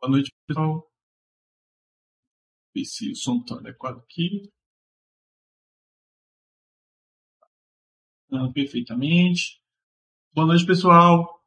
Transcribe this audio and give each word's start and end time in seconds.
Boa 0.00 0.10
noite, 0.10 0.30
pessoal. 0.46 0.90
Ver 2.74 2.84
se 2.84 3.10
o 3.10 3.16
som 3.16 3.38
está 3.38 3.56
adequado 3.56 3.98
aqui. 3.98 4.52
Ah, 8.30 8.50
perfeitamente. 8.52 9.60
Boa 10.34 10.46
noite, 10.48 10.66
pessoal. 10.66 11.42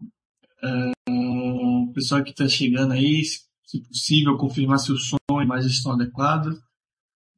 Uh, 0.64 1.94
pessoal 1.94 2.24
que 2.24 2.32
está 2.32 2.48
chegando 2.48 2.94
aí, 2.94 3.24
se 3.24 3.82
possível, 3.88 4.36
confirmar 4.38 4.80
se 4.80 4.92
o 4.92 4.98
som 4.98 5.18
e 5.30 5.52
a 5.54 5.60
estão 5.60 5.94
adequadas. 5.94 6.58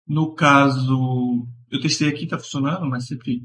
No 0.07 0.33
caso, 0.33 1.45
eu 1.69 1.81
testei 1.81 2.07
aqui, 2.09 2.23
está 2.23 2.39
funcionando, 2.39 2.89
mas 2.89 3.05
sempre, 3.05 3.43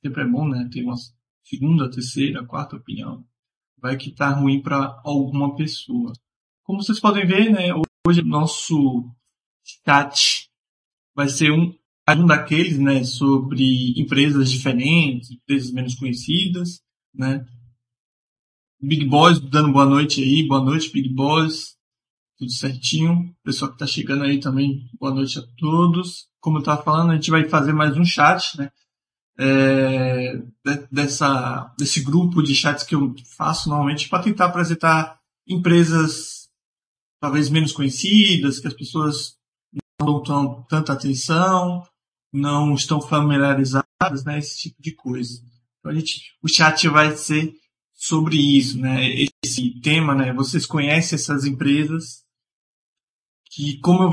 sempre 0.00 0.22
é 0.22 0.26
bom, 0.26 0.48
né? 0.48 0.68
Ter 0.72 0.84
uma 0.84 0.94
segunda, 1.42 1.90
terceira, 1.90 2.46
quarta 2.46 2.76
opinião. 2.76 3.26
Vai 3.76 3.96
que 3.96 4.12
tá 4.12 4.30
ruim 4.30 4.62
para 4.62 5.00
alguma 5.04 5.56
pessoa. 5.56 6.12
Como 6.68 6.82
vocês 6.82 7.00
podem 7.00 7.26
ver, 7.26 7.50
né? 7.50 7.70
Hoje 8.06 8.20
nosso 8.20 9.02
chat 9.64 10.50
vai 11.16 11.26
ser 11.26 11.50
um, 11.50 11.74
um 12.06 12.26
daqueles, 12.26 12.78
né? 12.78 13.02
Sobre 13.04 13.98
empresas 13.98 14.50
diferentes, 14.50 15.30
empresas 15.30 15.70
menos 15.70 15.94
conhecidas, 15.94 16.82
né? 17.14 17.42
Big 18.78 19.06
Boys 19.06 19.40
dando 19.40 19.72
boa 19.72 19.86
noite 19.86 20.22
aí, 20.22 20.46
boa 20.46 20.62
noite 20.62 20.92
Big 20.92 21.08
Boys, 21.08 21.74
tudo 22.36 22.52
certinho. 22.52 23.34
Pessoal 23.42 23.70
que 23.70 23.76
está 23.76 23.86
chegando 23.86 24.24
aí 24.24 24.38
também, 24.38 24.90
boa 25.00 25.14
noite 25.14 25.38
a 25.38 25.42
todos. 25.56 26.28
Como 26.38 26.58
eu 26.58 26.60
estava 26.60 26.82
falando, 26.82 27.12
a 27.12 27.14
gente 27.14 27.30
vai 27.30 27.48
fazer 27.48 27.72
mais 27.72 27.96
um 27.96 28.04
chat, 28.04 28.58
né? 28.58 28.70
É, 29.38 30.42
dessa, 30.92 31.74
desse 31.78 32.02
grupo 32.02 32.42
de 32.42 32.54
chats 32.54 32.84
que 32.84 32.94
eu 32.94 33.14
faço 33.38 33.70
normalmente 33.70 34.06
para 34.06 34.22
tentar 34.22 34.44
apresentar 34.46 35.18
empresas 35.48 36.37
talvez 37.20 37.48
menos 37.48 37.72
conhecidas, 37.72 38.60
que 38.60 38.68
as 38.68 38.74
pessoas 38.74 39.36
não 40.00 40.22
dão 40.22 40.64
tanta 40.68 40.92
atenção, 40.92 41.82
não 42.32 42.74
estão 42.74 43.00
familiarizadas, 43.00 44.24
né? 44.24 44.38
Esse 44.38 44.58
tipo 44.58 44.80
de 44.80 44.92
coisa. 44.94 45.40
Então 45.78 45.92
a 45.92 45.94
gente, 45.94 46.20
o 46.42 46.48
chat 46.48 46.88
vai 46.88 47.16
ser 47.16 47.52
sobre 47.94 48.36
isso, 48.36 48.78
né? 48.78 49.08
Esse 49.44 49.80
tema, 49.80 50.14
né? 50.14 50.32
Vocês 50.32 50.66
conhecem 50.66 51.16
essas 51.16 51.44
empresas 51.44 52.22
que, 53.50 53.78
como 53.78 54.04
eu 54.04 54.10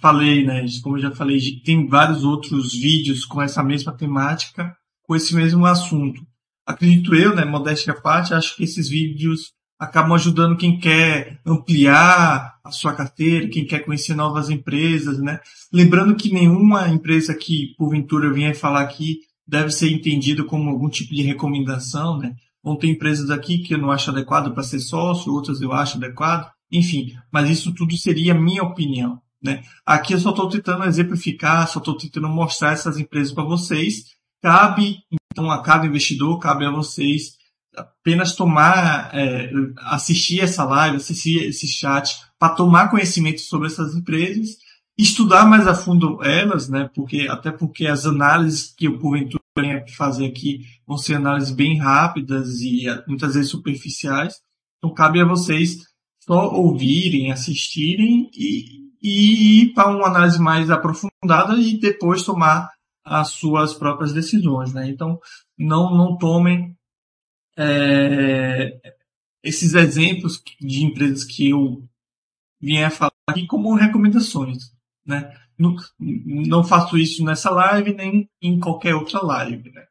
falei, 0.00 0.44
né? 0.44 0.64
Como 0.82 0.96
eu 0.96 1.02
já 1.02 1.10
falei, 1.10 1.60
tem 1.62 1.86
vários 1.86 2.24
outros 2.24 2.72
vídeos 2.72 3.24
com 3.24 3.42
essa 3.42 3.62
mesma 3.62 3.92
temática, 3.92 4.74
com 5.02 5.14
esse 5.14 5.34
mesmo 5.34 5.66
assunto. 5.66 6.26
Acredito 6.66 7.14
eu, 7.14 7.34
né? 7.34 7.44
Modéstia 7.44 7.92
à 7.92 8.00
parte, 8.00 8.34
acho 8.34 8.56
que 8.56 8.64
esses 8.64 8.88
vídeos 8.88 9.52
acabam 9.78 10.14
ajudando 10.14 10.56
quem 10.56 10.78
quer 10.78 11.40
ampliar 11.46 12.58
a 12.64 12.70
sua 12.70 12.92
carteira, 12.92 13.48
quem 13.48 13.64
quer 13.64 13.80
conhecer 13.80 14.14
novas 14.14 14.50
empresas, 14.50 15.20
né? 15.20 15.38
Lembrando 15.72 16.16
que 16.16 16.32
nenhuma 16.32 16.88
empresa 16.88 17.34
que 17.34 17.74
porventura 17.78 18.32
vier 18.32 18.54
falar 18.56 18.80
aqui 18.80 19.20
deve 19.46 19.70
ser 19.70 19.90
entendida 19.90 20.42
como 20.44 20.68
algum 20.68 20.88
tipo 20.88 21.14
de 21.14 21.22
recomendação, 21.22 22.18
né? 22.18 22.34
Vão 22.62 22.76
ter 22.76 22.88
empresas 22.88 23.30
aqui 23.30 23.58
que 23.58 23.72
eu 23.72 23.78
não 23.78 23.90
acho 23.90 24.10
adequado 24.10 24.52
para 24.52 24.64
ser 24.64 24.80
sócio, 24.80 25.32
outras 25.32 25.60
eu 25.60 25.72
acho 25.72 25.96
adequado, 25.96 26.50
enfim, 26.70 27.14
mas 27.32 27.48
isso 27.48 27.72
tudo 27.72 27.96
seria 27.96 28.34
minha 28.34 28.64
opinião, 28.64 29.20
né? 29.40 29.62
Aqui 29.86 30.12
eu 30.12 30.18
só 30.18 30.30
estou 30.30 30.48
tentando 30.48 30.84
exemplificar, 30.84 31.68
só 31.68 31.78
estou 31.78 31.96
tentando 31.96 32.28
mostrar 32.28 32.72
essas 32.72 32.98
empresas 32.98 33.32
para 33.32 33.44
vocês. 33.44 34.18
Cabe, 34.42 34.98
então, 35.32 35.50
a 35.50 35.62
cada 35.62 35.86
investidor, 35.86 36.38
cabe 36.38 36.64
a 36.64 36.70
vocês 36.70 37.37
apenas 37.78 38.34
tomar, 38.34 39.10
é, 39.14 39.50
assistir 39.86 40.40
essa 40.40 40.64
live, 40.64 40.96
assistir 40.96 41.44
esse 41.44 41.66
chat, 41.66 42.16
para 42.38 42.54
tomar 42.54 42.90
conhecimento 42.90 43.40
sobre 43.40 43.66
essas 43.66 43.94
empresas, 43.94 44.56
estudar 44.98 45.46
mais 45.46 45.66
a 45.66 45.74
fundo 45.74 46.22
elas, 46.22 46.68
né? 46.68 46.90
Porque 46.94 47.28
até 47.30 47.50
porque 47.50 47.86
as 47.86 48.04
análises 48.04 48.74
que 48.76 48.86
eu 48.86 48.98
porventura 48.98 49.42
venho 49.56 49.84
fazer 49.96 50.26
aqui 50.26 50.60
vão 50.86 50.96
ser 50.96 51.14
análises 51.14 51.50
bem 51.50 51.78
rápidas 51.78 52.60
e 52.60 52.84
muitas 53.06 53.34
vezes 53.34 53.50
superficiais. 53.50 54.36
Então 54.78 54.94
cabe 54.94 55.20
a 55.20 55.24
vocês 55.24 55.78
só 56.24 56.52
ouvirem, 56.52 57.32
assistirem 57.32 58.30
e, 58.34 58.88
e 59.02 59.62
ir 59.62 59.72
para 59.72 59.88
uma 59.88 60.08
análise 60.08 60.40
mais 60.40 60.70
aprofundada 60.70 61.54
e 61.58 61.78
depois 61.78 62.22
tomar 62.22 62.68
as 63.04 63.30
suas 63.30 63.72
próprias 63.74 64.12
decisões, 64.12 64.72
né? 64.72 64.88
Então 64.88 65.18
não 65.58 65.96
não 65.96 66.16
tomem 66.16 66.76
é, 67.58 68.80
esses 69.42 69.74
exemplos 69.74 70.40
de 70.60 70.84
empresas 70.84 71.24
que 71.24 71.50
eu 71.50 71.82
vier 72.60 72.90
falar 72.90 73.12
aqui 73.26 73.46
como 73.46 73.74
recomendações, 73.74 74.70
né? 75.04 75.34
Não, 75.58 75.74
não 75.98 76.62
faço 76.62 76.96
isso 76.96 77.24
nessa 77.24 77.50
live 77.50 77.92
nem 77.92 78.30
em 78.40 78.60
qualquer 78.60 78.94
outra 78.94 79.20
live, 79.20 79.72
né? 79.72 79.84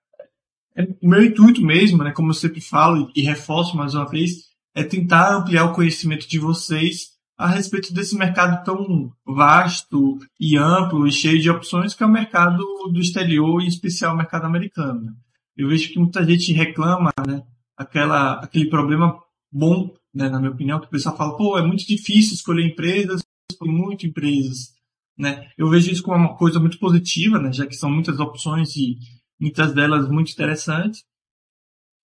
É, 0.75 0.83
o 1.01 1.09
meu 1.09 1.23
intuito 1.23 1.61
mesmo, 1.61 2.03
né, 2.03 2.11
como 2.11 2.29
eu 2.29 2.33
sempre 2.33 2.61
falo 2.61 3.11
e 3.16 3.22
reforço 3.22 3.75
mais 3.75 3.94
uma 3.94 4.07
vez, 4.07 4.45
é 4.73 4.83
tentar 4.83 5.35
ampliar 5.35 5.66
o 5.66 5.73
conhecimento 5.73 6.27
de 6.27 6.39
vocês 6.39 7.17
a 7.38 7.47
respeito 7.47 7.94
desse 7.94 8.16
mercado 8.16 8.63
tão 8.63 9.11
vasto 9.25 10.19
e 10.39 10.56
amplo 10.56 11.07
e 11.07 11.11
cheio 11.11 11.41
de 11.41 11.50
opções 11.50 11.94
que 11.94 12.03
é 12.03 12.06
o 12.06 12.11
mercado 12.11 12.63
do 12.91 13.00
exterior, 13.00 13.61
em 13.61 13.67
especial 13.67 14.13
o 14.13 14.17
mercado 14.17 14.45
americano. 14.45 15.16
Eu 15.56 15.67
vejo 15.67 15.91
que 15.91 16.00
muita 16.00 16.23
gente 16.23 16.53
reclama, 16.53 17.11
né, 17.27 17.44
aquela, 17.77 18.39
aquele 18.39 18.69
problema 18.69 19.19
bom, 19.51 19.94
né, 20.13 20.27
na 20.29 20.39
minha 20.39 20.51
opinião, 20.51 20.79
que 20.79 20.88
o 20.88 20.89
pessoal 20.89 21.15
fala, 21.15 21.38
pô, 21.38 21.57
é 21.57 21.65
muito 21.65 21.85
difícil 21.85 22.33
escolher 22.33 22.65
empresas, 22.65 23.21
escolher 23.51 23.71
muito 23.71 24.06
empresas, 24.06 24.74
né? 25.18 25.50
Eu 25.57 25.69
vejo 25.69 25.91
isso 25.91 26.03
como 26.03 26.18
uma 26.18 26.35
coisa 26.35 26.59
muito 26.59 26.79
positiva, 26.79 27.39
né, 27.39 27.53
já 27.53 27.65
que 27.68 27.75
são 27.75 27.89
muitas 27.89 28.19
opções 28.19 28.75
e 28.75 28.97
muitas 29.39 29.74
delas 29.74 30.09
muito 30.09 30.31
interessantes. 30.31 31.03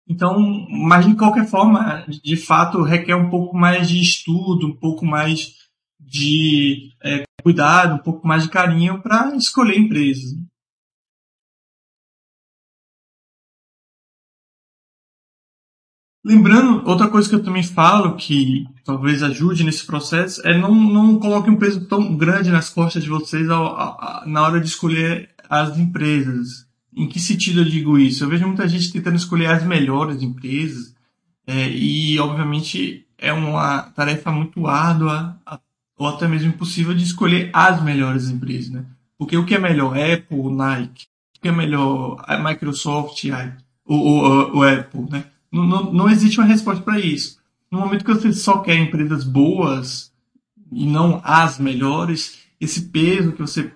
Então, 0.09 0.67
mas 0.69 1.07
de 1.07 1.15
qualquer 1.15 1.47
forma, 1.47 2.05
de 2.09 2.37
fato, 2.37 2.83
requer 2.83 3.15
um 3.15 3.31
pouco 3.31 3.57
mais 3.57 3.89
de 3.89 4.01
estudo, 4.01 4.67
um 4.67 4.75
pouco 4.75 5.07
mais 5.07 5.55
de 6.01 6.91
é, 7.05 7.23
cuidado, 7.43 7.95
um 7.95 8.03
pouco 8.03 8.27
mais 8.27 8.43
de 8.43 8.49
carinho 8.49 9.01
para 9.03 9.37
escolher 9.37 9.79
empresas. 9.79 10.35
Lembrando, 16.23 16.87
outra 16.87 17.09
coisa 17.09 17.29
que 17.29 17.35
eu 17.35 17.43
também 17.43 17.63
falo 17.63 18.15
que 18.17 18.67
talvez 18.85 19.23
ajude 19.23 19.65
nesse 19.65 19.87
processo 19.87 20.47
é 20.47 20.57
não, 20.57 20.75
não 20.75 21.19
coloque 21.19 21.49
um 21.49 21.57
peso 21.57 21.87
tão 21.87 22.15
grande 22.15 22.51
nas 22.51 22.69
costas 22.69 23.03
de 23.03 23.09
vocês 23.09 23.49
ao, 23.49 24.27
na 24.27 24.43
hora 24.43 24.61
de 24.61 24.67
escolher 24.67 25.31
as 25.49 25.79
empresas. 25.79 26.67
Em 26.95 27.09
que 27.09 27.19
sentido 27.19 27.61
eu 27.61 27.65
digo 27.65 27.99
isso? 27.99 28.23
Eu 28.23 28.29
vejo 28.29 28.47
muita 28.47 28.69
gente 28.69 28.93
tentando 28.93 29.17
escolher 29.17 29.47
as 29.47 29.65
melhores 29.65 30.21
empresas 30.21 30.95
é, 31.47 31.69
e, 31.71 32.19
obviamente, 32.19 33.07
é 33.17 33.33
uma 33.33 33.83
tarefa 33.83 34.31
muito 34.31 34.67
árdua 34.67 35.39
ou 35.97 36.07
até 36.07 36.29
mesmo 36.29 36.49
impossível 36.49 36.95
de 36.95 37.03
escolher 37.03 37.51
as 37.53 37.83
melhores 37.83 38.29
empresas, 38.29 38.71
né? 38.71 38.85
Porque 39.19 39.37
o 39.37 39.45
que 39.45 39.55
é 39.55 39.59
melhor? 39.59 39.97
Apple, 39.97 40.53
Nike. 40.53 41.07
O 41.37 41.41
que 41.41 41.49
é 41.49 41.53
melhor? 41.53 42.25
Microsoft, 42.43 43.25
o, 43.85 43.95
o, 43.95 44.59
o 44.59 44.63
Apple, 44.63 45.07
né? 45.11 45.25
Não, 45.53 45.93
não, 45.93 46.09
existe 46.09 46.39
uma 46.39 46.47
resposta 46.47 46.83
para 46.83 47.01
isso. 47.01 47.39
No 47.71 47.81
momento 47.81 48.05
que 48.05 48.13
você 48.13 48.33
só 48.33 48.59
quer 48.59 48.77
empresas 48.77 49.25
boas 49.25 50.13
e 50.71 50.87
não 50.87 51.21
as 51.25 51.59
melhores, 51.59 52.39
esse 52.61 52.83
peso 52.83 53.33
que 53.33 53.41
você 53.41 53.73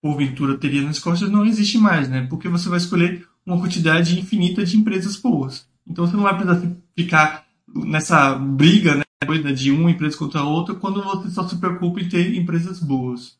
porventura 0.00 0.56
teria 0.56 0.82
nas 0.82 0.98
costas 0.98 1.30
não 1.30 1.44
existe 1.44 1.76
mais, 1.76 2.08
né? 2.08 2.26
Porque 2.28 2.48
você 2.48 2.68
vai 2.68 2.78
escolher 2.78 3.26
uma 3.44 3.58
quantidade 3.58 4.18
infinita 4.18 4.64
de 4.64 4.76
empresas 4.76 5.16
boas. 5.16 5.68
Então 5.86 6.06
você 6.06 6.16
não 6.16 6.22
vai 6.22 6.36
precisar 6.36 6.62
ficar 6.96 7.46
nessa 7.66 8.34
briga, 8.34 8.94
né, 8.94 9.04
de 9.52 9.70
uma 9.70 9.90
empresa 9.90 10.16
contra 10.16 10.40
a 10.40 10.44
outra, 10.44 10.74
quando 10.74 11.02
você 11.02 11.30
só 11.30 11.46
se 11.46 11.56
preocupa 11.56 12.00
em 12.00 12.08
ter 12.08 12.34
empresas 12.34 12.80
boas. 12.80 13.38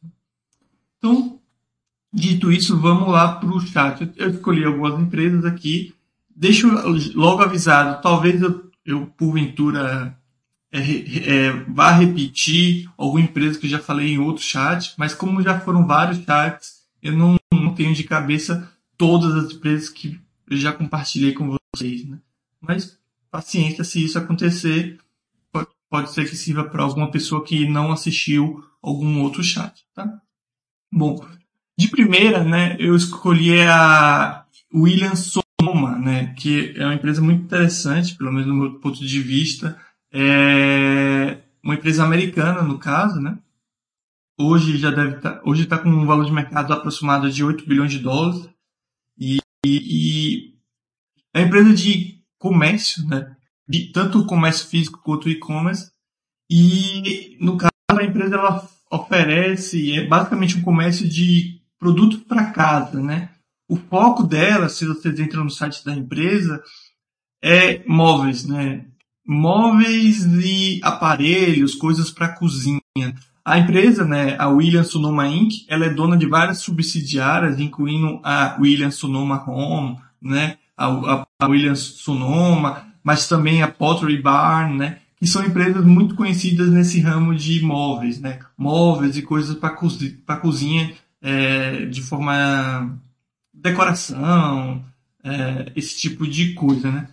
Então, 0.99 1.39
dito 2.13 2.51
isso, 2.51 2.79
vamos 2.79 3.09
lá 3.09 3.37
para 3.37 3.49
o 3.49 3.61
chat. 3.61 4.11
Eu 4.17 4.31
escolhi 4.31 4.65
algumas 4.65 5.01
empresas 5.01 5.45
aqui 5.45 5.95
deixo 6.39 6.69
logo 7.15 7.43
avisado, 7.43 8.01
talvez 8.01 8.41
eu, 8.41 8.71
eu 8.87 9.07
porventura 9.07 10.17
é, 10.71 10.79
é, 10.79 11.53
vá 11.69 11.91
repetir 11.91 12.89
alguma 12.97 13.23
empresa 13.23 13.59
que 13.59 13.67
eu 13.67 13.71
já 13.71 13.81
falei 13.81 14.13
em 14.13 14.19
outro 14.19 14.43
chat, 14.43 14.95
mas 14.97 15.15
como 15.15 15.43
já 15.43 15.59
foram 15.59 15.87
vários 15.87 16.25
chats, 16.25 16.83
eu 17.03 17.13
não, 17.13 17.37
não 17.53 17.75
tenho 17.75 17.93
de 17.93 18.05
cabeça 18.05 18.71
todas 18.97 19.35
as 19.35 19.53
empresas 19.53 19.89
que 19.89 20.21
eu 20.49 20.57
já 20.57 20.73
compartilhei 20.73 21.33
com 21.33 21.57
vocês. 21.75 22.05
Né? 22.05 22.19
Mas 22.61 22.99
paciência, 23.31 23.83
se 23.83 24.05
isso 24.05 24.19
acontecer, 24.19 24.99
pode, 25.51 25.69
pode 25.91 26.13
ser 26.13 26.29
que 26.29 26.37
sirva 26.37 26.65
para 26.65 26.85
alguma 26.85 27.11
pessoa 27.11 27.45
que 27.45 27.69
não 27.69 27.91
assistiu 27.91 28.65
algum 28.81 29.23
outro 29.23 29.43
chat. 29.43 29.85
Tá? 29.93 30.21
Bom, 30.93 31.25
de 31.77 31.89
primeira, 31.89 32.45
né, 32.45 32.77
eu 32.79 32.95
escolhi 32.95 33.61
a 33.63 34.45
Williams 34.73 35.33
Soma, 35.61 35.99
né, 35.99 36.35
que 36.35 36.73
é 36.77 36.85
uma 36.85 36.95
empresa 36.95 37.21
muito 37.21 37.43
interessante, 37.43 38.17
pelo 38.17 38.33
menos 38.33 38.47
no 38.47 38.55
meu 38.55 38.75
ponto 38.79 39.05
de 39.05 39.21
vista, 39.21 39.79
é 40.13 41.39
uma 41.63 41.75
empresa 41.75 42.05
americana, 42.05 42.63
no 42.63 42.79
caso, 42.79 43.21
né? 43.21 43.39
Hoje 44.41 44.79
já 44.79 44.91
deve 44.91 45.17
estar, 45.17 45.35
tá, 45.35 45.43
hoje 45.45 45.65
está 45.65 45.77
com 45.79 45.89
um 45.89 46.07
valor 46.07 46.25
de 46.25 46.33
mercado 46.33 46.73
aproximado 46.73 47.31
de 47.31 47.43
8 47.43 47.67
bilhões 47.67 47.91
de 47.91 47.99
dólares. 47.99 48.49
E, 49.19 49.39
e, 49.67 49.69
e 49.69 50.55
é 51.35 51.41
uma 51.41 51.49
empresa 51.49 51.75
de 51.75 52.23
comércio, 52.39 53.05
né? 53.07 53.37
De 53.69 53.93
tanto 53.93 54.25
comércio 54.27 54.69
físico 54.69 55.01
quanto 55.03 55.29
e-commerce. 55.29 55.91
E, 56.49 57.37
no 57.41 57.57
caso, 57.57 57.73
a 57.91 58.05
empresa 58.05 58.37
ela 58.37 58.69
oferece, 58.91 59.93
é 59.93 60.07
basicamente 60.07 60.57
um 60.57 60.63
comércio 60.63 61.07
de 61.09 61.61
produtos 61.79 62.21
para 62.21 62.51
casa, 62.53 63.03
né? 63.03 63.31
O 63.69 63.77
foco 63.77 64.23
dela, 64.23 64.69
se 64.69 64.87
vocês 64.87 65.21
entram 65.21 65.45
no 65.45 65.51
site 65.51 65.85
da 65.85 65.95
empresa, 65.95 66.63
é 67.43 67.83
móveis, 67.87 68.47
né? 68.47 68.87
Móveis 69.27 70.25
e 70.43 70.81
aparelhos, 70.83 71.75
coisas 71.75 72.11
para 72.11 72.29
cozinha. 72.35 72.81
A 73.45 73.59
empresa, 73.59 74.05
né, 74.05 74.37
a 74.39 74.49
Williams 74.49 74.89
Sonoma 74.89 75.27
Inc., 75.27 75.65
ela 75.69 75.87
é 75.87 75.91
dona 75.91 76.17
de 76.17 76.27
várias 76.27 76.59
subsidiárias, 76.59 77.59
incluindo 77.59 78.21
a 78.23 78.57
Williams 78.61 78.97
Sonoma 78.97 79.43
Home, 79.47 79.99
né, 80.21 80.57
a, 80.77 81.25
a 81.41 81.47
Williams 81.47 81.81
Sonoma, 81.81 82.87
mas 83.03 83.29
também 83.29 83.63
a 83.63 83.69
Pottery 83.69 84.21
Barn, 84.21 84.77
né, 84.77 84.99
que 85.19 85.27
são 85.27 85.45
empresas 85.45 85.85
muito 85.85 86.15
conhecidas 86.15 86.71
nesse 86.71 87.01
ramo 87.01 87.35
de 87.35 87.63
móveis, 87.63 88.21
né, 88.21 88.39
móveis 88.57 89.17
e 89.17 89.23
coisas 89.23 89.57
para 89.57 89.71
cozinha, 89.71 90.15
cozinha 90.43 90.93
é, 91.23 91.87
de 91.87 92.03
forma 92.03 92.99
decoração, 93.61 94.85
é, 95.23 95.73
esse 95.75 95.99
tipo 95.99 96.27
de 96.27 96.55
coisa, 96.55 96.91
né. 96.91 97.09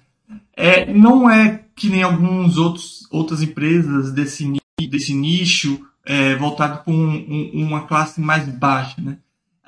É, 0.55 0.91
não 0.93 1.29
é 1.29 1.63
que 1.75 1.89
nem 1.89 2.01
alguns 2.01 2.57
outros 2.57 3.07
outras 3.11 3.41
empresas 3.41 4.11
desse, 4.11 4.51
desse 4.89 5.13
nicho 5.13 5.85
é, 6.03 6.35
voltado 6.35 6.83
para 6.83 6.93
um, 6.93 7.09
um, 7.09 7.67
uma 7.67 7.81
classe 7.85 8.21
mais 8.21 8.47
baixa, 8.47 9.01
né. 9.01 9.17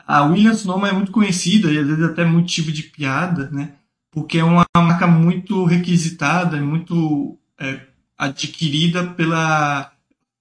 A 0.08 0.24
Williams 0.24 0.60
Sonoma 0.60 0.88
é 0.88 0.94
muito 0.94 1.12
conhecida 1.12 1.72
e 1.72 1.78
às 1.78 1.86
vezes 1.86 2.04
até 2.04 2.24
motivo 2.24 2.72
de 2.72 2.84
piada, 2.84 3.50
né, 3.52 3.74
porque 4.10 4.38
é 4.38 4.44
uma 4.44 4.66
marca 4.76 5.06
muito 5.06 5.66
requisitada, 5.66 6.58
muito 6.62 7.38
é, 7.60 7.82
adquirida 8.18 9.06
pela 9.06 9.92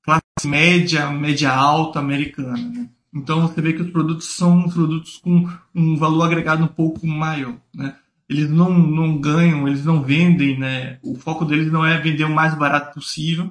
classe 0.05 0.47
média, 0.47 1.11
média 1.11 1.53
alta 1.53 1.99
americana. 1.99 2.57
Né? 2.57 2.89
Então 3.17 3.49
você 3.49 3.63
vê 3.63 3.73
que 3.73 3.81
os 3.81 3.91
produtos 3.91 4.27
são 4.29 4.69
produtos 4.69 5.17
com 5.17 5.49
um 5.75 5.97
valor 5.97 6.25
agregado 6.25 6.63
um 6.63 6.69
pouco 6.69 7.07
maior. 7.07 7.59
Né? 7.75 7.97
Eles 8.29 8.51
não, 8.51 8.77
não 8.79 9.19
ganham, 9.19 9.67
eles 9.67 9.85
não 9.87 10.03
vendem, 10.03 10.59
né? 10.59 10.99
o 11.03 11.15
foco 11.15 11.47
deles 11.47 11.73
não 11.73 11.85
é 11.85 11.99
vender 11.99 12.25
o 12.25 12.35
mais 12.35 12.55
barato 12.55 12.93
possível. 12.93 13.51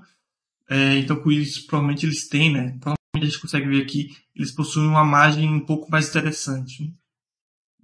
É, 0.69 0.97
então 0.97 1.15
com 1.15 1.31
isso 1.31 1.65
provavelmente 1.65 2.05
eles 2.05 2.27
têm, 2.27 2.51
né? 2.51 2.77
Provavelmente 2.79 2.97
a 3.15 3.25
gente 3.25 3.39
consegue 3.39 3.67
ver 3.67 3.81
aqui, 3.81 4.15
eles 4.35 4.51
possuem 4.51 4.87
uma 4.87 5.03
margem 5.03 5.51
um 5.51 5.59
pouco 5.59 5.89
mais 5.89 6.09
interessante. 6.09 6.93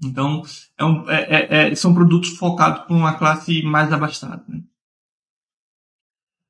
Então, 0.03 0.43
é 0.77 0.83
um, 0.83 1.09
é, 1.09 1.21
é, 1.29 1.71
é, 1.71 1.75
são 1.75 1.93
produtos 1.93 2.31
focados 2.31 2.85
para 2.85 2.95
uma 2.95 3.13
classe 3.13 3.61
mais 3.61 3.93
abastada. 3.93 4.43
Né? 4.47 4.61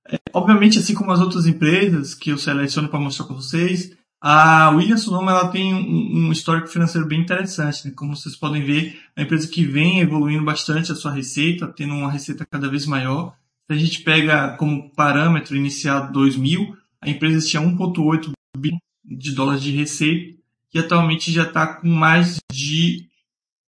É, 0.09 0.17
obviamente, 0.33 0.79
assim 0.79 0.93
como 0.93 1.11
as 1.11 1.19
outras 1.19 1.45
empresas 1.45 2.15
que 2.15 2.29
eu 2.29 2.37
seleciono 2.37 2.87
para 2.87 2.99
mostrar 2.99 3.25
para 3.25 3.35
vocês, 3.35 3.91
a 4.21 4.69
Williams 4.69 5.01
Sonoma 5.01 5.31
ela 5.31 5.47
tem 5.47 5.73
um, 5.73 6.27
um, 6.27 6.31
histórico 6.31 6.67
financeiro 6.67 7.07
bem 7.07 7.19
interessante. 7.19 7.87
Né? 7.87 7.93
Como 7.95 8.15
vocês 8.15 8.35
podem 8.35 8.63
ver, 8.63 9.01
é 9.15 9.21
uma 9.21 9.25
empresa 9.25 9.47
que 9.47 9.65
vem 9.65 9.99
evoluindo 9.99 10.45
bastante 10.45 10.91
a 10.91 10.95
sua 10.95 11.11
receita, 11.11 11.67
tendo 11.67 11.95
uma 11.95 12.11
receita 12.11 12.45
cada 12.45 12.69
vez 12.69 12.85
maior. 12.85 13.35
Se 13.65 13.73
a 13.73 13.79
gente 13.79 14.03
pega 14.03 14.55
como 14.57 14.91
parâmetro 14.91 15.55
inicial 15.55 16.11
2000, 16.11 16.77
a 17.01 17.09
empresa 17.09 17.47
tinha 17.47 17.63
1,8 17.63 18.31
bilhão 18.55 18.79
de 19.03 19.31
dólares 19.31 19.63
de 19.63 19.71
receita 19.71 20.39
e 20.73 20.77
atualmente 20.77 21.31
já 21.31 21.43
está 21.43 21.65
com 21.65 21.89
mais 21.89 22.37
de 22.51 23.07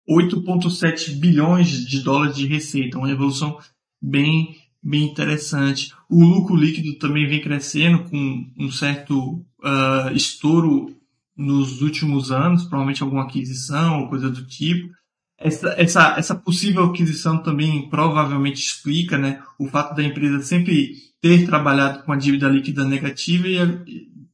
8,7 0.08 1.16
bilhões 1.18 1.68
de 1.68 2.00
dólares 2.00 2.36
de 2.36 2.46
receita, 2.46 2.98
uma 2.98 3.10
evolução 3.10 3.58
bem, 4.00 4.56
bem 4.84 5.04
interessante. 5.04 5.92
O 6.10 6.22
lucro 6.22 6.54
líquido 6.54 6.98
também 6.98 7.26
vem 7.26 7.40
crescendo 7.40 8.04
com 8.04 8.46
um 8.58 8.70
certo 8.70 9.44
uh, 9.62 10.14
estouro 10.14 10.94
nos 11.36 11.80
últimos 11.80 12.30
anos, 12.30 12.64
provavelmente 12.64 13.02
alguma 13.02 13.22
aquisição 13.22 14.00
ou 14.00 14.08
coisa 14.08 14.28
do 14.28 14.44
tipo. 14.46 14.92
Essa, 15.38 15.74
essa, 15.76 16.14
essa 16.16 16.34
possível 16.34 16.84
aquisição 16.84 17.42
também 17.42 17.88
provavelmente 17.88 18.60
explica 18.60 19.18
né, 19.18 19.42
o 19.58 19.66
fato 19.66 19.94
da 19.94 20.02
empresa 20.02 20.40
sempre 20.42 20.92
ter 21.20 21.46
trabalhado 21.46 22.04
com 22.04 22.12
a 22.12 22.16
dívida 22.16 22.48
líquida 22.48 22.84
negativa 22.84 23.48
e 23.48 23.58
a 23.58 23.66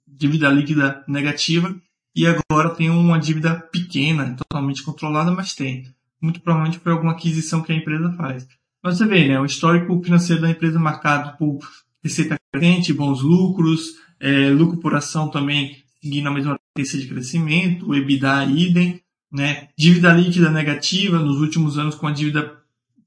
dívida 0.06 0.50
líquida 0.50 1.02
negativa 1.08 1.74
e 2.14 2.26
agora 2.26 2.70
tem 2.70 2.90
uma 2.90 3.18
dívida 3.18 3.54
pequena, 3.54 4.34
totalmente 4.34 4.82
controlada, 4.82 5.30
mas 5.30 5.54
tem. 5.54 5.86
Muito 6.20 6.40
provavelmente 6.40 6.80
foi 6.80 6.92
alguma 6.92 7.12
aquisição 7.12 7.62
que 7.62 7.72
a 7.72 7.76
empresa 7.76 8.12
faz. 8.12 8.46
Mas 8.82 8.98
você 8.98 9.06
vê, 9.06 9.28
né, 9.28 9.40
o 9.40 9.44
histórico 9.44 10.02
financeiro 10.02 10.42
da 10.42 10.50
empresa 10.50 10.78
marcado 10.78 11.36
por 11.36 11.58
receita 12.02 12.36
crescente, 12.52 12.92
bons 12.92 13.22
lucros, 13.22 13.96
é, 14.18 14.50
lucro 14.50 14.78
por 14.78 14.94
ação 14.94 15.28
também 15.28 15.76
seguindo 16.02 16.28
a 16.28 16.32
mesma 16.32 16.58
tendência 16.74 16.98
de 16.98 17.06
crescimento, 17.06 17.86
o 17.86 17.94
EBITDA 17.94 18.46
idem, 18.46 19.02
né, 19.30 19.68
dívida 19.76 20.12
líquida 20.12 20.50
negativa 20.50 21.18
nos 21.18 21.40
últimos 21.40 21.78
anos 21.78 21.94
com 21.94 22.06
a 22.06 22.12
dívida 22.12 22.58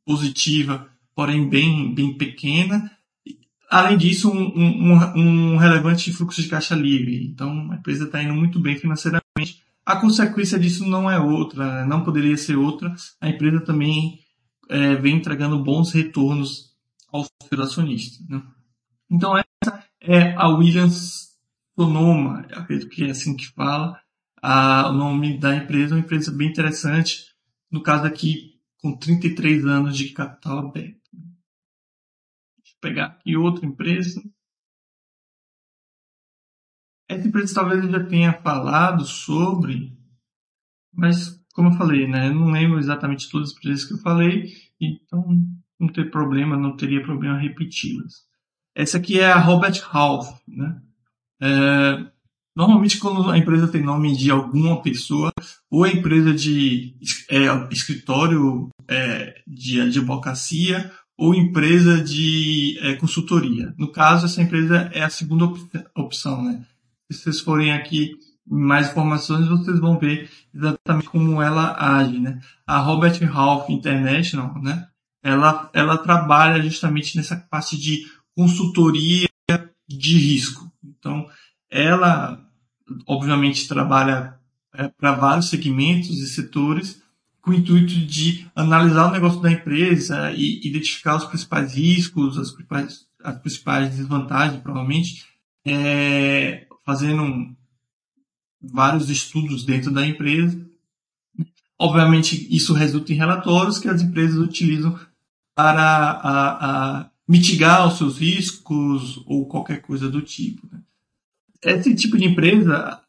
positiva, 0.06 0.88
porém 1.15 1.50
bem, 1.50 1.94
bem 1.94 2.15
pequena, 2.15 2.92
Além 3.74 3.98
disso, 3.98 4.30
um, 4.30 4.53
um, 4.56 4.94
um, 5.15 5.58
relevante 5.58 6.13
fluxo 6.13 6.44
de 6.44 6.48
caixa 6.48 6.75
livre. 6.75 7.25
Então, 7.25 7.72
a 7.72 7.75
empresa 7.75 8.03
está 8.03 8.22
indo 8.22 8.36
muito 8.36 8.60
bem 8.60 8.77
financeiramente. 8.77 9.63
A 9.84 9.96
consequência 9.96 10.60
disso 10.60 10.88
não 10.88 11.10
é 11.10 11.20
outra, 11.20 11.82
né? 11.82 11.84
não 11.84 12.03
poderia 12.03 12.38
ser 12.38 12.56
outra. 12.56 12.94
A 13.20 13.30
empresa 13.30 13.62
também 13.62 14.20
é, 14.70 14.96
vem 14.96 15.17
entregando 15.17 15.63
bons 15.63 15.91
retornos 15.91 16.74
aos 17.12 17.29
acionistas. 17.60 18.27
Né? 18.27 18.41
Então, 19.10 19.38
essa 19.38 19.86
é 20.01 20.34
a 20.36 20.48
Williams 20.50 21.38
Sonoma, 21.75 22.41
acredito 22.51 22.89
que 22.89 23.05
é 23.05 23.12
assim 23.12 23.36
que 23.36 23.48
fala. 23.48 24.00
A, 24.41 24.89
o 24.89 24.93
nome 24.93 25.39
da 25.39 25.55
empresa 25.55 25.93
é 25.93 25.98
uma 25.98 26.03
empresa 26.03 26.32
bem 26.32 26.50
interessante. 26.50 27.34
No 27.72 27.82
caso 27.82 28.05
aqui, 28.05 28.60
com 28.82 28.96
33 28.98 29.65
anos 29.65 29.98
de 29.98 30.10
capital 30.10 30.60
aberto 30.60 31.03
pegar 32.84 33.05
aqui 33.05 33.38
outra 33.38 33.65
empresa. 33.65 34.22
Essa 37.08 37.27
empresa 37.27 37.55
talvez 37.55 37.84
eu 37.84 37.91
já 37.91 38.05
tenha 38.05 38.41
falado 38.41 39.05
sobre, 39.05 39.98
mas 40.91 41.41
como 41.54 41.70
eu 41.70 41.74
falei, 41.74 42.08
né, 42.08 42.28
eu 42.28 42.36
não 42.36 42.52
lembro 42.52 42.80
exatamente 42.80 43.30
todas 43.30 43.50
as 43.50 43.56
empresas 43.56 43.86
que 43.86 43.94
eu 43.94 44.00
falei, 44.00 44.52
então 44.82 45.24
não 45.80 45.88
tem 45.88 46.10
problema, 46.10 46.58
não 46.58 46.76
teria 46.76 47.04
problema 47.04 47.38
repeti-las. 47.38 48.24
Essa 48.76 48.98
aqui 48.98 49.20
é 49.20 49.32
a 49.32 49.40
Robert 49.40 49.82
Half, 49.92 50.40
né? 50.48 50.82
É, 51.42 52.06
normalmente 52.56 52.98
quando 52.98 53.30
a 53.30 53.38
empresa 53.38 53.68
tem 53.68 53.84
nome 53.84 54.16
de 54.18 54.32
alguma 54.32 54.82
pessoa, 54.82 55.32
ou 55.70 55.86
é 55.86 55.92
empresa 55.92 56.34
de 56.34 56.96
é, 57.30 57.46
escritório 57.72 58.70
é, 58.88 59.42
de 59.48 59.82
advocacia, 59.82 60.92
ou 61.18 61.36
empresa 61.36 62.04
de 62.04 62.78
é, 62.82 62.96
consultoria. 62.96 63.74
No 63.78 63.92
caso, 63.92 64.26
essa 64.26 64.42
empresa 64.42 64.90
é 64.94 65.04
a 65.04 65.10
segunda 65.10 65.46
op 65.46 65.60
opção, 65.96 66.44
né? 66.44 66.66
Se 67.12 67.20
vocês 67.20 67.40
forem 67.40 67.72
aqui 67.72 68.12
mais 68.46 68.90
informações, 68.90 69.48
vocês 69.48 69.80
vão 69.80 69.98
ver 69.98 70.30
exatamente 70.54 71.10
como 71.10 71.42
ela 71.42 71.76
age, 71.78 72.20
né? 72.20 72.40
A 72.68 72.80
Robert 72.80 73.18
Half 73.34 73.70
International, 73.70 74.62
né? 74.62 74.88
Ela, 75.24 75.70
ela 75.74 75.98
trabalha 75.98 76.62
justamente 76.62 77.16
nessa 77.16 77.38
parte 77.50 77.78
de 77.78 78.06
consultoria 78.36 79.28
de 79.88 80.18
risco. 80.18 80.70
Então, 80.84 81.26
ela, 81.70 82.46
obviamente, 83.08 83.68
trabalha 83.68 84.38
é, 84.74 84.88
para 84.88 85.14
vários 85.14 85.50
segmentos 85.50 86.20
e 86.20 86.28
setores, 86.28 87.02
com 87.42 87.52
o 87.52 87.54
intuito 87.54 87.94
de 87.94 88.48
analisar 88.56 89.08
o 89.08 89.12
negócio 89.12 89.42
da 89.42 89.52
empresa 89.52 90.32
e 90.32 90.66
identificar 90.68 91.16
os 91.16 91.26
principais 91.26 91.74
riscos, 91.74 92.38
as 92.38 92.52
principais, 92.52 93.06
as 93.24 93.38
principais 93.38 93.96
desvantagens, 93.96 94.62
provavelmente, 94.62 95.26
é, 95.66 96.66
fazendo 96.86 97.54
vários 98.63 99.10
estudos 99.10 99.65
dentro 99.65 99.91
da 99.91 100.05
empresa. 100.05 100.60
Obviamente, 101.77 102.48
isso 102.55 102.74
resulta 102.74 103.12
em 103.12 103.17
relatórios 103.17 103.79
que 103.79 103.89
as 103.89 104.01
empresas 104.01 104.38
utilizam 104.38 104.98
para 105.53 105.82
a, 105.82 107.00
a 107.00 107.10
mitigar 107.27 107.88
os 107.88 107.98
seus 107.98 108.17
riscos 108.17 109.22
ou 109.25 109.46
qualquer 109.46 109.82
coisa 109.82 110.10
do 110.10 110.22
tipo. 110.22 110.67
Né? 110.72 110.79
Esse 111.62 111.93
tipo 111.96 112.17
de 112.17 112.25
empresa, 112.25 113.00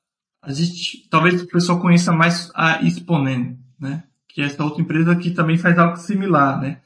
a 0.42 0.52
gente, 0.52 1.06
talvez 1.08 1.42
o 1.42 1.46
pessoal 1.46 1.80
conheça 1.80 2.12
mais 2.12 2.50
a 2.54 2.82
Exponent, 2.82 3.56
né? 3.78 4.04
que 4.34 4.42
é 4.42 4.46
essa 4.46 4.64
outra 4.64 4.82
empresa 4.82 5.14
que 5.14 5.30
também 5.30 5.56
faz 5.56 5.78
algo 5.78 5.96
similar, 5.96 6.60
né? 6.60 6.78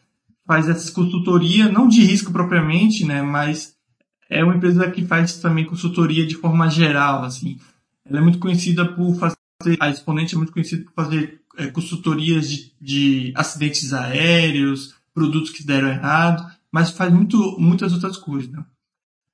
Faz 0.46 0.68
essa 0.68 0.92
consultoria, 0.92 1.72
não 1.72 1.88
de 1.88 2.02
risco 2.02 2.30
propriamente, 2.30 3.06
né? 3.06 3.22
Mas 3.22 3.74
é 4.28 4.44
uma 4.44 4.54
empresa 4.54 4.90
que 4.90 5.06
faz 5.06 5.38
também 5.38 5.64
consultoria 5.64 6.26
de 6.26 6.34
forma 6.34 6.68
geral, 6.68 7.24
assim. 7.24 7.58
Ela 8.08 8.18
é 8.18 8.22
muito 8.22 8.38
conhecida 8.38 8.86
por 8.86 9.14
fazer, 9.16 9.36
a 9.80 9.90
Exponente 9.90 10.34
é 10.34 10.38
muito 10.38 10.52
conhecida 10.52 10.84
por 10.84 10.92
fazer 10.94 11.42
é, 11.56 11.66
consultorias 11.68 12.48
de, 12.48 12.72
de 12.80 13.32
acidentes 13.36 13.92
aéreos, 13.92 14.94
produtos 15.12 15.50
que 15.50 15.66
deram 15.66 15.88
errado, 15.88 16.50
mas 16.72 16.90
faz 16.90 17.12
muito, 17.12 17.56
muitas 17.58 17.92
outras 17.92 18.16
coisas, 18.16 18.50
né? 18.50 18.64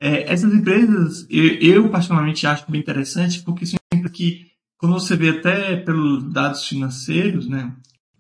É, 0.00 0.32
essas 0.32 0.52
empresas, 0.52 1.26
eu, 1.30 1.44
eu, 1.60 1.88
particularmente 1.88 2.46
acho 2.46 2.70
bem 2.70 2.80
interessante, 2.80 3.42
porque 3.42 3.64
são 3.64 3.78
empresas 3.92 4.16
que, 4.16 4.50
quando 4.76 4.94
você 4.94 5.16
vê 5.16 5.30
até 5.30 5.76
pelos 5.76 6.32
dados 6.32 6.66
financeiros, 6.66 7.48
né, 7.48 7.74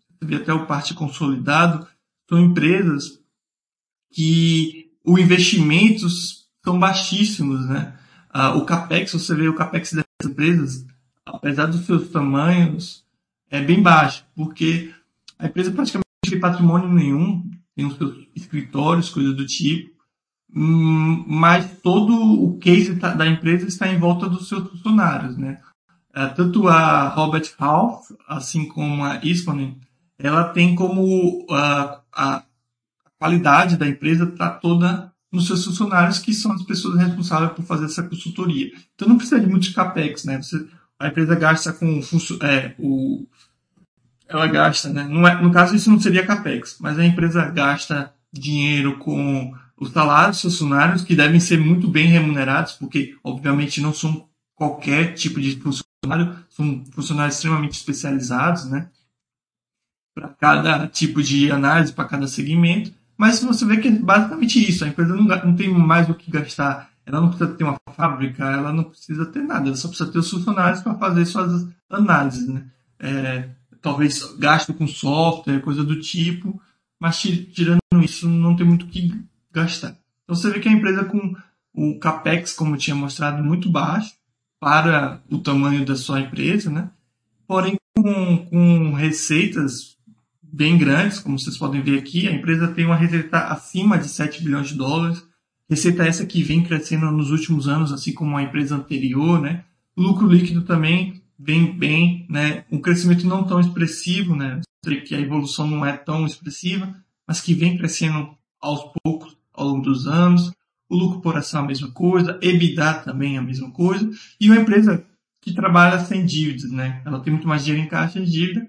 você 0.08 0.24
vê 0.24 0.36
até 0.36 0.52
o 0.52 0.66
parte 0.66 0.94
consolidado, 0.94 1.86
são 2.28 2.38
empresas 2.38 3.18
que 4.12 4.92
os 5.04 5.20
investimentos 5.20 6.46
são 6.64 6.78
baixíssimos, 6.78 7.66
né? 7.66 7.98
Ah, 8.30 8.54
o 8.54 8.64
capex, 8.64 9.12
você 9.12 9.34
vê 9.34 9.48
o 9.48 9.54
capex 9.54 9.92
dessas 9.92 10.04
empresas, 10.34 10.84
apesar 11.24 11.66
dos 11.66 11.86
seus 11.86 12.08
tamanhos, 12.08 13.04
é 13.48 13.60
bem 13.62 13.80
baixo, 13.80 14.26
porque 14.34 14.92
a 15.38 15.46
empresa 15.46 15.70
praticamente 15.70 16.04
não 16.24 16.30
tem 16.30 16.40
patrimônio 16.40 16.88
nenhum, 16.88 17.48
tem 17.76 17.86
os 17.86 17.96
seus 17.96 18.26
escritórios, 18.34 19.10
coisas 19.10 19.36
do 19.36 19.46
tipo, 19.46 19.94
hum, 20.54 21.24
mas 21.28 21.78
todo 21.80 22.12
o 22.14 22.58
case 22.58 22.96
tá, 22.96 23.14
da 23.14 23.26
empresa 23.26 23.68
está 23.68 23.88
em 23.88 23.98
volta 23.98 24.28
dos 24.28 24.48
seus 24.48 24.68
funcionários, 24.68 25.36
né? 25.36 25.60
Ah, 26.12 26.28
tanto 26.28 26.68
a 26.68 27.08
Robert 27.08 27.48
Half, 27.58 28.10
assim 28.28 28.66
como 28.66 29.04
a 29.04 29.20
Isponen, 29.24 29.80
ela 30.18 30.44
tem 30.44 30.74
como 30.74 31.46
a, 31.50 32.00
a 32.12 32.44
qualidade 33.18 33.76
da 33.76 33.88
empresa 33.88 34.24
está 34.24 34.50
toda 34.50 35.13
nos 35.34 35.46
seus 35.46 35.64
funcionários, 35.64 36.18
que 36.18 36.32
são 36.32 36.52
as 36.52 36.62
pessoas 36.62 36.98
responsáveis 36.98 37.52
por 37.52 37.64
fazer 37.64 37.86
essa 37.86 38.02
consultoria. 38.02 38.70
Então 38.94 39.08
não 39.08 39.16
precisa 39.16 39.40
de 39.40 39.46
muitos 39.46 39.70
capex, 39.70 40.24
né? 40.24 40.40
Você, 40.40 40.64
a 40.98 41.08
empresa 41.08 41.34
gasta 41.34 41.72
com 41.72 42.00
é, 42.42 42.74
o 42.78 43.26
ela 44.28 44.46
gasta, 44.46 44.88
né? 44.88 45.04
No, 45.04 45.26
é, 45.26 45.40
no 45.42 45.52
caso 45.52 45.76
isso 45.76 45.90
não 45.90 46.00
seria 46.00 46.26
capex, 46.26 46.78
mas 46.80 46.98
a 46.98 47.04
empresa 47.04 47.48
gasta 47.50 48.12
dinheiro 48.32 48.98
com 48.98 49.54
os 49.78 49.90
salários 49.90 50.42
dos 50.42 50.52
funcionários 50.52 51.02
que 51.02 51.14
devem 51.14 51.38
ser 51.38 51.58
muito 51.58 51.88
bem 51.88 52.06
remunerados, 52.06 52.72
porque 52.72 53.16
obviamente 53.22 53.80
não 53.80 53.92
são 53.92 54.28
qualquer 54.54 55.14
tipo 55.14 55.40
de 55.40 55.60
funcionário, 55.60 56.36
são 56.48 56.84
funcionários 56.92 57.36
extremamente 57.36 57.72
especializados, 57.72 58.64
né? 58.66 58.88
Para 60.14 60.28
cada 60.28 60.86
tipo 60.86 61.22
de 61.22 61.50
análise, 61.50 61.92
para 61.92 62.08
cada 62.08 62.26
segmento. 62.26 62.92
Mas 63.16 63.42
você 63.42 63.64
vê 63.64 63.76
que 63.76 63.88
é 63.88 63.92
basicamente 63.92 64.68
isso. 64.68 64.84
A 64.84 64.88
empresa 64.88 65.14
não, 65.14 65.24
não 65.24 65.56
tem 65.56 65.68
mais 65.72 66.08
o 66.08 66.14
que 66.14 66.30
gastar. 66.30 66.90
Ela 67.06 67.20
não 67.20 67.28
precisa 67.28 67.54
ter 67.54 67.64
uma 67.64 67.76
fábrica, 67.94 68.44
ela 68.44 68.72
não 68.72 68.84
precisa 68.84 69.26
ter 69.26 69.42
nada. 69.42 69.68
Ela 69.68 69.76
só 69.76 69.88
precisa 69.88 70.10
ter 70.10 70.18
os 70.18 70.30
funcionários 70.30 70.82
para 70.82 70.94
fazer 70.94 71.24
suas 71.26 71.68
análises. 71.88 72.48
Né? 72.48 72.66
É, 72.98 73.50
talvez 73.80 74.34
gasto 74.38 74.74
com 74.74 74.86
software, 74.86 75.60
coisa 75.60 75.84
do 75.84 76.00
tipo. 76.00 76.60
Mas 77.00 77.20
tirando 77.20 77.80
isso, 78.02 78.28
não 78.28 78.56
tem 78.56 78.66
muito 78.66 78.86
o 78.86 78.88
que 78.88 79.12
gastar. 79.52 79.96
Então 80.24 80.34
você 80.34 80.50
vê 80.50 80.58
que 80.58 80.68
a 80.68 80.72
empresa 80.72 81.04
com 81.04 81.34
o 81.74 81.98
capex, 81.98 82.52
como 82.52 82.74
eu 82.74 82.78
tinha 82.78 82.96
mostrado, 82.96 83.42
muito 83.44 83.70
baixo 83.70 84.14
para 84.60 85.20
o 85.30 85.38
tamanho 85.38 85.84
da 85.84 85.96
sua 85.96 86.20
empresa, 86.20 86.70
né? 86.70 86.90
Porém, 87.46 87.76
com, 87.96 88.46
com 88.46 88.92
receitas 88.92 89.93
bem 90.54 90.78
grandes, 90.78 91.18
como 91.18 91.36
vocês 91.36 91.58
podem 91.58 91.82
ver 91.82 91.98
aqui. 91.98 92.28
A 92.28 92.32
empresa 92.32 92.68
tem 92.68 92.86
uma 92.86 92.94
receita 92.94 93.38
acima 93.48 93.98
de 93.98 94.08
7 94.08 94.42
bilhões 94.42 94.68
de 94.68 94.76
dólares. 94.76 95.26
Receita 95.68 96.04
essa 96.04 96.24
que 96.24 96.44
vem 96.44 96.62
crescendo 96.62 97.10
nos 97.10 97.32
últimos 97.32 97.66
anos, 97.66 97.92
assim 97.92 98.12
como 98.12 98.36
a 98.36 98.42
empresa 98.42 98.76
anterior, 98.76 99.40
né? 99.40 99.64
Lucro 99.96 100.28
líquido 100.28 100.62
também 100.62 101.22
vem 101.36 101.76
bem, 101.76 102.24
né? 102.30 102.64
Um 102.70 102.78
crescimento 102.78 103.26
não 103.26 103.42
tão 103.42 103.58
expressivo, 103.58 104.36
né? 104.36 104.60
Que 105.04 105.14
a 105.16 105.20
evolução 105.20 105.66
não 105.66 105.84
é 105.84 105.96
tão 105.96 106.24
expressiva, 106.24 106.94
mas 107.26 107.40
que 107.40 107.52
vem 107.52 107.76
crescendo 107.76 108.28
aos 108.60 108.92
poucos 109.02 109.36
ao 109.52 109.66
longo 109.66 109.82
dos 109.82 110.06
anos. 110.06 110.52
O 110.88 110.96
lucro 110.96 111.20
por 111.20 111.36
ação 111.36 111.62
é 111.62 111.64
a 111.64 111.66
mesma 111.66 111.90
coisa, 111.90 112.38
EBITDA 112.40 112.94
também 112.94 113.34
é 113.34 113.38
a 113.38 113.42
mesma 113.42 113.72
coisa. 113.72 114.08
E 114.40 114.48
uma 114.48 114.60
empresa 114.60 115.04
que 115.40 115.52
trabalha 115.52 115.98
sem 116.04 116.24
dívidas, 116.24 116.70
né? 116.70 117.02
Ela 117.04 117.18
tem 117.18 117.32
muito 117.32 117.48
mais 117.48 117.64
dinheiro 117.64 117.84
em 117.84 117.88
caixa 117.88 118.20
de 118.20 118.30
dívida, 118.30 118.68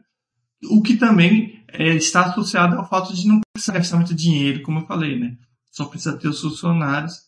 o 0.64 0.82
que 0.82 0.96
também 0.96 1.55
é, 1.80 1.96
está 1.96 2.26
associado 2.26 2.76
ao 2.78 2.88
fato 2.88 3.14
de 3.14 3.28
não 3.28 3.40
precisar 3.54 3.74
gastar 3.74 3.98
muito 3.98 4.14
dinheiro, 4.14 4.62
como 4.64 4.80
eu 4.80 4.86
falei, 4.86 5.20
né? 5.20 5.38
Só 5.72 5.86
precisa 5.86 6.18
ter 6.18 6.28
os 6.28 6.42
funcionários. 6.42 7.26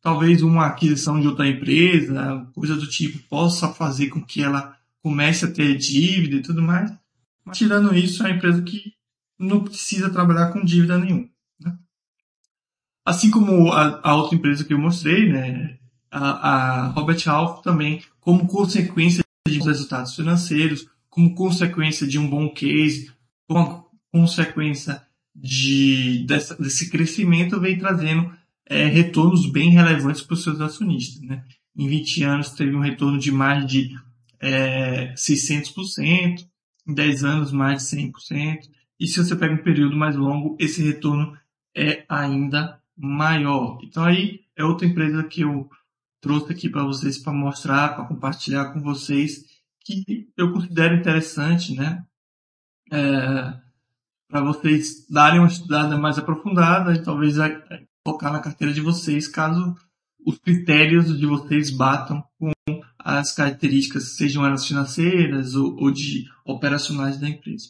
Talvez 0.00 0.42
uma 0.42 0.66
aquisição 0.66 1.20
de 1.20 1.26
outra 1.26 1.48
empresa, 1.48 2.46
coisa 2.54 2.76
do 2.76 2.86
tipo, 2.86 3.18
possa 3.28 3.68
fazer 3.68 4.08
com 4.08 4.24
que 4.24 4.42
ela 4.42 4.76
comece 5.02 5.44
a 5.44 5.50
ter 5.50 5.76
dívida 5.76 6.36
e 6.36 6.42
tudo 6.42 6.62
mais. 6.62 6.92
Mas 7.44 7.58
tirando 7.58 7.94
isso, 7.94 8.22
é 8.22 8.26
uma 8.26 8.36
empresa 8.36 8.62
que 8.62 8.92
não 9.38 9.64
precisa 9.64 10.10
trabalhar 10.10 10.52
com 10.52 10.64
dívida 10.64 10.98
nenhuma. 10.98 11.28
Né? 11.60 11.76
Assim 13.04 13.30
como 13.30 13.72
a, 13.72 14.00
a, 14.02 14.14
outra 14.16 14.36
empresa 14.36 14.64
que 14.64 14.74
eu 14.74 14.78
mostrei, 14.78 15.32
né? 15.32 15.78
A, 16.10 16.28
a 16.28 16.86
Robert 16.88 17.22
Half 17.26 17.62
também, 17.62 18.02
como 18.20 18.46
consequência 18.46 19.22
de 19.46 19.58
resultados 19.60 20.14
financeiros, 20.14 20.86
como 21.08 21.34
consequência 21.34 22.06
de 22.06 22.18
um 22.18 22.28
bom 22.28 22.48
case, 22.52 23.12
como 23.48 23.88
consequência 24.12 25.02
de, 25.34 26.24
dessa, 26.26 26.54
desse 26.56 26.90
crescimento, 26.90 27.60
vem 27.60 27.78
trazendo 27.78 28.32
é, 28.66 28.86
retornos 28.86 29.50
bem 29.50 29.70
relevantes 29.70 30.22
para 30.22 30.34
os 30.34 30.42
seus 30.42 30.60
acionistas. 30.60 31.22
Né? 31.22 31.44
Em 31.76 31.88
20 31.88 32.22
anos 32.24 32.50
teve 32.50 32.76
um 32.76 32.80
retorno 32.80 33.18
de 33.18 33.32
mais 33.32 33.66
de 33.66 33.90
é, 34.40 35.14
600%, 35.14 36.46
em 36.86 36.94
10 36.94 37.24
anos 37.24 37.52
mais 37.52 37.88
de 37.88 37.96
100%, 37.96 38.68
e 39.00 39.06
se 39.06 39.18
você 39.18 39.34
pega 39.34 39.54
um 39.54 39.62
período 39.62 39.96
mais 39.96 40.16
longo, 40.16 40.56
esse 40.58 40.82
retorno 40.82 41.36
é 41.76 42.04
ainda 42.08 42.80
maior. 42.96 43.78
Então 43.82 44.04
aí 44.04 44.40
é 44.56 44.64
outra 44.64 44.86
empresa 44.86 45.22
que 45.24 45.42
eu 45.42 45.70
trouxe 46.20 46.52
aqui 46.52 46.68
para 46.68 46.84
vocês 46.84 47.18
para 47.18 47.32
mostrar, 47.32 47.94
para 47.94 48.04
compartilhar 48.04 48.72
com 48.72 48.80
vocês 48.80 49.44
que 49.84 50.28
eu 50.36 50.52
considero 50.52 50.96
interessante, 50.96 51.74
né? 51.74 52.04
É, 52.90 53.54
para 54.28 54.42
vocês 54.42 55.06
darem 55.08 55.40
uma 55.40 55.48
estudada 55.48 55.96
mais 55.96 56.18
aprofundada 56.18 56.92
e 56.94 57.02
talvez 57.02 57.36
colocar 58.04 58.30
na 58.30 58.40
carteira 58.40 58.72
de 58.72 58.80
vocês, 58.80 59.26
caso 59.26 59.74
os 60.24 60.38
critérios 60.38 61.18
de 61.18 61.26
vocês 61.26 61.70
batam 61.70 62.22
com 62.38 62.52
as 62.98 63.32
características, 63.32 64.16
sejam 64.16 64.44
elas 64.44 64.66
financeiras 64.66 65.54
ou, 65.54 65.76
ou 65.80 65.90
de 65.90 66.26
operacionais 66.44 67.18
da 67.18 67.28
empresa. 67.28 67.68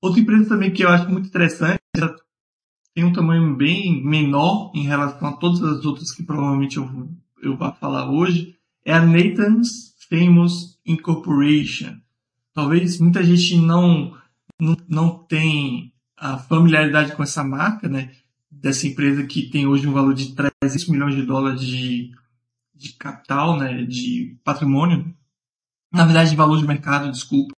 Outra 0.00 0.20
empresa 0.20 0.48
também 0.48 0.72
que 0.72 0.82
eu 0.82 0.88
acho 0.88 1.10
muito 1.10 1.28
interessante, 1.28 1.80
ela 1.94 2.16
tem 2.94 3.04
um 3.04 3.12
tamanho 3.12 3.54
bem 3.56 4.02
menor 4.04 4.72
em 4.74 4.84
relação 4.84 5.28
a 5.28 5.36
todas 5.36 5.62
as 5.62 5.84
outras 5.84 6.10
que 6.10 6.22
provavelmente 6.22 6.76
eu, 6.76 7.08
eu 7.42 7.56
vou 7.56 7.72
falar 7.74 8.10
hoje, 8.10 8.56
é 8.84 8.92
a 8.92 9.04
Nathan's 9.04 9.94
Famous 10.08 10.78
Incorporation. 10.84 12.00
Talvez 12.54 12.98
muita 13.00 13.22
gente 13.22 13.56
não, 13.56 14.16
não, 14.60 14.76
não 14.88 15.18
tem 15.24 15.92
a 16.16 16.38
familiaridade 16.38 17.16
com 17.16 17.22
essa 17.22 17.42
marca, 17.42 17.88
né? 17.88 18.10
Dessa 18.50 18.86
empresa 18.86 19.24
que 19.24 19.48
tem 19.50 19.66
hoje 19.66 19.88
um 19.88 19.92
valor 19.92 20.14
de 20.14 20.34
300 20.34 20.88
milhões 20.88 21.14
de 21.14 21.22
dólares 21.22 21.60
de, 21.62 22.12
de 22.74 22.92
capital, 22.94 23.58
né? 23.58 23.82
De 23.84 24.36
patrimônio. 24.44 25.14
Na 25.92 26.04
verdade, 26.04 26.30
de 26.30 26.36
valor 26.36 26.58
de 26.58 26.66
mercado, 26.66 27.10
desculpa. 27.10 27.54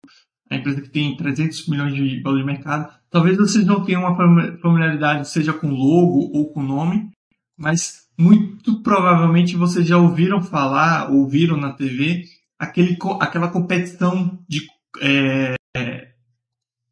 A 0.50 0.56
empresa 0.56 0.80
que 0.80 0.88
tem 0.88 1.16
300 1.16 1.68
milhões 1.68 1.94
de 1.94 2.22
valor 2.22 2.38
de 2.38 2.44
mercado. 2.44 2.92
Talvez 3.10 3.36
vocês 3.36 3.64
não 3.64 3.84
tenham 3.84 4.02
uma 4.02 4.16
familiaridade, 4.60 5.28
seja 5.28 5.52
com 5.52 5.70
logo 5.70 6.30
ou 6.32 6.52
com 6.52 6.62
nome, 6.62 7.10
mas 7.56 8.08
muito 8.18 8.82
provavelmente 8.82 9.56
vocês 9.56 9.86
já 9.86 9.98
ouviram 9.98 10.42
falar, 10.42 11.10
ouviram 11.10 11.56
na 11.56 11.72
TV 11.72 12.24
aquele, 12.58 12.96
aquela 13.20 13.48
competição 13.48 14.38
de, 14.48 14.66
é, 15.00 15.54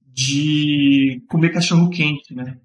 de 0.06 1.22
comer 1.28 1.50
cachorro 1.50 1.90
quente, 1.90 2.34
né? 2.34 2.60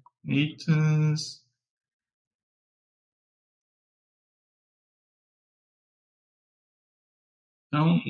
Então, 7.66 8.00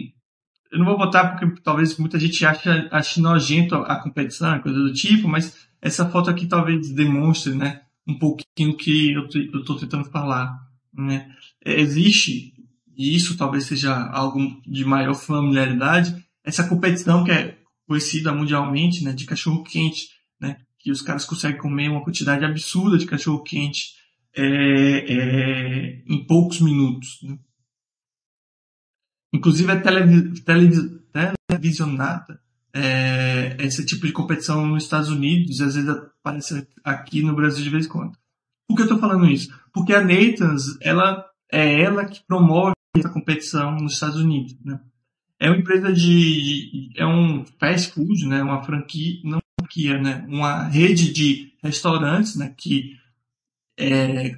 eu 0.71 0.79
não 0.79 0.87
vou 0.87 0.99
botar 0.99 1.31
porque 1.37 1.61
talvez 1.63 1.97
muita 1.99 2.19
gente 2.19 2.45
ache, 2.45 2.69
ache 2.91 3.21
nojento 3.21 3.75
a 3.75 3.97
competição, 4.01 4.61
coisa 4.61 4.79
do 4.79 4.93
tipo, 4.93 5.29
mas 5.29 5.69
essa 5.81 6.09
foto 6.09 6.31
aqui 6.31 6.47
talvez 6.47 6.93
demonstre, 6.93 7.55
né, 7.55 7.83
um 8.07 8.19
pouquinho 8.19 8.77
que 8.77 9.13
eu 9.13 9.27
estou 9.27 9.79
tentando 9.79 10.05
falar, 10.11 10.59
né? 10.93 11.31
Existe 11.65 12.55
e 12.97 13.15
isso 13.15 13.37
talvez 13.37 13.65
seja 13.65 13.95
algo 14.11 14.41
de 14.67 14.85
maior 14.85 15.15
familiaridade, 15.15 16.17
essa 16.45 16.67
competição 16.69 17.25
que 17.25 17.31
é 17.31 17.59
conhecida 17.87 18.33
mundialmente, 18.33 19.03
né, 19.03 19.13
de 19.13 19.25
cachorro 19.25 19.65
quente, 19.65 20.09
né, 20.41 20.61
que 20.79 20.91
os 20.91 21.03
caras 21.03 21.25
conseguem 21.25 21.59
comer 21.59 21.89
uma 21.89 22.05
quantidade 22.05 22.45
absurda 22.45 22.99
de 22.99 23.07
cachorro 23.07 23.43
quente 23.43 23.95
é, 24.37 24.43
é, 24.43 26.03
em 26.07 26.25
poucos 26.27 26.61
minutos. 26.61 27.19
Né? 27.23 27.39
Inclusive 29.33 29.73
é 29.73 29.77
televis, 29.77 30.41
televis, 30.41 30.81
televisionada 31.49 32.41
é, 32.75 33.57
esse 33.61 33.85
tipo 33.85 34.07
de 34.07 34.13
competição 34.13 34.67
nos 34.67 34.85
Estados 34.85 35.09
Unidos 35.09 35.59
e 35.59 35.65
às 35.65 35.75
vezes 35.75 35.89
aparece 35.89 36.67
aqui 36.85 37.23
no 37.23 37.35
Brasil 37.35 37.63
de 37.63 37.71
vez 37.71 37.87
em 37.87 37.89
quando. 37.89 38.17
Por 38.69 38.77
que 38.77 38.83
eu 38.83 38.87
estou 38.87 38.99
falando 38.99 39.27
isso? 39.27 39.51
Porque 39.73 39.95
a 39.95 40.05
Nathans, 40.05 40.79
ela 40.83 41.25
é 41.51 41.81
ela 41.81 42.05
que 42.05 42.23
promove 42.27 42.75
essa 42.97 43.09
competição 43.09 43.77
nos 43.77 43.95
Estados 43.95 44.17
Unidos, 44.17 44.57
né? 44.63 44.81
É 45.41 45.49
uma 45.49 45.59
empresa 45.59 45.93
de, 45.93 46.91
é 46.97 47.07
um 47.07 47.45
fast 47.59 47.93
food, 47.93 48.27
né? 48.27 48.43
Uma 48.43 48.63
franquia, 48.63 49.21
não 49.23 49.41
franquia, 49.61 50.01
né? 50.01 50.27
Uma 50.29 50.65
rede 50.65 51.13
de 51.13 51.53
restaurantes, 51.63 52.35
né? 52.35 52.55
Que 52.57 52.97
é, 53.79 54.37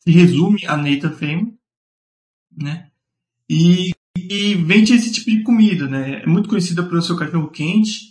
se 0.00 0.10
resume 0.10 0.66
a 0.66 0.76
Nathan 0.76 1.12
Fame, 1.12 1.58
né? 2.56 2.90
E, 3.48 3.92
e 4.16 4.54
vende 4.54 4.92
esse 4.92 5.12
tipo 5.12 5.30
de 5.30 5.42
comida, 5.42 5.86
né? 5.86 6.22
É 6.22 6.26
muito 6.26 6.48
conhecida 6.48 6.82
pelo 6.82 7.02
seu 7.02 7.16
cachorro 7.16 7.48
quente, 7.48 8.10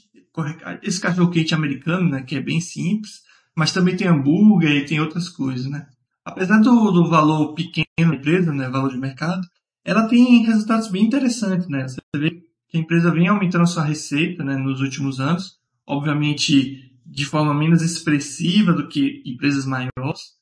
esse 0.81 1.01
cachorro 1.01 1.31
quente 1.31 1.53
americano, 1.53 2.09
né? 2.09 2.21
Que 2.23 2.35
é 2.35 2.41
bem 2.41 2.61
simples, 2.61 3.23
mas 3.55 3.73
também 3.73 3.97
tem 3.97 4.07
hambúrguer 4.07 4.71
e 4.71 4.85
tem 4.85 5.01
outras 5.01 5.27
coisas, 5.27 5.69
né? 5.69 5.87
Apesar 6.23 6.59
do, 6.59 6.91
do 6.91 7.09
valor 7.09 7.53
pequeno 7.53 7.85
da 7.97 8.15
empresa, 8.15 8.53
né? 8.53 8.69
Valor 8.69 8.91
de 8.91 8.97
mercado, 8.97 9.45
ela 9.89 10.07
tem 10.07 10.43
resultados 10.45 10.87
bem 10.87 11.03
interessantes, 11.03 11.67
né? 11.67 11.87
Você 11.87 11.99
vê 12.15 12.29
que 12.67 12.77
a 12.77 12.79
empresa 12.79 13.11
vem 13.11 13.27
aumentando 13.27 13.63
a 13.63 13.67
sua 13.67 13.83
receita, 13.83 14.43
né? 14.43 14.55
Nos 14.55 14.81
últimos 14.81 15.19
anos, 15.19 15.57
obviamente 15.85 16.93
de 17.03 17.25
forma 17.25 17.55
menos 17.55 17.81
expressiva 17.81 18.71
do 18.71 18.87
que 18.87 19.23
empresas 19.25 19.65
maiores, 19.65 20.37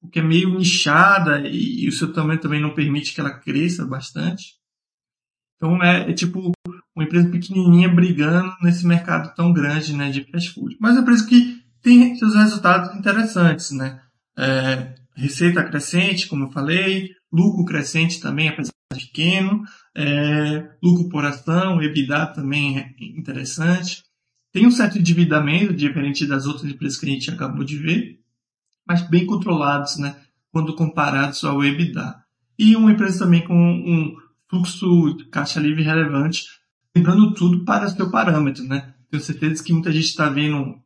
porque 0.00 0.18
é 0.18 0.22
meio 0.22 0.58
nichada 0.58 1.46
e, 1.46 1.84
e 1.84 1.88
o 1.88 1.92
seu 1.92 2.12
tamanho 2.12 2.40
também 2.40 2.60
não 2.60 2.74
permite 2.74 3.14
que 3.14 3.20
ela 3.20 3.38
cresça 3.38 3.86
bastante. 3.86 4.56
Então 5.56 5.80
é, 5.80 6.10
é, 6.10 6.12
tipo 6.12 6.50
uma 6.96 7.04
empresa 7.04 7.28
pequenininha 7.28 7.88
brigando 7.88 8.52
nesse 8.60 8.84
mercado 8.84 9.32
tão 9.36 9.52
grande 9.52 9.94
né, 9.94 10.10
de 10.10 10.24
fast 10.24 10.52
food. 10.52 10.76
Mas 10.80 10.92
é 10.92 10.94
uma 10.94 11.02
empresa 11.02 11.26
que 11.28 11.62
tem 11.80 12.16
seus 12.16 12.34
resultados 12.34 12.92
interessantes, 12.98 13.70
né? 13.70 14.02
É, 14.36 14.94
receita 15.14 15.64
crescente, 15.64 16.26
como 16.26 16.44
eu 16.44 16.50
falei, 16.50 17.10
lucro 17.32 17.64
crescente 17.64 18.20
também, 18.20 18.48
apesar 18.48 18.72
de 18.94 19.06
pequeno, 19.06 19.62
é, 19.94 20.70
lucro 20.82 21.08
por 21.08 21.24
ação, 21.24 21.82
EBITDA 21.82 22.26
também 22.26 22.78
é 22.78 22.94
interessante. 23.00 24.04
Tem 24.52 24.66
um 24.66 24.70
certo 24.70 24.98
endividamento, 24.98 25.74
diferente 25.74 26.26
das 26.26 26.46
outras 26.46 26.70
empresas 26.70 26.98
que 26.98 27.06
a 27.06 27.08
gente 27.08 27.30
acabou 27.30 27.64
de 27.64 27.76
ver, 27.76 28.20
mas 28.86 29.02
bem 29.08 29.26
controlados, 29.26 29.96
né, 29.96 30.16
quando 30.52 30.74
comparados 30.74 31.42
ao 31.44 31.64
EBITDA. 31.64 32.22
E 32.58 32.76
uma 32.76 32.92
empresa 32.92 33.24
também 33.24 33.44
com 33.44 33.54
um 33.54 34.14
fluxo 34.48 35.16
de 35.16 35.24
caixa 35.26 35.58
livre 35.58 35.82
relevante, 35.82 36.44
lembrando 36.94 37.34
tudo 37.34 37.64
para 37.64 37.88
seu 37.88 38.10
parâmetro, 38.10 38.62
né? 38.62 38.94
Tenho 39.10 39.22
certeza 39.22 39.62
que 39.62 39.72
muita 39.72 39.90
gente 39.90 40.06
está 40.06 40.28
vendo 40.28 40.80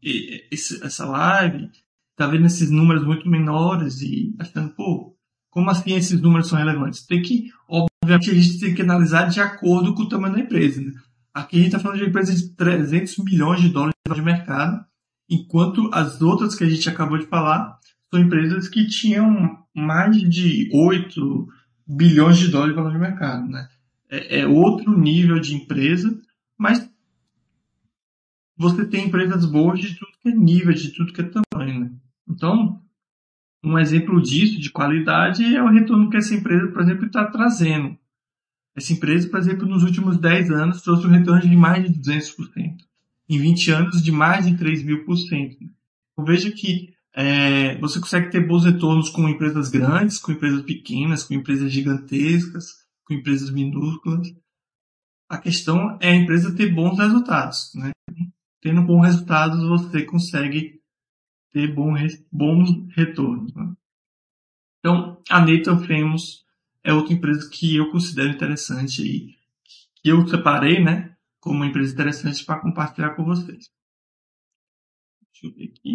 essa 0.82 1.04
live, 1.06 1.70
está 2.18 2.26
vendo 2.26 2.46
esses 2.46 2.68
números 2.68 3.06
muito 3.06 3.28
menores 3.28 4.02
e 4.02 4.34
achando, 4.40 4.70
pô, 4.70 5.16
como 5.48 5.70
assim 5.70 5.94
esses 5.94 6.20
números 6.20 6.48
são 6.48 6.58
relevantes? 6.58 7.06
Tem 7.06 7.22
que, 7.22 7.52
obviamente, 7.68 8.30
a 8.30 8.34
gente 8.34 8.58
tem 8.58 8.74
que 8.74 8.82
analisar 8.82 9.28
de 9.28 9.40
acordo 9.40 9.94
com 9.94 10.02
o 10.02 10.08
tamanho 10.08 10.34
da 10.34 10.40
empresa. 10.40 10.82
Né? 10.82 10.92
Aqui 11.32 11.56
a 11.56 11.58
gente 11.60 11.68
está 11.68 11.78
falando 11.78 12.00
de 12.00 12.08
empresas 12.08 12.40
de 12.40 12.48
300 12.56 13.18
milhões 13.18 13.60
de 13.60 13.68
dólares 13.68 13.94
de 14.12 14.20
mercado, 14.22 14.84
enquanto 15.30 15.88
as 15.94 16.20
outras 16.20 16.56
que 16.56 16.64
a 16.64 16.68
gente 16.68 16.88
acabou 16.88 17.18
de 17.18 17.26
falar 17.26 17.78
são 18.10 18.20
empresas 18.20 18.68
que 18.68 18.88
tinham 18.88 19.56
mais 19.72 20.16
de 20.16 20.68
8 20.72 21.48
bilhões 21.86 22.36
de 22.36 22.48
dólares 22.48 22.74
de 22.74 22.76
valor 22.82 22.92
de 22.92 22.98
mercado. 22.98 23.48
Né? 23.48 23.68
É, 24.10 24.40
é 24.40 24.46
outro 24.46 24.98
nível 24.98 25.38
de 25.38 25.54
empresa, 25.54 26.20
mas 26.58 26.90
você 28.56 28.84
tem 28.84 29.06
empresas 29.06 29.46
boas 29.46 29.78
de 29.78 29.94
tudo 29.94 30.18
que 30.20 30.30
é 30.30 30.34
nível, 30.34 30.74
de 30.74 30.90
tudo 30.90 31.12
que 31.12 31.20
é 31.20 31.30
tamanho. 31.52 31.80
Né? 31.80 31.90
Então, 32.28 32.82
um 33.64 33.78
exemplo 33.78 34.20
disso, 34.20 34.60
de 34.60 34.70
qualidade, 34.70 35.44
é 35.44 35.62
o 35.62 35.70
retorno 35.70 36.10
que 36.10 36.16
essa 36.16 36.34
empresa, 36.34 36.68
por 36.68 36.82
exemplo, 36.82 37.06
está 37.06 37.24
trazendo. 37.26 37.96
Essa 38.76 38.92
empresa, 38.92 39.28
por 39.28 39.40
exemplo, 39.40 39.66
nos 39.66 39.82
últimos 39.82 40.18
10 40.18 40.50
anos 40.50 40.82
trouxe 40.82 41.06
um 41.06 41.10
retorno 41.10 41.40
de 41.40 41.56
mais 41.56 41.84
de 41.84 41.98
200%. 41.98 42.76
Em 43.28 43.38
20 43.38 43.70
anos, 43.72 44.02
de 44.02 44.12
mais 44.12 44.46
de 44.46 44.56
3 44.56 44.84
mil 44.84 45.04
por 45.04 45.16
cento. 45.16 45.56
Então, 45.60 46.24
veja 46.24 46.50
que 46.50 46.94
é, 47.12 47.76
você 47.78 47.98
consegue 47.98 48.30
ter 48.30 48.46
bons 48.46 48.64
retornos 48.64 49.10
com 49.10 49.28
empresas 49.28 49.68
grandes, 49.68 50.18
com 50.18 50.30
empresas 50.30 50.62
pequenas, 50.62 51.24
com 51.24 51.34
empresas 51.34 51.72
gigantescas, 51.72 52.86
com 53.04 53.14
empresas 53.14 53.50
minúsculas. 53.50 54.32
A 55.28 55.38
questão 55.38 55.98
é 56.00 56.10
a 56.10 56.14
empresa 56.14 56.54
ter 56.54 56.72
bons 56.72 56.96
resultados. 56.96 57.72
Né? 57.74 57.90
Tendo 58.62 58.82
bons 58.82 59.02
resultados, 59.02 59.60
você 59.66 60.04
consegue 60.04 60.77
ter 61.52 61.74
bons, 61.74 62.12
retornos. 62.94 63.54
Né? 63.54 63.74
Então, 64.78 65.22
a 65.28 65.40
Nathan 65.40 65.78
Famous 65.86 66.44
é 66.84 66.92
outra 66.92 67.12
empresa 67.12 67.48
que 67.50 67.76
eu 67.76 67.90
considero 67.90 68.30
interessante 68.30 69.02
e 69.02 69.38
que 69.96 70.08
eu 70.08 70.26
separei, 70.26 70.82
né, 70.82 71.16
como 71.40 71.56
uma 71.56 71.66
empresa 71.66 71.92
interessante 71.92 72.44
para 72.44 72.60
compartilhar 72.60 73.14
com 73.14 73.24
vocês. 73.24 73.70
Deixa 75.32 75.46
eu 75.46 75.52
ver 75.54 75.64
aqui. 75.64 75.94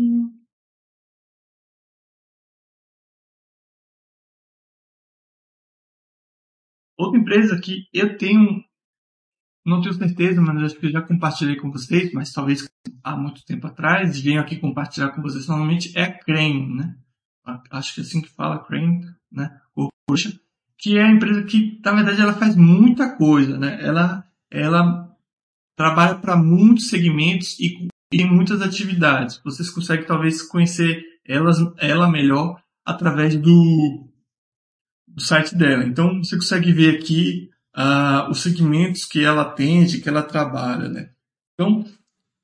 Outra 6.97 7.19
empresa 7.19 7.59
que 7.59 7.87
eu 7.93 8.17
tenho, 8.17 8.63
não 9.65 9.81
tenho 9.81 9.93
certeza, 9.93 10.41
mas 10.41 10.63
acho 10.63 10.79
que 10.79 10.87
eu 10.87 10.91
já 10.91 11.01
compartilhei 11.01 11.55
com 11.55 11.71
vocês, 11.71 12.11
mas 12.13 12.33
talvez 12.33 12.69
há 13.03 13.15
muito 13.15 13.45
tempo 13.45 13.67
atrás, 13.67 14.17
e 14.17 14.21
venho 14.21 14.41
aqui 14.41 14.57
compartilhar 14.57 15.09
com 15.09 15.21
vocês 15.21 15.47
normalmente, 15.47 15.97
é 15.97 16.07
Crane, 16.07 16.75
né? 16.75 16.95
Acho 17.71 17.95
que 17.95 18.01
é 18.01 18.03
assim 18.03 18.21
que 18.21 18.29
fala, 18.29 18.63
Crane, 18.63 19.05
né? 19.31 19.57
Poxa, 20.07 20.37
que 20.77 20.97
é 20.97 21.03
a 21.03 21.11
empresa 21.11 21.43
que, 21.43 21.79
na 21.83 21.93
verdade, 21.93 22.21
ela 22.21 22.33
faz 22.33 22.55
muita 22.55 23.15
coisa, 23.15 23.57
né? 23.57 23.77
Ela, 23.81 24.25
ela 24.51 25.09
trabalha 25.77 26.15
para 26.15 26.35
muitos 26.35 26.89
segmentos 26.89 27.57
e, 27.59 27.87
e 28.11 28.25
muitas 28.25 28.61
atividades. 28.61 29.41
Vocês 29.43 29.69
conseguem 29.69 30.05
talvez 30.05 30.41
conhecer 30.41 31.03
elas, 31.25 31.57
ela 31.77 32.09
melhor 32.09 32.61
através 32.85 33.37
do, 33.37 34.09
do 35.07 35.21
site 35.21 35.55
dela. 35.55 35.85
Então, 35.85 36.21
você 36.21 36.35
consegue 36.35 36.73
ver 36.73 36.99
aqui 36.99 37.49
uh, 37.75 38.29
os 38.29 38.41
segmentos 38.41 39.05
que 39.05 39.23
ela 39.23 39.43
atende, 39.43 39.99
que 39.99 40.09
ela 40.09 40.23
trabalha, 40.23 40.87
né? 40.89 41.09
Então, 41.53 41.85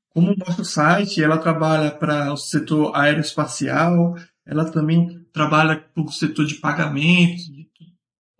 como 0.09 0.35
mostra 0.37 0.61
o 0.61 0.65
site, 0.65 1.23
ela 1.23 1.37
trabalha 1.37 1.91
para 1.91 2.33
o 2.33 2.37
setor 2.37 2.95
aeroespacial, 2.95 4.15
ela 4.45 4.69
também 4.69 5.23
trabalha 5.31 5.79
para 5.79 6.03
o 6.03 6.11
setor 6.11 6.45
de 6.45 6.55
pagamentos, 6.55 7.43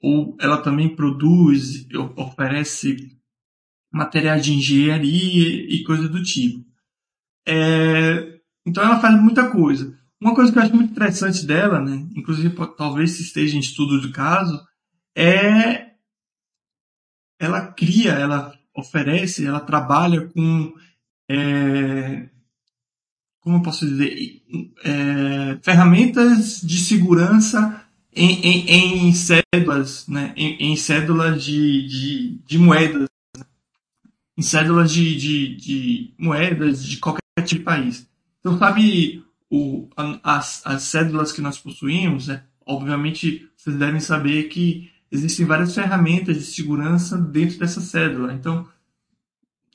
ou 0.02 0.36
ela 0.40 0.58
também 0.58 0.96
produz, 0.96 1.88
oferece 2.16 3.16
materiais 3.92 4.44
de 4.44 4.54
engenharia 4.54 5.74
e 5.74 5.84
coisa 5.84 6.08
do 6.08 6.24
tipo. 6.24 6.66
É, 7.48 8.40
então 8.66 8.84
ela 8.84 9.00
faz 9.00 9.20
muita 9.22 9.50
coisa. 9.50 9.98
Uma 10.22 10.36
coisa 10.36 10.52
que 10.52 10.58
eu 10.58 10.64
acho 10.64 10.76
muito 10.76 10.92
interessante 10.92 11.46
dela, 11.46 11.80
né, 11.80 12.06
inclusive 12.16 12.54
talvez 12.78 13.20
esteja 13.20 13.56
em 13.56 13.62
estudo 13.62 14.02
de 14.02 14.12
caso, 14.12 14.62
é 15.16 15.89
ela 17.40 17.68
cria, 17.68 18.12
ela 18.12 18.54
oferece, 18.76 19.46
ela 19.46 19.60
trabalha 19.60 20.28
com 20.28 20.74
é, 21.30 22.28
como 23.42 23.58
eu 23.58 23.62
posso 23.62 23.88
dizer, 23.88 24.42
é, 24.84 25.58
ferramentas 25.64 26.62
de 26.62 26.78
segurança 26.78 27.84
em, 28.14 28.42
em, 28.42 29.08
em 29.08 29.14
cédulas, 29.14 30.08
né? 30.08 30.34
em, 30.36 30.72
em 30.72 30.76
cédulas 30.76 31.44
de, 31.44 31.88
de, 31.88 32.40
de 32.46 32.58
moedas, 32.58 33.08
né? 33.38 33.46
em 34.38 34.42
cédulas 34.42 34.92
de, 34.92 35.16
de, 35.16 35.56
de, 35.56 36.14
moedas 36.18 36.84
de 36.84 36.98
qualquer 36.98 37.22
tipo 37.44 37.60
de 37.60 37.66
país. 37.66 38.08
Então, 38.40 38.58
sabe, 38.58 39.24
o, 39.50 39.88
as, 40.24 40.62
as 40.66 40.84
cédulas 40.84 41.32
que 41.32 41.42
nós 41.42 41.58
possuímos, 41.58 42.28
né? 42.28 42.44
obviamente 42.66 43.50
vocês 43.56 43.76
devem 43.76 44.00
saber 44.00 44.44
que 44.44 44.92
existem 45.12 45.46
várias 45.46 45.74
ferramentas 45.74 46.36
de 46.36 46.44
segurança 46.44 47.18
dentro 47.18 47.58
dessa 47.58 47.82
cédula. 47.82 48.34
Então, 48.34 48.68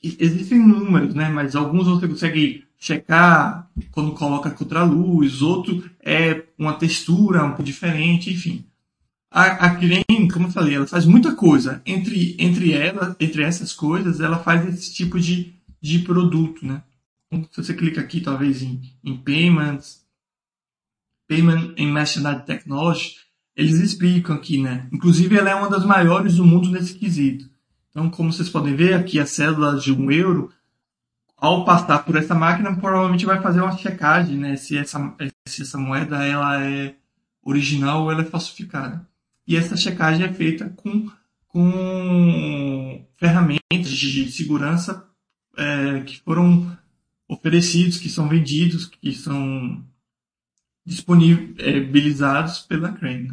existem 0.02 0.58
números, 0.58 1.14
né? 1.14 1.28
mas 1.28 1.56
alguns 1.56 1.86
você 1.86 2.06
consegue 2.06 2.64
checar 2.78 3.70
quando 3.90 4.12
coloca 4.12 4.50
contra 4.50 4.80
a 4.80 4.84
luz, 4.84 5.40
outro 5.40 5.90
é 6.00 6.44
uma 6.58 6.74
textura 6.74 7.42
um 7.44 7.48
pouco 7.48 7.62
diferente, 7.62 8.30
enfim. 8.30 8.66
A, 9.30 9.66
a 9.66 9.74
Crane, 9.74 10.30
como 10.32 10.46
eu 10.46 10.52
falei, 10.52 10.76
ela 10.76 10.86
faz 10.86 11.06
muita 11.06 11.34
coisa. 11.34 11.82
Entre, 11.84 12.36
entre 12.38 12.72
ela, 12.72 13.16
entre 13.18 13.42
essas 13.42 13.72
coisas, 13.72 14.20
ela 14.20 14.38
faz 14.38 14.68
esse 14.68 14.94
tipo 14.94 15.18
de, 15.18 15.54
de 15.80 16.00
produto, 16.00 16.64
né? 16.64 16.82
Então, 17.32 17.48
se 17.50 17.64
você 17.64 17.74
clica 17.74 18.00
aqui, 18.00 18.20
talvez, 18.20 18.62
em, 18.62 18.80
em 19.02 19.16
Payments, 19.16 20.04
Payment 21.26 21.74
and 21.78 21.92
Merchandise 21.92 22.44
Technology, 22.44 23.16
eles 23.56 23.74
explicam 23.74 24.34
aqui, 24.34 24.60
né? 24.60 24.88
Inclusive, 24.92 25.36
ela 25.36 25.50
é 25.50 25.54
uma 25.54 25.70
das 25.70 25.84
maiores 25.84 26.36
do 26.36 26.44
mundo 26.44 26.70
nesse 26.70 26.94
quesito. 26.94 27.48
Então, 27.90 28.10
como 28.10 28.32
vocês 28.32 28.48
podem 28.48 28.74
ver 28.74 28.94
aqui, 28.94 29.20
a 29.20 29.26
cédula 29.26 29.78
de 29.78 29.92
um 29.92 30.10
euro, 30.10 30.52
ao 31.36 31.64
passar 31.64 32.00
por 32.00 32.16
essa 32.16 32.34
máquina, 32.34 32.74
provavelmente 32.74 33.26
vai 33.26 33.40
fazer 33.40 33.60
uma 33.60 33.76
checagem, 33.76 34.36
né? 34.36 34.56
Se 34.56 34.76
essa, 34.76 35.14
se 35.46 35.62
essa 35.62 35.78
moeda 35.78 36.24
ela 36.24 36.62
é 36.64 36.94
original 37.42 38.02
ou 38.02 38.10
ela 38.10 38.22
é 38.22 38.24
falsificada. 38.24 39.06
E 39.46 39.56
essa 39.56 39.76
checagem 39.76 40.26
é 40.26 40.32
feita 40.32 40.70
com, 40.76 41.08
com 41.48 43.04
ferramentas 43.16 43.90
de 43.90 44.32
segurança 44.32 45.06
é, 45.56 46.00
que 46.00 46.20
foram 46.20 46.76
oferecidos, 47.28 47.98
que 47.98 48.08
são 48.08 48.28
vendidos, 48.28 48.86
que 48.86 49.12
são 49.12 49.84
disponibilizados 50.84 52.60
pela 52.60 52.92
Crane. 52.92 53.32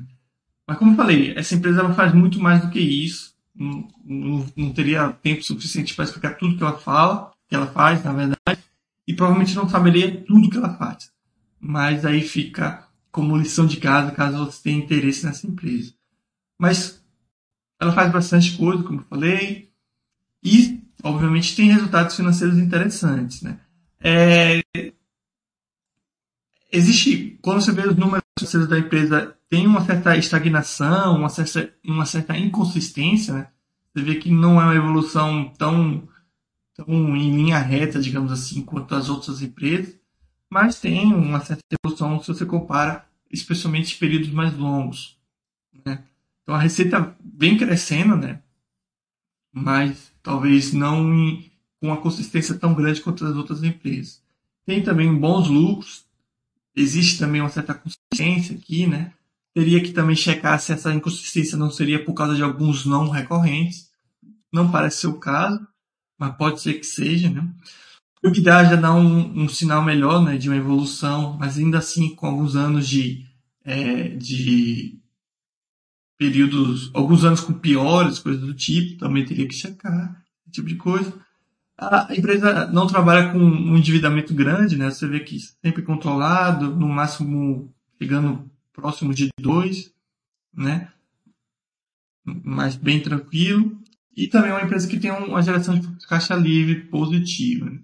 Mas 0.67 0.77
como 0.77 0.91
eu 0.91 0.95
falei, 0.95 1.33
essa 1.35 1.55
empresa 1.55 1.81
ela 1.81 1.93
faz 1.93 2.13
muito 2.13 2.39
mais 2.39 2.61
do 2.61 2.69
que 2.69 2.79
isso. 2.79 3.35
Não, 3.53 3.87
não, 4.03 4.45
não 4.55 4.73
teria 4.73 5.09
tempo 5.09 5.43
suficiente 5.43 5.93
para 5.93 6.05
explicar 6.05 6.37
tudo 6.37 6.55
que 6.55 6.63
ela 6.63 6.77
fala, 6.77 7.31
que 7.49 7.55
ela 7.55 7.67
faz, 7.67 8.03
na 8.03 8.13
verdade, 8.13 8.63
e 9.05 9.13
provavelmente 9.13 9.55
não 9.55 9.67
saberia 9.67 10.23
tudo 10.25 10.49
que 10.49 10.57
ela 10.57 10.77
faz. 10.77 11.11
Mas 11.59 12.05
aí 12.05 12.21
fica 12.21 12.87
como 13.11 13.37
lição 13.37 13.67
de 13.67 13.77
casa, 13.77 14.11
caso 14.11 14.45
você 14.45 14.63
tenha 14.63 14.83
interesse 14.83 15.25
nessa 15.25 15.45
empresa. 15.45 15.93
Mas 16.57 17.03
ela 17.79 17.91
faz 17.91 18.11
bastante 18.11 18.57
coisa, 18.57 18.83
como 18.83 19.01
eu 19.01 19.05
falei, 19.05 19.69
e 20.43 20.81
obviamente 21.03 21.55
tem 21.55 21.71
resultados 21.71 22.15
financeiros 22.15 22.57
interessantes, 22.57 23.41
né? 23.41 23.59
É, 23.99 24.61
existe, 26.71 27.30
quando 27.41 27.61
você 27.61 27.71
vê 27.71 27.87
os 27.87 27.97
números 27.97 28.21
da 28.67 28.79
empresa, 28.79 29.35
tem 29.49 29.67
uma 29.67 29.85
certa 29.85 30.15
estagnação, 30.17 31.17
uma 31.17 31.29
certa, 31.29 31.73
uma 31.83 32.05
certa 32.05 32.37
inconsistência, 32.37 33.33
né? 33.33 33.47
Você 33.93 34.03
vê 34.03 34.15
que 34.15 34.31
não 34.31 34.61
é 34.61 34.65
uma 34.65 34.75
evolução 34.75 35.51
tão, 35.57 36.07
tão 36.73 36.87
em 37.15 37.35
linha 37.35 37.57
reta, 37.59 37.99
digamos 37.99 38.31
assim, 38.31 38.61
quanto 38.61 38.95
as 38.95 39.09
outras 39.09 39.41
empresas, 39.41 39.99
mas 40.49 40.79
tem 40.79 41.13
uma 41.13 41.41
certa 41.41 41.61
evolução 41.71 42.21
se 42.21 42.27
você 42.27 42.45
compara, 42.45 43.05
especialmente 43.29 43.97
períodos 43.97 44.31
mais 44.31 44.55
longos, 44.57 45.17
né? 45.85 46.03
Então 46.43 46.55
a 46.55 46.59
receita 46.59 47.15
vem 47.23 47.57
crescendo, 47.57 48.15
né? 48.15 48.41
Mas 49.53 50.11
talvez 50.23 50.73
não 50.73 51.03
com 51.79 51.87
uma 51.87 51.97
consistência 51.97 52.57
tão 52.57 52.73
grande 52.73 53.01
quanto 53.01 53.25
as 53.25 53.35
outras 53.35 53.63
empresas. 53.63 54.21
Tem 54.65 54.83
também 54.83 55.13
bons 55.13 55.49
lucros, 55.49 56.05
existe 56.75 57.19
também 57.19 57.41
uma 57.41 57.49
certa 57.49 57.73
consistência 57.73 58.55
aqui, 58.55 58.87
né? 58.87 59.13
Teria 59.53 59.81
que 59.81 59.91
também 59.91 60.15
checar 60.15 60.59
se 60.59 60.71
essa 60.71 60.93
inconsistência 60.93 61.57
não 61.57 61.69
seria 61.69 62.03
por 62.03 62.13
causa 62.13 62.35
de 62.35 62.43
alguns 62.43 62.85
não 62.85 63.09
recorrentes. 63.09 63.89
Não 64.51 64.71
parece 64.71 65.01
ser 65.01 65.07
o 65.07 65.19
caso, 65.19 65.65
mas 66.17 66.35
pode 66.35 66.61
ser 66.61 66.75
que 66.75 66.85
seja, 66.85 67.29
né? 67.29 67.47
O 68.23 68.31
que 68.31 68.39
dá 68.39 68.63
já 68.63 68.75
dá 68.75 68.93
um, 68.93 69.43
um, 69.43 69.49
sinal 69.49 69.83
melhor, 69.83 70.23
né, 70.23 70.37
de 70.37 70.47
uma 70.47 70.57
evolução, 70.57 71.37
mas 71.39 71.57
ainda 71.57 71.79
assim 71.79 72.13
com 72.13 72.27
alguns 72.27 72.55
anos 72.55 72.87
de, 72.87 73.25
é, 73.63 74.09
de 74.09 74.99
períodos, 76.19 76.91
alguns 76.93 77.23
anos 77.23 77.41
com 77.41 77.51
piores, 77.51 78.19
coisas 78.19 78.41
do 78.41 78.53
tipo, 78.53 78.99
também 78.99 79.25
teria 79.25 79.47
que 79.47 79.55
checar, 79.55 80.23
esse 80.43 80.51
tipo 80.51 80.67
de 80.67 80.75
coisa. 80.75 81.11
A 81.81 82.15
empresa 82.15 82.67
não 82.67 82.85
trabalha 82.85 83.31
com 83.31 83.39
um 83.39 83.75
endividamento 83.75 84.35
grande, 84.35 84.77
né? 84.77 84.91
Você 84.91 85.07
vê 85.07 85.19
que 85.19 85.39
sempre 85.39 85.81
controlado, 85.81 86.75
no 86.75 86.87
máximo 86.87 87.73
chegando 87.99 88.47
próximo 88.71 89.15
de 89.15 89.29
2, 89.39 89.91
né? 90.53 90.93
Mas 92.23 92.75
bem 92.75 93.01
tranquilo. 93.01 93.81
E 94.15 94.27
também 94.27 94.51
é 94.51 94.53
uma 94.53 94.63
empresa 94.63 94.87
que 94.87 94.99
tem 94.99 95.09
uma 95.09 95.41
geração 95.41 95.79
de 95.79 96.05
caixa 96.05 96.35
livre 96.35 96.83
positiva. 96.85 97.65
Né? 97.67 97.79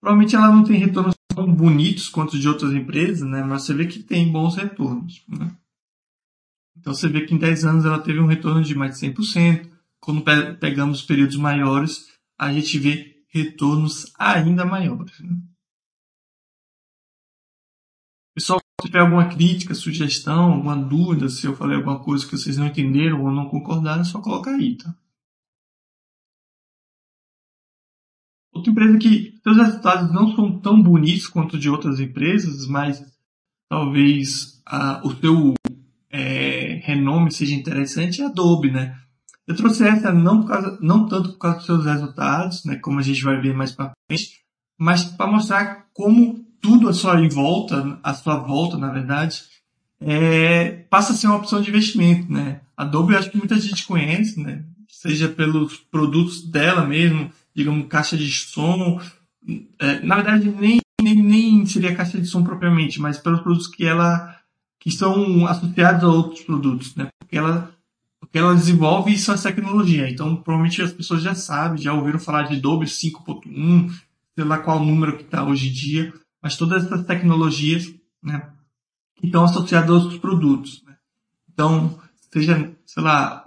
Provavelmente 0.00 0.34
ela 0.34 0.50
não 0.50 0.64
tem 0.64 0.78
retornos 0.78 1.14
tão 1.32 1.54
bonitos 1.54 2.08
quanto 2.08 2.36
de 2.36 2.48
outras 2.48 2.72
empresas, 2.72 3.28
né? 3.28 3.44
Mas 3.44 3.62
você 3.62 3.74
vê 3.74 3.86
que 3.86 4.02
tem 4.02 4.32
bons 4.32 4.56
retornos, 4.56 5.22
né? 5.28 5.54
Então 6.76 6.92
você 6.92 7.06
vê 7.06 7.20
que 7.20 7.34
em 7.34 7.38
10 7.38 7.64
anos 7.64 7.84
ela 7.84 8.00
teve 8.00 8.18
um 8.18 8.26
retorno 8.26 8.60
de 8.60 8.74
mais 8.74 8.98
de 8.98 9.06
100%. 9.06 9.70
Quando 10.00 10.24
pegamos 10.58 11.02
períodos 11.02 11.36
maiores, 11.36 12.17
a 12.38 12.52
gente 12.52 12.78
vê 12.78 13.24
retornos 13.28 14.12
ainda 14.18 14.64
maiores. 14.64 15.18
Né? 15.20 15.36
Pessoal, 18.34 18.60
se 18.80 18.86
tiver 18.86 19.00
alguma 19.00 19.28
crítica, 19.28 19.74
sugestão, 19.74 20.52
alguma 20.52 20.76
dúvida, 20.76 21.28
se 21.28 21.44
eu 21.44 21.56
falei 21.56 21.76
alguma 21.76 22.02
coisa 22.02 22.24
que 22.24 22.36
vocês 22.36 22.56
não 22.56 22.66
entenderam 22.66 23.24
ou 23.24 23.32
não 23.32 23.48
concordaram, 23.48 24.02
é 24.02 24.04
só 24.04 24.20
colocar 24.20 24.54
aí, 24.54 24.76
tá? 24.76 24.94
Outra 28.52 28.72
empresa 28.72 28.98
que 28.98 29.38
seus 29.42 29.56
resultados 29.56 30.12
não 30.12 30.34
são 30.34 30.60
tão 30.60 30.80
bonitos 30.80 31.26
quanto 31.26 31.58
de 31.58 31.68
outras 31.68 32.00
empresas, 32.00 32.66
mas 32.66 33.04
talvez 33.68 34.62
a, 34.64 35.00
o 35.06 35.14
seu 35.14 35.54
é, 36.10 36.80
renome 36.84 37.30
seja 37.30 37.54
interessante 37.54 38.20
é 38.20 38.24
a 38.24 38.28
Adobe, 38.28 38.70
né? 38.70 39.07
Eu 39.48 39.56
trouxe 39.56 39.82
essa 39.88 40.12
não, 40.12 40.44
causa, 40.44 40.78
não 40.82 41.08
tanto 41.08 41.30
por 41.30 41.38
causa 41.38 41.56
dos 41.56 41.66
seus 41.66 41.84
resultados, 41.86 42.64
né, 42.66 42.76
como 42.76 42.98
a 42.98 43.02
gente 43.02 43.24
vai 43.24 43.40
ver 43.40 43.54
mais 43.54 43.72
para 43.72 43.92
frente, 44.06 44.40
mas 44.78 45.04
para 45.04 45.26
mostrar 45.26 45.86
como 45.94 46.46
tudo 46.60 46.86
a 46.86 46.92
sua 46.92 47.26
volta, 47.30 47.98
a 48.02 48.12
sua 48.12 48.36
volta, 48.36 48.76
na 48.76 48.92
verdade, 48.92 49.42
é, 50.00 50.84
passa 50.90 51.14
a 51.14 51.16
ser 51.16 51.28
uma 51.28 51.36
opção 51.36 51.62
de 51.62 51.70
investimento, 51.70 52.30
né? 52.30 52.60
Adobe 52.76 53.14
eu 53.14 53.18
acho 53.18 53.30
que 53.30 53.38
muita 53.38 53.58
gente 53.58 53.86
conhece, 53.86 54.38
né? 54.38 54.64
Seja 54.86 55.28
pelos 55.28 55.76
produtos 55.76 56.42
dela 56.42 56.86
mesmo, 56.86 57.32
digamos, 57.54 57.88
caixa 57.88 58.16
de 58.16 58.30
som. 58.30 59.00
É, 59.78 60.00
na 60.00 60.16
verdade, 60.16 60.50
nem, 60.50 60.78
nem, 61.00 61.22
nem 61.22 61.66
seria 61.66 61.94
caixa 61.94 62.20
de 62.20 62.26
som 62.26 62.44
propriamente, 62.44 63.00
mas 63.00 63.18
pelos 63.18 63.40
produtos 63.40 63.66
que 63.66 63.86
ela 63.86 64.36
que 64.78 64.90
são 64.90 65.46
associados 65.46 66.04
a 66.04 66.08
outros 66.08 66.42
produtos, 66.42 66.94
né? 66.94 67.08
Porque 67.18 67.36
ela 67.36 67.72
porque 68.28 68.38
ela 68.38 68.54
desenvolve 68.54 69.12
isso 69.12 69.32
essa 69.32 69.50
tecnologia. 69.50 70.08
Então, 70.08 70.36
provavelmente 70.36 70.82
as 70.82 70.92
pessoas 70.92 71.22
já 71.22 71.34
sabem, 71.34 71.80
já 71.80 71.94
ouviram 71.94 72.18
falar 72.18 72.42
de 72.42 72.56
Adobe 72.56 72.84
5.1, 72.84 73.90
sei 74.34 74.44
lá 74.44 74.58
qual 74.58 74.84
número 74.84 75.16
que 75.16 75.22
está 75.22 75.44
hoje 75.44 75.68
em 75.70 75.72
dia, 75.72 76.12
mas 76.42 76.56
todas 76.56 76.84
essas 76.84 77.06
tecnologias, 77.06 77.92
né, 78.22 78.50
que 79.16 79.26
estão 79.26 79.44
associadas 79.44 79.90
a 79.90 79.94
outros 79.94 80.18
produtos. 80.18 80.82
Né? 80.84 80.94
Então, 81.50 81.98
seja, 82.30 82.70
sei 82.84 83.02
lá, 83.02 83.42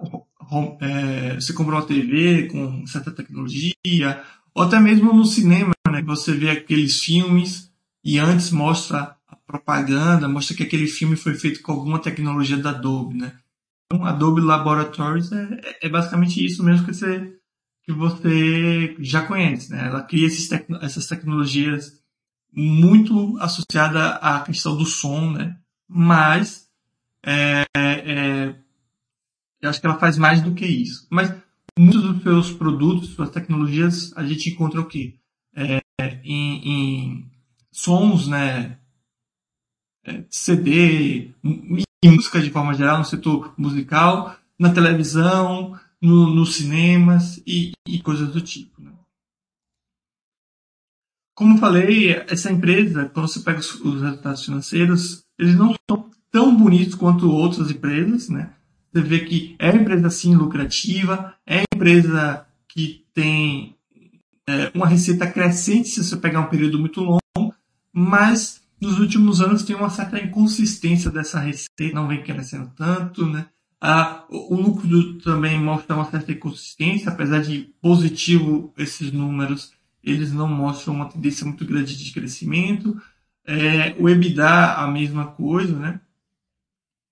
é, 0.82 1.36
você 1.36 1.54
comprou 1.54 1.80
uma 1.80 1.86
TV 1.86 2.48
com 2.48 2.86
certa 2.88 3.12
tecnologia, 3.12 4.24
ou 4.54 4.64
até 4.64 4.80
mesmo 4.80 5.14
no 5.14 5.26
cinema, 5.26 5.74
né, 5.92 6.02
você 6.02 6.34
vê 6.34 6.50
aqueles 6.50 7.02
filmes 7.02 7.72
e 8.04 8.18
antes 8.18 8.50
mostra 8.50 9.16
a 9.28 9.36
propaganda, 9.36 10.28
mostra 10.28 10.56
que 10.58 10.64
aquele 10.64 10.88
filme 10.88 11.16
foi 11.16 11.36
feito 11.36 11.62
com 11.62 11.72
alguma 11.72 12.00
tecnologia 12.00 12.58
da 12.58 12.72
Adobe, 12.72 13.16
né? 13.16 13.34
Então, 13.92 14.06
Adobe 14.06 14.40
Laboratories 14.40 15.34
é, 15.34 15.78
é, 15.82 15.90
basicamente 15.90 16.44
isso 16.44 16.64
mesmo 16.64 16.86
que 16.86 16.94
você, 16.94 17.38
que 17.84 17.92
você 17.92 18.96
já 19.00 19.28
conhece. 19.28 19.70
Né? 19.70 19.86
Ela 19.86 20.02
cria 20.04 20.30
tec 20.30 20.66
essas 20.82 21.08
tecnologias 21.08 22.02
muito 22.54 23.38
associadas 23.40 24.18
à 24.22 24.40
questão 24.42 24.78
do 24.78 24.86
som, 24.86 25.32
né? 25.32 25.58
mas 25.90 26.70
é, 27.26 27.66
é, 27.76 28.56
eu 29.62 29.70
acho 29.70 29.82
que 29.82 29.86
ela 29.86 30.00
faz 30.00 30.18
mais 30.18 30.42
do 30.42 30.54
que 30.54 30.66
isso. 30.66 31.06
Mas 31.10 31.34
muitos 31.78 32.02
dos 32.02 32.24
seus 32.24 32.52
produtos, 32.54 33.10
suas 33.10 33.30
tecnologias, 33.30 34.16
a 34.16 34.26
gente 34.26 34.50
encontra 34.50 34.80
o 34.80 34.86
quê? 34.86 35.16
É, 35.54 35.82
em, 36.24 36.70
em 36.70 37.32
sons, 37.74 38.28
né? 38.30 38.78
É, 40.06 40.24
CD, 40.30 41.36
em 42.04 42.12
música 42.12 42.42
de 42.42 42.50
forma 42.50 42.74
geral, 42.74 42.98
no 42.98 43.06
setor 43.06 43.54
musical, 43.58 44.36
na 44.58 44.74
televisão, 44.74 45.80
no, 46.02 46.34
nos 46.34 46.56
cinemas 46.56 47.42
e, 47.46 47.72
e, 47.88 48.00
coisas 48.02 48.30
do 48.30 48.42
tipo. 48.42 48.82
Né? 48.82 48.92
Como 51.36 51.60
falei, 51.60 52.12
essa 52.28 52.52
empresa, 52.52 53.10
quando 53.14 53.28
você 53.28 53.40
pega 53.40 53.60
os, 53.60 53.76
os, 53.76 54.02
resultados 54.02 54.44
financeiros, 54.44 55.24
eles 55.38 55.56
não 55.56 55.76
são 55.90 56.10
tão 56.32 56.56
bonitos 56.56 56.96
quanto 56.96 57.30
outras 57.30 57.70
empresas, 57.70 58.30
né? 58.30 58.54
Você 58.92 59.02
vê 59.02 59.20
que 59.20 59.56
é 59.58 59.72
uma 59.72 59.82
empresa 59.82 60.10
sim 60.10 60.36
lucrativa, 60.36 61.36
é 61.46 61.64
empresa 61.74 62.46
que 62.68 63.06
tem 63.14 63.76
é, 64.48 64.72
uma 64.74 64.88
receita 64.88 65.30
crescente 65.30 65.90
se 65.90 66.04
você 66.04 66.18
pegar 66.18 66.42
um 66.42 66.50
período 66.50 66.80
muito 66.80 67.02
longo, 67.02 67.56
mas 67.94 68.61
nos 68.82 69.00
últimos 69.00 69.40
anos 69.42 69.64
tem 69.64 69.76
uma 69.76 69.90
certa 69.90 70.20
inconsistência 70.20 71.12
dessa 71.12 71.40
receita, 71.40 71.94
não 71.94 72.08
vem 72.08 72.24
crescendo 72.24 72.72
tanto, 72.76 73.26
né? 73.26 73.46
Ah, 73.80 74.26
o 74.30 74.56
lucro 74.56 75.18
também 75.20 75.60
mostra 75.60 75.96
uma 75.96 76.10
certa 76.10 76.32
inconsistência, 76.32 77.12
apesar 77.12 77.42
de 77.42 77.74
positivo 77.82 78.74
esses 78.78 79.12
números, 79.12 79.74
eles 80.04 80.32
não 80.32 80.48
mostram 80.48 80.96
uma 80.96 81.10
tendência 81.10 81.46
muito 81.46 81.66
grande 81.66 81.98
de 81.98 82.12
crescimento. 82.12 83.00
É, 83.46 83.96
o 84.00 84.08
EBITDA, 84.08 84.76
a 84.76 84.88
mesma 84.88 85.28
coisa, 85.28 85.78
né? 85.78 86.00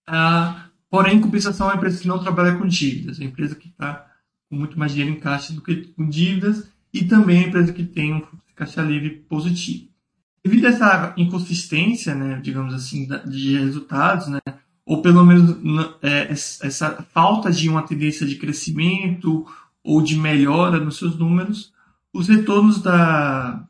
Ah, 0.08 0.70
porém, 0.90 1.18
em 1.18 1.22
compensação, 1.22 1.70
é 1.70 1.74
a 1.74 1.76
empresa 1.76 2.02
que 2.02 2.08
não 2.08 2.20
trabalha 2.20 2.56
com 2.56 2.68
dívidas, 2.68 3.20
a 3.20 3.24
empresa 3.24 3.56
que 3.56 3.68
está 3.68 4.08
com 4.50 4.56
muito 4.56 4.78
mais 4.78 4.92
dinheiro 4.92 5.16
em 5.16 5.20
caixa 5.20 5.54
do 5.54 5.62
que 5.62 5.88
com 5.94 6.08
dívidas, 6.08 6.70
e 6.94 7.04
também 7.06 7.44
a 7.44 7.48
empresa 7.48 7.74
que 7.74 7.84
tem 7.84 8.14
um 8.14 8.22
caixa 8.56 8.82
livre 8.82 9.10
positivo. 9.28 9.89
Devido 10.44 10.66
a 10.66 10.70
essa 10.70 11.14
inconsistência, 11.18 12.16
né, 12.16 12.40
digamos 12.42 12.74
assim, 12.74 13.08
de 13.28 13.58
resultados, 13.58 14.28
né, 14.28 14.40
ou 14.86 15.02
pelo 15.02 15.24
menos 15.24 15.56
é, 16.02 16.32
essa 16.32 17.06
falta 17.14 17.52
de 17.52 17.70
uma 17.70 17.84
tendência 17.84 18.26
de 18.26 18.38
crescimento 18.38 19.46
ou 19.84 20.02
de 20.02 20.18
melhora 20.18 20.80
nos 20.80 20.98
seus 20.98 21.18
números, 21.18 21.72
os 22.14 22.28
retornos 22.28 22.82
da, 22.82 23.68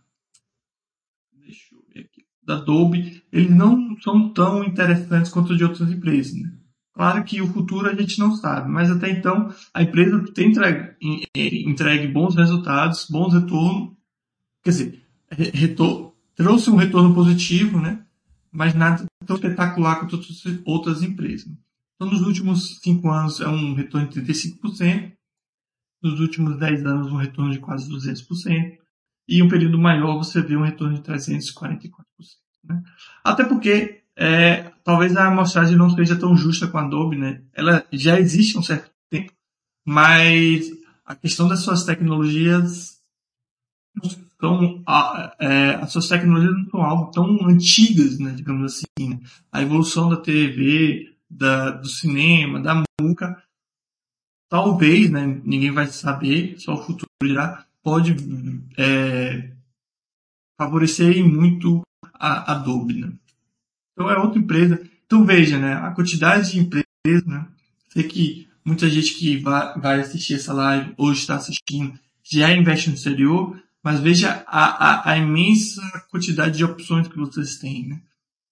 deixa 1.34 1.75
eu 1.75 1.84
ver 1.93 2.01
aqui, 2.01 2.25
da 2.43 2.55
Adobe, 2.55 3.21
eles 3.32 3.49
não 3.49 3.99
são 4.01 4.29
tão 4.29 4.63
interessantes 4.63 5.32
quanto 5.32 5.58
de 5.58 5.63
outras 5.63 5.91
empresas. 5.91 6.34
Né? 6.34 6.53
Claro 6.93 7.23
que 7.23 7.41
o 7.41 7.47
futuro 7.47 7.89
a 7.89 7.95
gente 7.95 8.17
não 8.19 8.36
sabe, 8.36 8.69
mas 8.69 8.89
até 8.89 9.10
então 9.10 9.53
a 9.73 9.84
empresa 9.84 10.23
tem 10.34 10.49
entregue, 10.49 10.95
entregue 11.36 12.08
bons 12.08 12.36
resultados, 12.36 13.08
bons 13.10 13.34
retornos, 13.34 13.91
quer 14.63 14.69
dizer, 14.69 15.03
retor, 15.29 16.09
trouxe 16.39 16.69
um 16.69 16.78
retorno 16.78 17.13
positivo, 17.13 17.82
né? 17.82 18.02
mas 18.49 18.73
nada 18.73 19.06
tão 19.25 19.36
espetacular 19.36 19.99
quanto 19.99 20.17
outras 20.63 21.04
empresas. 21.04 21.52
Então, 21.95 22.10
nos 22.10 22.21
últimos 22.21 22.80
cinco 22.80 23.10
anos 23.10 23.41
é 23.41 23.47
um 23.49 23.73
retorno 23.73 24.08
de 24.08 24.21
35%, 24.21 25.12
nos 26.02 26.21
últimos 26.21 26.58
10 26.58 26.86
anos 26.86 27.12
um 27.12 27.17
retorno 27.17 27.52
de 27.52 27.60
quase 27.60 27.91
200%, 27.91 28.78
e 29.28 29.43
um 29.43 29.49
período 29.49 29.78
maior 29.78 30.17
você 30.17 30.41
vê 30.41 30.56
um 30.56 30.63
retorno 30.63 30.95
de 30.95 31.02
344%. 31.02 31.89
Né? 32.63 32.84
Até 33.21 33.43
porque 33.43 34.04
é, 34.15 34.71
talvez 34.82 35.17
a 35.17 35.28
amostragem 35.28 35.75
não 35.75 35.89
seja 35.89 36.15
tão 36.15 36.38
justa 36.38 36.69
com 36.69 36.78
a 36.78 36.86
Adobe, 36.86 37.17
né? 37.17 37.43
ela 37.54 37.86
já 37.91 38.17
existe 38.17 38.56
há 38.56 38.62
um 38.62 38.63
certo 38.63 38.89
tempo, 39.10 39.34
mas 39.86 40.71
a 41.06 41.15
questão 41.15 41.49
das 41.49 41.60
suas 41.60 41.84
tecnologias 41.84 42.97
a, 44.86 45.36
é, 45.39 45.75
as 45.75 45.91
suas 45.91 46.08
tecnologias 46.08 46.56
não 46.56 46.69
são 46.69 46.82
algo 46.82 47.12
tão 47.12 47.47
antigas, 47.47 48.17
né, 48.19 48.32
digamos 48.32 48.73
assim. 48.73 49.10
Né? 49.10 49.19
A 49.52 49.62
evolução 49.62 50.10
da 50.10 50.17
TV, 50.17 51.13
da, 51.30 51.71
do 51.71 51.88
cinema, 51.88 52.60
da 52.60 52.84
música, 53.02 53.41
talvez, 54.49 55.10
né, 55.10 55.41
ninguém 55.43 55.71
vai 55.71 55.88
saber, 55.88 56.56
só 56.58 56.73
o 56.73 56.84
futuro 56.84 57.10
dirá, 57.21 57.65
pode 57.84 58.15
é, 58.78 59.52
favorecer 60.58 61.23
muito 61.25 61.82
a 62.13 62.54
Adobe. 62.54 63.02
Né? 63.02 63.12
Então, 63.93 64.10
é 64.10 64.17
outra 64.17 64.39
empresa. 64.39 64.82
Então, 65.06 65.25
veja, 65.25 65.58
né, 65.58 65.73
a 65.73 65.91
quantidade 65.91 66.52
de 66.52 66.60
empresas, 66.60 67.25
né, 67.25 67.45
sei 67.89 68.04
que 68.04 68.47
muita 68.63 68.89
gente 68.89 69.15
que 69.15 69.38
vai, 69.38 69.78
vai 69.80 69.99
assistir 69.99 70.36
essa 70.36 70.54
live, 70.54 70.93
hoje 70.97 71.21
está 71.21 71.36
assistindo, 71.36 71.99
já 72.23 72.54
investe 72.54 72.89
no 72.89 72.95
exterior, 72.95 73.60
mas 73.84 74.00
veja 74.00 74.44
a, 74.48 75.10
a, 75.10 75.12
a, 75.12 75.18
imensa 75.18 75.82
quantidade 76.10 76.58
de 76.58 76.65
opções 76.65 77.08
que 77.08 77.18
vocês 77.18 77.58
têm, 77.58 77.88
né? 77.88 78.02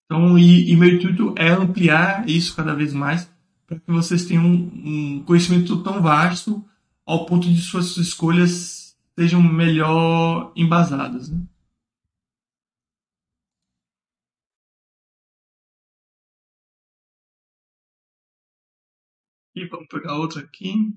Então, 0.05 0.37
e, 0.39 0.71
e 0.71 0.75
meu 0.75 0.89
intuito 0.89 1.33
é 1.37 1.49
ampliar 1.49 2.27
isso 2.29 2.55
cada 2.55 2.73
vez 2.73 2.93
mais 2.93 3.29
para 3.67 3.79
que 3.79 3.91
vocês 3.91 4.25
tenham 4.25 4.45
um, 4.45 5.17
um, 5.17 5.23
conhecimento 5.23 5.83
tão 5.83 6.01
vasto 6.01 6.63
ao 7.05 7.25
ponto 7.25 7.51
de 7.51 7.61
suas 7.61 7.97
escolhas 7.97 8.97
sejam 9.17 9.41
melhor 9.41 10.53
embasadas, 10.55 11.29
né? 11.29 11.41
E 19.55 19.65
vamos 19.67 19.87
pegar 19.87 20.17
outra 20.17 20.41
aqui. 20.41 20.93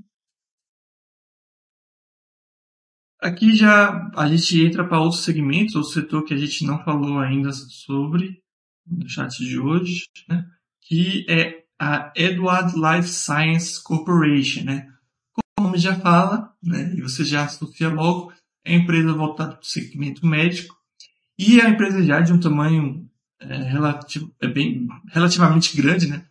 Aqui 3.20 3.54
já 3.54 4.10
a 4.16 4.26
gente 4.28 4.64
entra 4.64 4.86
para 4.86 5.00
outros 5.00 5.24
segmentos, 5.24 5.74
outro 5.74 5.90
setor 5.90 6.24
que 6.24 6.32
a 6.32 6.36
gente 6.38 6.64
não 6.64 6.82
falou 6.82 7.18
ainda 7.18 7.52
sobre 7.52 8.42
no 8.86 9.08
chat 9.08 9.36
de 9.44 9.58
hoje, 9.58 10.04
né? 10.26 10.46
que 10.80 11.26
é 11.28 11.64
a 11.78 12.12
Edward 12.16 12.72
Life 12.74 13.08
Science 13.08 13.82
Corporation. 13.82 14.64
Né? 14.64 14.88
Como 15.32 15.44
o 15.58 15.62
nome 15.64 15.78
já 15.78 15.94
fala, 15.96 16.50
né? 16.62 16.94
e 16.96 17.02
você 17.02 17.22
já 17.22 17.44
associa 17.44 17.90
logo, 17.90 18.32
é 18.64 18.74
a 18.74 18.76
empresa 18.78 19.12
voltada 19.12 19.52
para 19.52 19.62
o 19.62 19.66
segmento 19.66 20.26
médico 20.26 20.74
e 21.38 21.60
é 21.60 21.66
a 21.66 21.70
empresa 21.70 22.02
já 22.02 22.20
de 22.20 22.32
um 22.32 22.40
tamanho 22.40 23.06
é, 23.38 23.54
relativo, 23.54 24.34
é 24.40 24.48
bem, 24.48 24.88
relativamente 25.08 25.76
grande. 25.76 26.06
Né? 26.08 26.24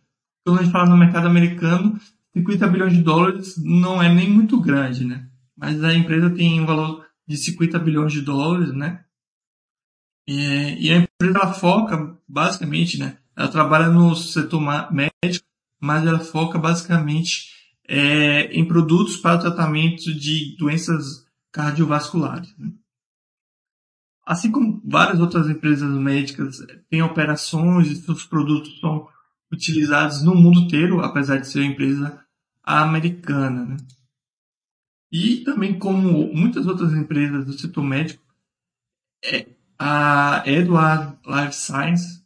Quando 0.44 0.58
a 0.58 0.62
gente 0.62 0.72
fala 0.72 0.90
no 0.90 0.96
mercado 0.96 1.28
americano, 1.28 2.00
50 2.32 2.66
bilhões 2.66 2.92
de 2.92 3.02
dólares 3.02 3.54
não 3.62 4.02
é 4.02 4.12
nem 4.12 4.28
muito 4.28 4.60
grande. 4.60 5.04
Né? 5.04 5.28
Mas 5.60 5.84
a 5.84 5.92
empresa 5.92 6.30
tem 6.30 6.58
um 6.58 6.64
valor 6.64 7.06
de 7.28 7.36
50 7.36 7.78
bilhões 7.78 8.14
de 8.14 8.22
dólares, 8.22 8.72
né? 8.72 9.04
E, 10.26 10.86
e 10.86 10.90
a 10.90 10.96
empresa 10.96 11.52
foca 11.52 12.16
basicamente, 12.26 12.98
né? 12.98 13.18
Ela 13.36 13.48
trabalha 13.48 13.88
no 13.88 14.16
setor 14.16 14.58
médico, 14.90 15.46
mas 15.78 16.06
ela 16.06 16.18
foca 16.18 16.58
basicamente 16.58 17.50
é, 17.86 18.44
em 18.54 18.66
produtos 18.66 19.18
para 19.18 19.36
o 19.36 19.40
tratamento 19.40 20.14
de 20.14 20.56
doenças 20.56 21.26
cardiovasculares. 21.52 22.54
Né? 22.56 22.72
Assim 24.24 24.50
como 24.50 24.80
várias 24.84 25.20
outras 25.20 25.48
empresas 25.48 25.90
médicas 25.90 26.58
têm 26.88 27.02
operações 27.02 27.88
e 27.88 27.96
seus 27.96 28.24
produtos 28.24 28.80
são 28.80 29.08
utilizados 29.52 30.22
no 30.22 30.34
mundo 30.34 30.60
inteiro, 30.60 31.00
apesar 31.00 31.38
de 31.38 31.48
ser 31.48 31.60
uma 31.60 31.72
empresa 31.72 32.24
americana. 32.62 33.64
Né? 33.64 33.76
E 35.12 35.38
também, 35.38 35.78
como 35.78 36.32
muitas 36.32 36.66
outras 36.66 36.92
empresas 36.92 37.44
do 37.44 37.52
setor 37.52 37.82
médico, 37.82 38.22
é, 39.24 39.46
a 39.78 40.42
Edward 40.46 41.18
Life 41.26 41.54
Science 41.54 42.22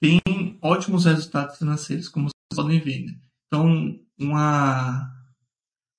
tem 0.00 0.58
ótimos 0.62 1.04
resultados 1.04 1.58
financeiros, 1.58 2.08
como 2.08 2.28
vocês 2.28 2.56
podem 2.56 2.80
ver. 2.80 3.04
Né? 3.04 3.14
Então, 3.46 3.98
uma, 4.18 5.10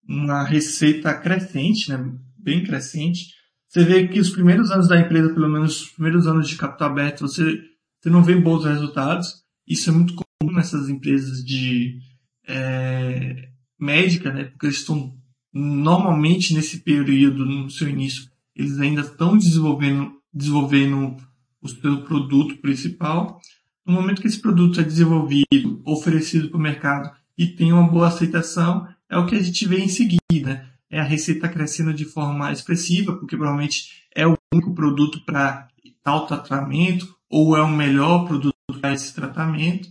uma 0.08 0.44
receita 0.44 1.14
crescente, 1.14 1.92
né? 1.92 2.18
bem 2.38 2.64
crescente. 2.64 3.34
Você 3.68 3.84
vê 3.84 4.08
que 4.08 4.20
os 4.20 4.30
primeiros 4.30 4.72
anos 4.72 4.88
da 4.88 5.00
empresa, 5.00 5.34
pelo 5.34 5.50
menos 5.50 5.82
os 5.82 5.90
primeiros 5.92 6.28
anos 6.28 6.48
de 6.48 6.56
capital 6.56 6.90
aberto, 6.90 7.22
você, 7.22 7.62
você 8.00 8.10
não 8.10 8.24
vê 8.24 8.36
bons 8.36 8.64
resultados. 8.64 9.44
Isso 9.68 9.90
é 9.90 9.94
muito 9.94 10.16
comum 10.16 10.54
nessas 10.54 10.88
empresas 10.88 11.44
de 11.44 12.00
é, 12.48 13.50
médica, 13.80 14.32
né? 14.32 14.46
porque 14.46 14.68
eles 14.68 14.78
estão 14.78 15.18
normalmente 15.56 16.54
nesse 16.54 16.80
período, 16.80 17.46
no 17.46 17.70
seu 17.70 17.88
início, 17.88 18.30
eles 18.54 18.78
ainda 18.78 19.02
estão 19.02 19.38
desenvolvendo, 19.38 20.12
desenvolvendo 20.34 21.16
o 21.62 21.70
seu 21.70 22.02
produto 22.04 22.58
principal. 22.58 23.40
No 23.86 23.94
momento 23.94 24.22
que 24.22 24.28
esse 24.28 24.42
produto 24.42 24.82
é 24.82 24.84
desenvolvido, 24.84 25.82
oferecido 25.86 26.50
para 26.50 26.58
o 26.58 26.62
mercado 26.62 27.10
e 27.38 27.48
tem 27.48 27.72
uma 27.72 27.88
boa 27.88 28.10
aceitação, 28.10 28.86
é 29.10 29.18
o 29.18 29.26
que 29.26 29.36
a 29.36 29.42
gente 29.42 29.66
vê 29.66 29.80
em 29.80 29.88
seguida. 29.88 30.20
Né? 30.44 30.68
É 30.90 31.00
a 31.00 31.04
receita 31.04 31.48
crescendo 31.48 31.94
de 31.94 32.04
forma 32.04 32.52
expressiva, 32.52 33.16
porque 33.16 33.38
provavelmente 33.38 34.04
é 34.14 34.28
o 34.28 34.38
único 34.54 34.74
produto 34.74 35.24
para 35.26 35.70
tal 36.04 36.28
tratamento, 36.28 37.16
ou 37.30 37.56
é 37.56 37.62
o 37.62 37.68
melhor 37.68 38.28
produto 38.28 38.54
para 38.82 38.94
esse 38.94 39.14
tratamento. 39.14 39.90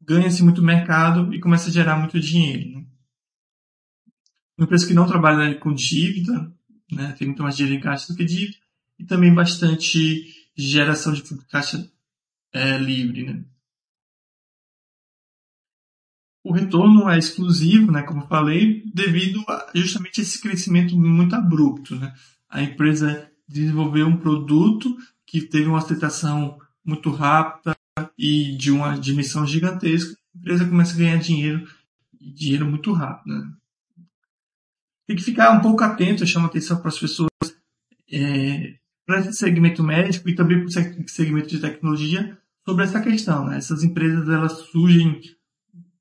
Ganha-se 0.00 0.42
muito 0.42 0.62
mercado 0.62 1.34
e 1.34 1.40
começa 1.40 1.68
a 1.68 1.72
gerar 1.72 1.96
muito 1.96 2.18
dinheiro. 2.20 2.78
Né? 2.78 2.84
Empresa 4.64 4.86
que 4.86 4.94
não 4.94 5.06
trabalha 5.06 5.54
com 5.58 5.72
dívida, 5.72 6.52
né, 6.90 7.14
tem 7.18 7.28
muito 7.28 7.42
mais 7.42 7.56
dinheiro 7.56 7.78
em 7.78 7.82
caixa 7.82 8.12
do 8.12 8.16
que 8.16 8.24
dívida, 8.24 8.58
e 8.98 9.04
também 9.04 9.34
bastante 9.34 10.26
geração 10.56 11.12
de 11.12 11.22
caixa 11.50 11.90
é, 12.52 12.76
livre. 12.78 13.24
Né. 13.24 13.44
O 16.44 16.52
retorno 16.52 17.08
é 17.08 17.18
exclusivo, 17.18 17.90
né, 17.90 18.02
como 18.02 18.22
eu 18.22 18.26
falei, 18.26 18.82
devido 18.92 19.42
a 19.48 19.70
justamente 19.74 20.20
esse 20.20 20.40
crescimento 20.40 20.98
muito 20.98 21.34
abrupto. 21.34 21.94
Né. 21.94 22.12
A 22.48 22.62
empresa 22.62 23.30
desenvolveu 23.48 24.06
um 24.06 24.16
produto 24.16 24.96
que 25.26 25.40
teve 25.40 25.66
uma 25.66 25.78
aceitação 25.78 26.58
muito 26.84 27.10
rápida 27.10 27.76
e 28.18 28.56
de 28.56 28.70
uma 28.70 28.98
dimensão 28.98 29.46
gigantesca. 29.46 30.16
A 30.34 30.38
empresa 30.38 30.68
começa 30.68 30.94
a 30.94 30.98
ganhar 30.98 31.16
dinheiro, 31.16 31.66
dinheiro 32.20 32.66
muito 32.66 32.92
rápido. 32.92 33.38
Né 33.38 33.52
tem 35.12 35.16
que 35.16 35.24
ficar 35.24 35.50
um 35.52 35.60
pouco 35.60 35.84
atento, 35.84 36.26
chama 36.26 36.46
atenção 36.46 36.78
para 36.78 36.88
as 36.88 36.98
pessoas 36.98 37.28
é, 38.10 38.74
para 39.06 39.20
esse 39.20 39.34
segmento 39.34 39.82
médico 39.82 40.28
e 40.28 40.34
também 40.34 40.58
para 40.58 40.66
o 40.66 41.08
segmento 41.08 41.48
de 41.48 41.60
tecnologia 41.60 42.38
sobre 42.64 42.84
essa 42.84 43.00
questão. 43.00 43.44
Né? 43.44 43.58
Essas 43.58 43.84
empresas 43.84 44.28
elas 44.28 44.52
surgem 44.70 45.20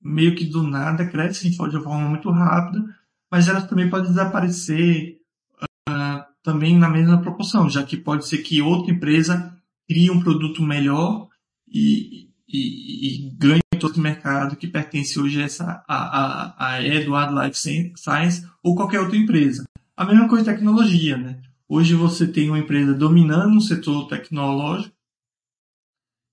meio 0.02 0.34
que 0.36 0.46
do 0.46 0.64
nada, 0.64 1.06
crescem 1.06 1.52
de 1.52 1.58
forma 1.58 2.10
muito 2.10 2.30
rápida, 2.32 2.84
mas 3.30 3.48
elas 3.48 3.68
também 3.68 3.90
podem 3.90 4.10
desaparecer 4.10 5.20
uh, 5.62 6.24
também 6.42 6.78
na 6.78 6.90
mesma 6.90 7.22
proporção, 7.22 7.70
já 7.70 7.84
que 7.84 7.98
pode 7.98 8.28
ser 8.28 8.40
que 8.40 8.62
outra 8.62 8.94
empresa 8.94 9.56
crie 9.88 10.10
um 10.10 10.22
produto 10.22 10.64
melhor 10.64 11.28
e, 11.68 12.30
e, 12.48 13.28
e 13.28 13.30
ganha 13.38 13.62
todo 13.82 13.98
o 13.98 14.02
mercado 14.02 14.56
que 14.56 14.68
pertence 14.68 15.20
hoje 15.20 15.42
a, 15.42 15.46
essa, 15.46 15.84
a, 15.88 15.96
a, 15.98 16.74
a 16.74 16.84
Edward 16.84 17.34
Life 17.34 17.58
Science 17.98 18.48
ou 18.64 18.76
qualquer 18.76 19.00
outra 19.00 19.18
empresa. 19.18 19.64
A 19.98 20.06
mesma 20.06 20.30
coisa 20.30 20.46
tecnologia, 20.54 21.18
né? 21.18 21.42
Hoje 21.68 21.96
você 21.96 22.28
tem 22.28 22.50
uma 22.50 22.60
empresa 22.60 22.94
dominando 22.94 23.58
o 23.58 23.62
setor 23.62 24.08
tecnológico, 24.08 24.96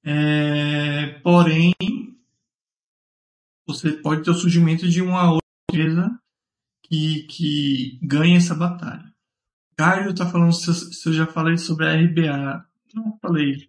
é, 0.04 1.18
porém 1.22 1.72
você 3.66 3.92
pode 3.92 4.24
ter 4.24 4.30
o 4.30 4.34
surgimento 4.34 4.86
de 4.86 5.00
uma 5.00 5.32
outra 5.32 5.46
empresa 5.70 6.20
que, 6.82 7.22
que 7.24 7.98
ganha 8.02 8.36
essa 8.36 8.54
batalha. 8.54 9.12
Caio 9.76 10.10
está 10.10 10.26
falando 10.26 10.52
se 10.52 10.68
eu, 10.68 10.74
se 10.74 11.08
eu, 11.08 11.12
já 11.12 11.26
falei 11.26 11.56
sobre 11.56 11.86
a 11.86 11.94
RBA. 11.94 12.66
Não 12.94 13.16
falei. 13.22 13.68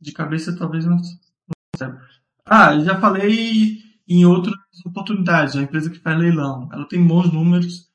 De 0.00 0.12
cabeça 0.12 0.56
talvez 0.56 0.84
não, 0.84 0.96
não 0.96 1.02
saiba. 1.76 2.00
Ah, 2.48 2.78
já 2.80 2.98
falei 2.98 3.78
em 4.08 4.24
outras 4.24 4.56
oportunidades. 4.84 5.56
A 5.56 5.62
empresa 5.62 5.90
que 5.90 5.98
faz 5.98 6.18
leilão. 6.18 6.68
Ela 6.72 6.86
tem 6.88 7.04
bons 7.06 7.32
números 7.32 7.88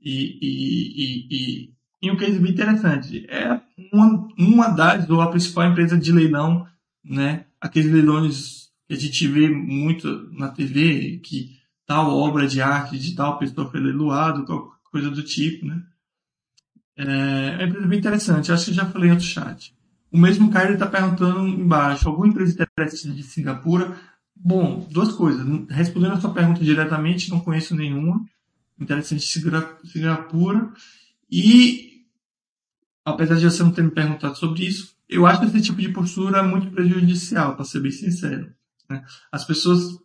e, 0.00 0.38
e, 0.40 0.94
e, 1.02 1.28
e, 1.30 1.72
e 2.02 2.10
um 2.10 2.16
case 2.16 2.38
bem 2.38 2.52
interessante. 2.52 3.26
É 3.28 3.60
uma, 3.92 4.28
uma 4.38 4.68
das, 4.68 5.08
ou 5.10 5.20
a 5.20 5.30
principal 5.30 5.66
empresa 5.66 5.98
de 5.98 6.12
leilão, 6.12 6.66
né? 7.04 7.46
Aqueles 7.60 7.90
leilões 7.92 8.68
que 8.86 8.94
a 8.94 8.98
gente 8.98 9.26
vê 9.26 9.48
muito 9.50 10.30
na 10.32 10.48
TV, 10.48 11.18
que 11.24 11.58
tal 11.86 12.16
obra 12.16 12.46
de 12.46 12.60
arte 12.60 12.98
de 12.98 13.14
tal 13.14 13.38
pessoa 13.38 13.70
foi 13.70 13.80
leiloado, 13.80 14.44
coisa 14.90 15.10
do 15.10 15.22
tipo, 15.22 15.66
né? 15.66 15.82
É, 16.96 17.64
é 17.64 17.66
bem 17.66 17.98
interessante. 17.98 18.52
Acho 18.52 18.66
que 18.66 18.72
já 18.72 18.86
falei 18.86 19.08
em 19.08 19.12
outro 19.12 19.26
chat. 19.26 19.74
O 20.10 20.18
mesmo 20.18 20.50
cara 20.50 20.72
está 20.72 20.86
perguntando 20.86 21.46
embaixo, 21.46 22.08
alguma 22.08 22.28
empresa 22.28 22.62
interessante 22.62 23.14
de 23.14 23.22
Singapura? 23.22 23.96
Bom, 24.34 24.86
duas 24.90 25.12
coisas. 25.12 25.46
Respondendo 25.68 26.12
a 26.12 26.20
sua 26.20 26.32
pergunta 26.32 26.64
diretamente, 26.64 27.30
não 27.30 27.40
conheço 27.40 27.74
nenhuma 27.74 28.24
interessante 28.80 29.20
de 29.20 29.90
Singapura. 29.90 30.72
E, 31.30 32.04
apesar 33.04 33.34
de 33.34 33.44
você 33.44 33.62
não 33.62 33.72
ter 33.72 33.82
me 33.82 33.90
perguntado 33.90 34.36
sobre 34.36 34.64
isso, 34.64 34.96
eu 35.08 35.26
acho 35.26 35.44
esse 35.44 35.60
tipo 35.60 35.80
de 35.80 35.90
postura 35.90 36.42
muito 36.42 36.70
prejudicial, 36.70 37.56
para 37.56 37.64
ser 37.64 37.80
bem 37.80 37.90
sincero. 37.90 38.52
Né? 38.88 39.04
As 39.32 39.44
pessoas 39.44 39.98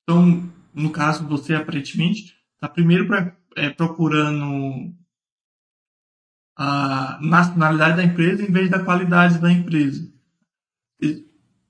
estão, 0.00 0.50
no 0.74 0.90
caso 0.90 1.26
você 1.26 1.54
aparentemente, 1.54 2.34
está 2.54 2.68
primeiro 2.68 3.06
pra, 3.06 3.36
é, 3.56 3.70
procurando 3.70 4.94
a 6.58 7.20
nacionalidade 7.22 7.96
da 7.96 8.04
empresa 8.04 8.42
em 8.42 8.50
vez 8.50 8.68
da 8.68 8.80
qualidade 8.80 9.38
da 9.38 9.50
empresa. 9.50 10.10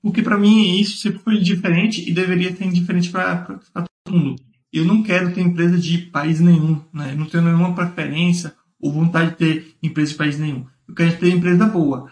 Porque 0.01 0.23
para 0.23 0.37
mim 0.37 0.79
isso 0.79 0.97
sempre 0.97 1.19
foi 1.19 1.39
diferente 1.39 2.09
e 2.09 2.13
deveria 2.13 2.55
ser 2.55 2.65
indiferente 2.65 3.11
para 3.11 3.35
todo 3.35 4.17
mundo. 4.17 4.41
Eu 4.73 4.85
não 4.85 5.03
quero 5.03 5.31
ter 5.31 5.41
empresa 5.41 5.77
de 5.77 5.99
país 5.99 6.39
nenhum, 6.39 6.81
né? 6.91 7.13
Eu 7.13 7.17
não 7.17 7.27
tenho 7.27 7.43
nenhuma 7.43 7.75
preferência 7.75 8.53
ou 8.81 8.91
vontade 8.91 9.31
de 9.31 9.35
ter 9.35 9.75
empresa 9.83 10.11
de 10.11 10.17
país 10.17 10.39
nenhum. 10.39 10.65
Eu 10.87 10.95
quero 10.95 11.17
ter 11.17 11.29
empresa 11.29 11.65
boa. 11.65 12.09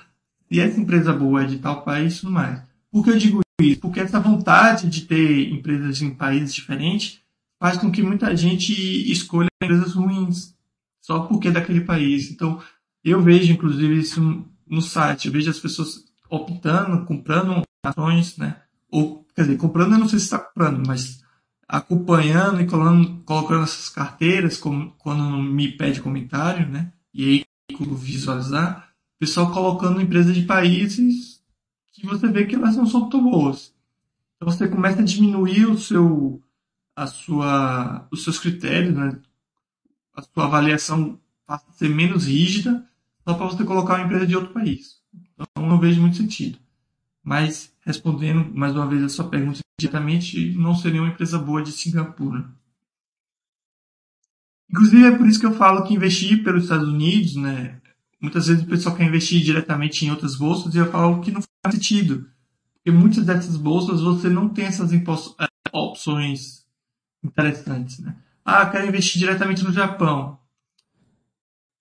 E 0.49 0.59
essa 0.59 0.79
empresa 0.79 1.13
boa 1.13 1.43
é 1.43 1.45
de 1.45 1.57
tal 1.57 1.83
país, 1.83 2.19
tudo 2.19 2.31
mais. 2.31 2.61
Por 2.91 3.03
que 3.03 3.09
eu 3.09 3.17
digo 3.17 3.41
isso? 3.61 3.79
Porque 3.79 3.99
essa 3.99 4.19
vontade 4.19 4.87
de 4.87 5.01
ter 5.01 5.51
empresas 5.51 6.01
em 6.01 6.11
países 6.11 6.53
diferentes 6.53 7.21
faz 7.59 7.77
com 7.77 7.91
que 7.91 8.03
muita 8.03 8.35
gente 8.35 8.71
escolha 9.11 9.47
empresas 9.61 9.93
ruins 9.93 10.56
só 11.07 11.21
porque 11.21 11.47
é 11.47 11.51
daquele 11.51 11.81
país. 11.81 12.29
Então, 12.29 12.61
eu 13.01 13.21
vejo, 13.21 13.53
inclusive, 13.53 13.97
isso 13.97 14.45
no 14.67 14.81
site. 14.81 15.27
Eu 15.27 15.31
vejo 15.31 15.49
as 15.49 15.57
pessoas 15.57 16.03
optando, 16.29 17.05
comprando 17.05 17.61
ações, 17.81 18.35
né? 18.35 18.61
Ou, 18.91 19.25
quer 19.33 19.43
dizer, 19.43 19.55
comprando, 19.55 19.93
eu 19.93 19.99
não 19.99 20.09
sei 20.09 20.19
se 20.19 20.25
está 20.25 20.37
comprando, 20.37 20.85
mas 20.85 21.23
acompanhando 21.65 22.59
e 22.59 22.65
colocando, 22.65 23.23
colocando 23.23 23.63
essas 23.63 23.87
carteiras 23.87 24.57
como, 24.57 24.91
quando 24.97 25.41
me 25.41 25.71
pede 25.71 26.01
comentário, 26.01 26.67
né? 26.67 26.91
E 27.13 27.23
aí, 27.23 27.45
visualizar, 27.79 28.89
o 29.15 29.19
pessoal 29.19 29.53
colocando 29.53 30.01
empresas 30.01 30.35
de 30.35 30.43
países 30.43 31.41
que 31.93 32.05
você 32.05 32.27
vê 32.27 32.45
que 32.45 32.55
elas 32.55 32.75
não 32.75 32.85
são 32.85 33.07
tão 33.07 33.23
boas. 33.23 33.73
Então 34.35 34.51
você 34.51 34.67
começa 34.67 35.01
a 35.01 35.05
diminuir 35.05 35.67
o 35.67 35.77
seu, 35.77 36.41
a 36.93 37.07
sua, 37.07 38.07
os 38.11 38.25
seus 38.25 38.37
critérios, 38.37 38.93
né? 38.93 39.17
A 40.17 40.21
sua 40.23 40.45
avaliação 40.45 41.19
passa 41.45 41.65
a 41.69 41.73
ser 41.73 41.89
menos 41.89 42.25
rígida 42.25 42.83
só 43.23 43.35
para 43.35 43.45
você 43.45 43.63
colocar 43.63 43.95
uma 43.95 44.05
empresa 44.05 44.25
de 44.25 44.35
outro 44.35 44.51
país. 44.51 44.97
Então, 45.33 45.47
não 45.67 45.79
vejo 45.79 46.01
muito 46.01 46.17
sentido. 46.17 46.57
Mas, 47.23 47.71
respondendo 47.81 48.51
mais 48.57 48.73
uma 48.73 48.87
vez 48.87 49.03
a 49.03 49.09
sua 49.09 49.29
pergunta 49.29 49.59
diretamente, 49.79 50.53
não 50.55 50.75
seria 50.75 51.01
uma 51.01 51.11
empresa 51.11 51.37
boa 51.37 51.61
de 51.61 51.71
Singapura. 51.71 52.49
Inclusive, 54.69 55.05
é 55.05 55.15
por 55.15 55.27
isso 55.27 55.39
que 55.39 55.45
eu 55.45 55.53
falo 55.53 55.83
que 55.83 55.93
investir 55.93 56.43
pelos 56.43 56.63
Estados 56.63 56.87
Unidos, 56.87 57.35
né? 57.35 57.79
Muitas 58.19 58.47
vezes 58.47 58.63
o 58.63 58.67
pessoal 58.67 58.95
quer 58.95 59.05
investir 59.05 59.41
diretamente 59.41 60.03
em 60.03 60.09
outras 60.09 60.35
bolsas 60.35 60.73
e 60.73 60.79
eu 60.79 60.91
falo 60.91 61.21
que 61.21 61.31
não 61.31 61.41
faz 61.63 61.75
sentido. 61.75 62.27
Porque 62.73 62.91
muitas 62.91 63.25
dessas 63.25 63.55
bolsas 63.55 64.01
você 64.01 64.29
não 64.29 64.49
tem 64.49 64.65
essas 64.65 64.91
eh, 64.91 64.99
opções 65.71 66.65
interessantes, 67.23 67.99
né? 67.99 68.15
Ah, 68.49 68.65
quero 68.65 68.87
investir 68.87 69.19
diretamente 69.19 69.61
no 69.61 69.73
Japão. 69.73 70.39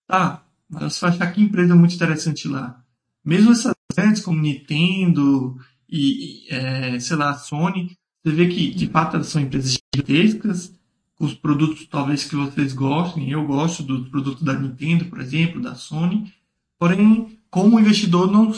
Tá, 0.04 0.42
mas 0.68 0.94
você 0.94 1.00
vai 1.00 1.10
achar 1.10 1.32
que 1.32 1.40
empresa 1.40 1.72
é 1.72 1.76
muito 1.76 1.94
interessante 1.94 2.48
lá. 2.48 2.82
Mesmo 3.24 3.52
essas 3.52 3.72
grandes 3.96 4.20
como 4.20 4.42
Nintendo 4.42 5.56
e, 5.88 6.44
é, 6.50 6.98
sei 6.98 7.16
lá, 7.16 7.34
Sony, 7.34 7.96
você 8.20 8.32
vê 8.32 8.48
que 8.48 8.74
de 8.74 8.88
fato 8.88 9.14
elas 9.14 9.28
são 9.28 9.40
empresas 9.40 9.78
gigantescas, 9.94 10.74
com 11.14 11.26
os 11.26 11.34
produtos 11.34 11.86
talvez 11.86 12.24
que 12.24 12.34
vocês 12.34 12.72
gostem. 12.72 13.30
Eu 13.30 13.46
gosto 13.46 13.84
dos 13.84 14.08
produtos 14.08 14.42
da 14.42 14.58
Nintendo, 14.58 15.04
por 15.04 15.20
exemplo, 15.20 15.62
da 15.62 15.76
Sony. 15.76 16.34
Porém, 16.80 17.38
como 17.48 17.78
investidor, 17.78 18.28
não 18.28 18.52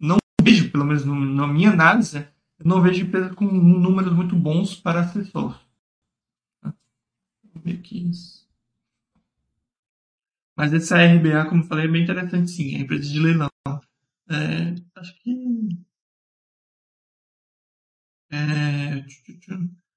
não 0.00 0.16
vejo, 0.42 0.70
pelo 0.70 0.86
menos 0.86 1.04
na 1.04 1.46
minha 1.46 1.70
análise, 1.70 2.16
eu 2.58 2.64
não 2.64 2.80
vejo 2.80 3.02
empresas 3.02 3.34
com 3.34 3.44
números 3.44 4.14
muito 4.14 4.34
bons 4.34 4.74
para 4.74 5.06
ser 5.08 5.26
sócio 5.26 5.67
Mas 10.56 10.72
essa 10.72 10.96
RBA, 10.96 11.48
como 11.48 11.62
eu 11.62 11.66
falei, 11.66 11.84
é 11.84 11.88
bem 11.88 12.02
interessante 12.02 12.50
sim, 12.50 12.74
é 12.74 12.80
empresa 12.80 13.08
de 13.08 13.20
leilão. 13.20 13.48
É, 14.28 14.74
acho 14.96 15.14
que. 15.22 15.68
É, 18.30 19.04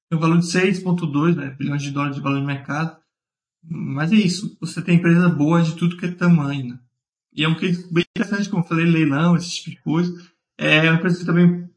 tem 0.10 0.18
um 0.18 0.20
valor 0.20 0.40
de 0.40 0.46
6,2 0.46 1.36
né, 1.36 1.50
bilhões 1.58 1.82
de 1.82 1.92
dólares 1.92 2.16
de 2.16 2.22
valor 2.22 2.40
de 2.40 2.46
mercado. 2.46 3.02
Mas 3.64 4.12
é 4.12 4.16
isso, 4.16 4.58
você 4.60 4.82
tem 4.82 4.98
empresa 4.98 5.30
boa 5.30 5.62
de 5.62 5.76
tudo 5.76 5.98
que 5.98 6.06
é 6.06 6.12
tamanho. 6.12 6.74
Né? 6.74 6.80
E 7.34 7.44
é 7.44 7.48
um 7.48 7.56
case 7.56 7.92
bem 7.92 8.04
interessante, 8.16 8.50
como 8.50 8.64
eu 8.64 8.68
falei, 8.68 8.86
leilão, 8.86 9.36
esse 9.36 9.50
tipo 9.56 9.70
de 9.72 9.82
coisa. 9.82 10.32
É 10.58 10.82
uma 10.82 10.98
empresa 10.98 11.20
que 11.20 11.26
também, 11.26 11.70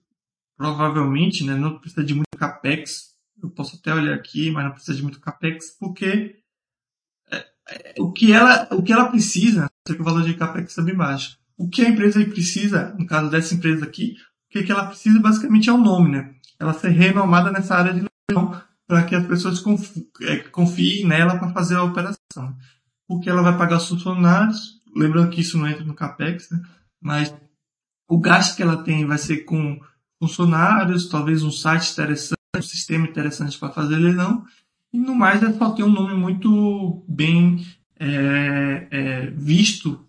provavelmente, 0.57 1.45
né, 1.45 1.55
não 1.55 1.79
precisa 1.79 2.05
de 2.05 2.15
muito 2.15 2.37
capex 2.37 3.14
eu 3.45 3.51
posso 3.51 3.77
até 3.77 3.95
olhar 3.95 4.15
aqui, 4.15 4.51
mas 4.51 4.65
não 4.65 4.73
precisa 4.73 4.97
de 4.97 5.03
muito 5.03 5.21
capex, 5.21 5.77
porque 5.79 6.37
é, 7.31 7.37
é, 7.69 7.95
o, 7.99 8.11
que 8.11 8.33
ela, 8.33 8.67
o 8.73 8.83
que 8.83 8.93
ela 8.93 9.09
precisa, 9.09 9.71
sei 9.87 9.97
que 9.97 10.03
o 10.03 10.05
valor 10.05 10.23
de 10.23 10.35
capex 10.35 10.77
é 10.79 10.83
bem 10.83 10.97
baixo. 10.97 11.39
O 11.57 11.69
que 11.69 11.83
a 11.83 11.89
empresa 11.89 12.25
precisa, 12.25 12.95
no 12.99 13.07
caso 13.07 13.31
dessa 13.31 13.55
empresa 13.55 13.85
aqui, 13.85 14.17
o 14.49 14.53
que, 14.53 14.63
que 14.63 14.73
ela 14.73 14.87
precisa 14.87 15.21
basicamente 15.21 15.69
é 15.69 15.73
o 15.73 15.77
um 15.77 15.83
nome, 15.83 16.11
né? 16.11 16.35
Ela 16.59 16.73
ser 16.73 16.89
renomada 16.89 17.51
nessa 17.51 17.77
área 17.77 17.93
de 17.93 18.07
leilão 18.31 18.61
para 18.87 19.05
que 19.05 19.15
as 19.15 19.27
pessoas 19.27 19.61
confiem, 19.61 20.09
é, 20.23 20.37
confiem 20.39 21.07
nela 21.07 21.39
para 21.39 21.53
fazer 21.53 21.77
a 21.77 21.85
operação. 21.85 22.57
Porque 23.07 23.29
ela 23.29 23.43
vai 23.43 23.57
pagar 23.57 23.77
os 23.77 23.89
funcionários, 23.89 24.81
lembrando 24.97 25.31
que 25.31 25.41
isso 25.41 25.59
não 25.59 25.67
entra 25.67 25.85
no 25.85 25.95
capex, 25.95 26.51
né? 26.51 26.63
mas 27.01 27.35
o 28.09 28.19
gasto 28.19 28.57
que 28.57 28.63
ela 28.63 28.83
tem 28.83 29.05
vai 29.05 29.19
ser 29.19 29.45
com 29.45 29.79
funcionários, 30.19 31.09
talvez 31.09 31.43
um 31.43 31.51
site 31.51 31.93
interessante 31.93 32.44
sistema 32.65 33.07
interessante 33.07 33.59
para 33.59 33.73
fazer 33.73 33.97
leilão. 33.97 34.45
E 34.93 34.99
no 34.99 35.15
mais 35.15 35.43
é 35.43 35.53
só 35.53 35.71
ter 35.73 35.83
um 35.83 35.91
nome 35.91 36.15
muito 36.15 37.05
bem 37.09 37.65
é, 37.99 38.89
é, 38.91 39.31
visto 39.31 40.09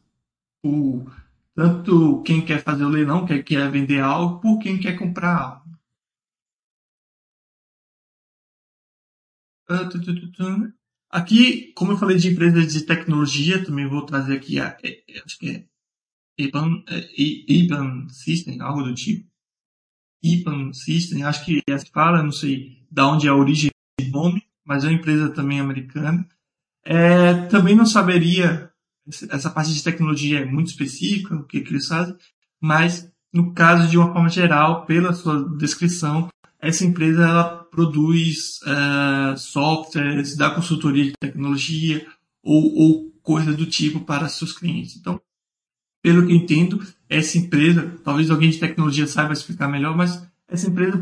por 0.62 1.12
tanto 1.56 2.22
quem 2.24 2.44
quer 2.44 2.62
fazer 2.62 2.84
o 2.84 2.90
leilão, 2.90 3.26
quem 3.26 3.42
quer 3.44 3.70
vender 3.72 4.00
algo, 4.02 4.42
por 4.42 4.60
quem 4.60 4.80
quer 4.80 4.98
comprar 4.98 5.38
algo. 5.38 5.66
Aqui, 11.10 11.72
como 11.74 11.94
eu 11.94 11.98
falei 11.98 12.18
de 12.18 12.30
empresas 12.30 12.74
de 12.74 12.86
tecnologia, 12.86 13.64
também 13.64 13.88
vou 13.88 14.06
trazer 14.06 14.38
aqui 14.38 14.60
a, 14.60 14.78
é, 14.84 15.04
é, 15.08 15.22
acho 15.24 15.40
que 15.40 15.50
é 15.50 15.66
IBAN, 16.38 16.84
IBAN 17.18 18.10
System, 18.10 18.60
algo 18.62 18.84
do 18.84 18.94
tipo. 18.94 19.30
IPAM 20.26 20.74
System, 20.74 21.24
acho 21.24 21.46
que 21.46 21.62
é 21.70 21.78
fala, 21.78 22.24
não 22.24 22.32
sei 22.32 22.78
da 22.90 23.08
onde 23.08 23.28
é 23.28 23.30
a 23.30 23.36
origem 23.36 23.70
do 24.00 24.10
nome, 24.10 24.44
mas 24.66 24.84
é 24.84 24.88
uma 24.88 24.94
empresa 24.94 25.30
também 25.30 25.60
americana. 25.60 26.28
É, 26.84 27.34
também 27.48 27.76
não 27.76 27.86
saberia, 27.86 28.72
essa 29.30 29.50
parte 29.50 29.74
de 29.74 29.84
tecnologia 29.84 30.40
é 30.40 30.46
muito 30.46 30.68
específica, 30.68 31.36
o 31.36 31.44
que, 31.44 31.62
que 31.62 31.72
eles 31.72 31.88
fazem, 31.88 32.16
mas 32.60 33.12
no 33.34 33.54
caso, 33.54 33.90
de 33.90 33.98
uma 33.98 34.14
forma 34.14 34.30
geral, 34.30 34.86
pela 34.86 35.14
sua 35.14 35.44
descrição, 35.58 36.30
essa 36.58 36.86
empresa 36.86 37.24
ela 37.24 37.66
produz 37.66 38.60
uh, 38.62 39.38
softwares, 39.38 40.38
dá 40.38 40.50
consultoria 40.50 41.04
de 41.04 41.14
tecnologia 41.20 42.08
ou, 42.42 42.74
ou 42.74 43.12
coisa 43.22 43.54
do 43.54 43.66
tipo 43.66 44.00
para 44.00 44.30
seus 44.30 44.54
clientes. 44.54 44.96
Então, 44.96 45.20
pelo 46.02 46.26
que 46.26 46.32
eu 46.32 46.38
entendo, 46.38 46.82
essa 47.10 47.38
empresa, 47.38 48.00
talvez 48.04 48.30
alguém 48.30 48.50
de 48.50 48.60
tecnologia 48.60 49.08
saiba 49.08 49.34
explicar 49.34 49.68
melhor, 49.68 49.96
mas 49.96 50.26
essa 50.48 50.68
empresa 50.70 51.00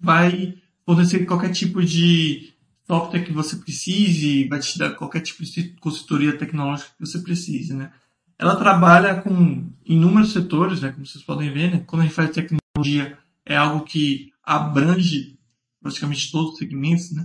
vai 0.00 0.54
fornecer 0.84 1.24
qualquer 1.24 1.50
tipo 1.50 1.84
de 1.84 2.52
software 2.86 3.24
que 3.24 3.32
você 3.32 3.56
precise, 3.56 4.48
vai 4.48 4.58
te 4.58 4.78
dar 4.78 4.90
qualquer 4.90 5.20
tipo 5.20 5.42
de 5.42 5.74
consultoria 5.80 6.36
tecnológica 6.36 6.90
que 6.90 7.06
você 7.06 7.18
precise, 7.20 7.74
né? 7.74 7.90
Ela 8.38 8.56
trabalha 8.56 9.20
com 9.20 9.70
inúmeros 9.84 10.32
setores, 10.32 10.80
né? 10.80 10.90
Como 10.90 11.06
vocês 11.06 11.22
podem 11.22 11.52
ver, 11.52 11.70
né? 11.70 11.84
Quando 11.86 12.02
a 12.02 12.04
gente 12.04 12.14
faz 12.14 12.30
tecnologia, 12.30 13.16
é 13.46 13.56
algo 13.56 13.84
que 13.84 14.32
abrange 14.42 15.38
praticamente 15.80 16.30
todos 16.30 16.52
os 16.52 16.58
segmentos, 16.58 17.12
né? 17.12 17.24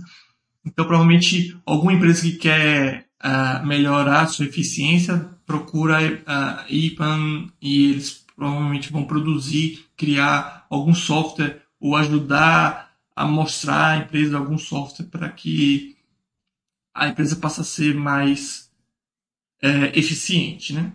Então, 0.64 0.86
provavelmente, 0.86 1.56
alguma 1.66 1.92
empresa 1.92 2.22
que 2.22 2.32
quer 2.32 3.07
uh, 3.24 3.66
melhorar 3.66 4.26
sua 4.26 4.46
eficiência 4.46 5.18
procura 5.46 5.98
uh, 6.00 6.72
IPAN 6.72 7.50
e 7.60 7.90
eles 7.90 8.24
provavelmente 8.36 8.92
vão 8.92 9.04
produzir, 9.04 9.86
criar 9.96 10.66
algum 10.70 10.94
software 10.94 11.62
ou 11.80 11.96
ajudar 11.96 12.94
a 13.16 13.26
mostrar 13.26 13.92
à 13.92 13.96
empresa 13.96 14.38
algum 14.38 14.58
software 14.58 15.06
para 15.06 15.28
que 15.30 15.96
a 16.94 17.08
empresa 17.08 17.36
passe 17.36 17.60
a 17.60 17.64
ser 17.64 17.94
mais 17.94 18.72
é, 19.60 19.98
eficiente, 19.98 20.72
né? 20.72 20.92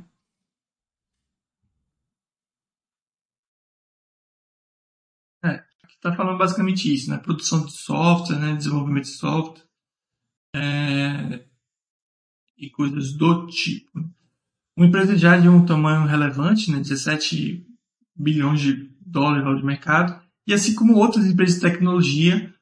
É, 5.44 5.64
está 5.90 6.16
falando 6.16 6.38
basicamente 6.38 6.94
isso, 6.94 7.10
né? 7.10 7.18
Produção 7.18 7.66
de 7.66 7.74
software, 7.74 8.40
né? 8.40 8.56
Desenvolvimento 8.56 9.06
de 9.06 9.18
software 9.18 9.64
é, 10.56 11.46
e 12.58 12.70
coisas 12.70 13.14
do 13.14 13.48
tipo. 13.48 13.92
Uma 14.76 14.88
empresa 14.88 15.16
já 15.18 15.38
de 15.38 15.48
um 15.48 15.66
tamanho 15.66 16.06
relevante, 16.06 16.72
né? 16.72 16.80
17 16.80 17.66
bilhões 18.16 18.60
de 18.60 18.92
dólares 19.06 19.60
de 19.60 19.66
mercado, 19.66 20.22
e 20.48 20.54
assim 20.54 20.74
como 20.74 20.96
outras 20.96 21.26
empresas 21.26 21.56
de 21.56 21.62
tecnologia, 21.62 22.54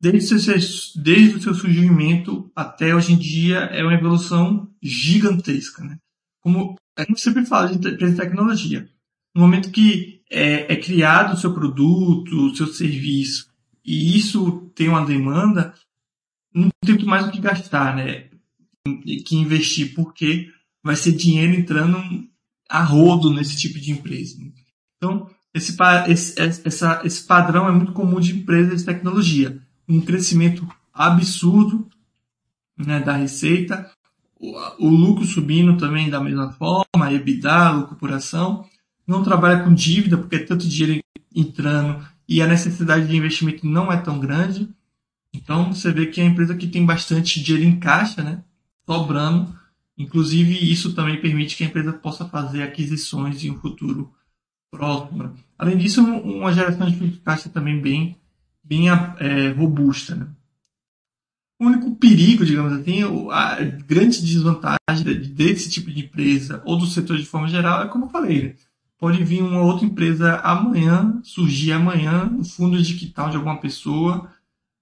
desde 0.00 0.34
o, 0.34 0.38
seu, 0.38 0.54
desde 1.02 1.36
o 1.36 1.42
seu 1.42 1.54
surgimento 1.54 2.50
até 2.54 2.94
hoje 2.94 3.12
em 3.12 3.18
dia, 3.18 3.58
é 3.58 3.82
uma 3.82 3.94
evolução 3.94 4.70
gigantesca. 4.82 5.82
Né? 5.82 5.98
Como 6.40 6.76
a 6.96 7.02
gente 7.02 7.20
sempre 7.20 7.44
fala 7.44 7.68
de 7.68 7.76
empresa 7.76 8.12
de 8.12 8.20
tecnologia, 8.20 8.88
no 9.34 9.42
momento 9.42 9.70
que 9.70 10.22
é, 10.30 10.72
é 10.72 10.76
criado 10.76 11.34
o 11.34 11.36
seu 11.36 11.52
produto, 11.52 12.32
o 12.32 12.54
seu 12.54 12.66
serviço, 12.66 13.48
e 13.84 14.16
isso 14.16 14.70
tem 14.74 14.88
uma 14.88 15.04
demanda, 15.04 15.74
não 16.54 16.68
tem 16.84 17.02
mais 17.04 17.26
o 17.26 17.30
que 17.30 17.40
gastar, 17.40 17.96
né? 17.96 18.27
Que 19.24 19.36
investir, 19.36 19.94
porque 19.94 20.48
vai 20.82 20.96
ser 20.96 21.12
dinheiro 21.12 21.54
entrando 21.54 21.98
a 22.68 22.82
rodo 22.82 23.32
nesse 23.32 23.56
tipo 23.56 23.78
de 23.78 23.92
empresa. 23.92 24.36
Então, 24.96 25.28
esse, 25.54 25.76
esse, 26.08 26.40
essa, 26.40 27.00
esse 27.04 27.24
padrão 27.24 27.68
é 27.68 27.72
muito 27.72 27.92
comum 27.92 28.20
de 28.20 28.36
empresas 28.36 28.80
de 28.80 28.86
tecnologia. 28.86 29.60
Um 29.88 30.00
crescimento 30.00 30.66
absurdo 30.92 31.88
né, 32.76 33.00
da 33.00 33.16
receita, 33.16 33.90
o, 34.38 34.86
o, 34.86 34.88
lucro 34.88 35.24
subindo 35.24 35.76
também 35.76 36.10
da 36.10 36.20
mesma 36.20 36.52
forma, 36.52 37.12
EBITDA, 37.12 37.70
lucro 37.70 37.96
por 37.96 38.12
ação. 38.12 38.64
Não 39.06 39.22
trabalha 39.22 39.64
com 39.64 39.72
dívida, 39.72 40.18
porque 40.18 40.36
é 40.36 40.40
tanto 40.40 40.68
dinheiro 40.68 41.02
entrando 41.34 42.06
e 42.28 42.42
a 42.42 42.46
necessidade 42.46 43.08
de 43.08 43.16
investimento 43.16 43.66
não 43.66 43.90
é 43.90 43.96
tão 43.96 44.20
grande. 44.20 44.68
Então 45.32 45.72
você 45.72 45.90
vê 45.90 46.06
que 46.06 46.20
é 46.20 46.24
a 46.24 46.26
empresa 46.26 46.54
que 46.54 46.66
tem 46.66 46.84
bastante 46.84 47.42
dinheiro 47.42 47.68
em 47.68 47.78
caixa, 47.78 48.22
né, 48.22 48.42
sobrando. 48.88 49.54
Inclusive, 49.98 50.72
isso 50.72 50.94
também 50.94 51.20
permite 51.20 51.56
que 51.56 51.64
a 51.64 51.66
empresa 51.66 51.92
possa 51.92 52.24
fazer 52.24 52.62
aquisições 52.62 53.44
em 53.44 53.50
um 53.50 53.58
futuro 53.58 54.10
próxima. 54.70 55.34
Além 55.58 55.76
disso, 55.76 56.02
uma 56.02 56.52
geração 56.52 56.88
de 56.90 57.10
caixa 57.18 57.50
também 57.50 57.80
bem, 57.80 58.16
bem 58.64 58.88
é, 58.88 59.50
robusta. 59.50 60.14
Né? 60.14 60.26
O 61.60 61.66
único 61.66 61.94
perigo, 61.96 62.46
digamos 62.46 62.72
assim, 62.72 63.02
a 63.30 63.62
grande 63.86 64.24
desvantagem 64.24 64.78
desse 65.34 65.68
tipo 65.68 65.90
de 65.90 66.04
empresa 66.04 66.62
ou 66.64 66.78
do 66.78 66.86
setor 66.86 67.18
de 67.18 67.26
forma 67.26 67.48
geral 67.48 67.82
é 67.82 67.88
como 67.88 68.06
eu 68.06 68.10
falei, 68.10 68.42
né? 68.42 68.54
pode 68.96 69.22
vir 69.22 69.42
uma 69.42 69.62
outra 69.62 69.84
empresa 69.84 70.36
amanhã, 70.38 71.20
surgir 71.22 71.72
amanhã, 71.72 72.32
um 72.32 72.44
fundo 72.44 72.80
de 72.82 72.94
quintal 72.94 73.30
de 73.30 73.36
alguma 73.36 73.60
pessoa 73.60 74.30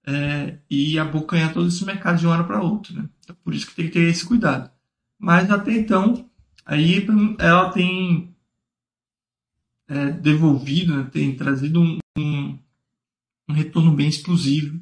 é, 0.07 0.57
e 0.69 0.97
abocanhar 0.97 1.53
todo 1.53 1.67
esse 1.67 1.83
mercado 1.83 2.17
de 2.17 2.25
uma 2.25 2.35
hora 2.35 2.43
para 2.45 2.61
outra. 2.61 2.93
Né? 2.93 3.09
Então, 3.19 3.35
por 3.43 3.53
isso 3.53 3.67
que 3.67 3.75
tem 3.75 3.87
que 3.87 3.91
ter 3.91 4.07
esse 4.07 4.25
cuidado. 4.25 4.71
Mas 5.19 5.51
até 5.51 5.73
então, 5.73 6.29
aí 6.65 7.05
ela 7.39 7.71
tem 7.71 8.33
é, 9.87 10.11
devolvido, 10.11 10.95
né, 10.95 11.09
tem 11.11 11.35
trazido 11.35 11.81
um, 11.81 11.99
um, 12.17 12.57
um, 13.49 13.53
retorno 13.53 13.93
bem 13.93 14.07
exclusivo 14.07 14.81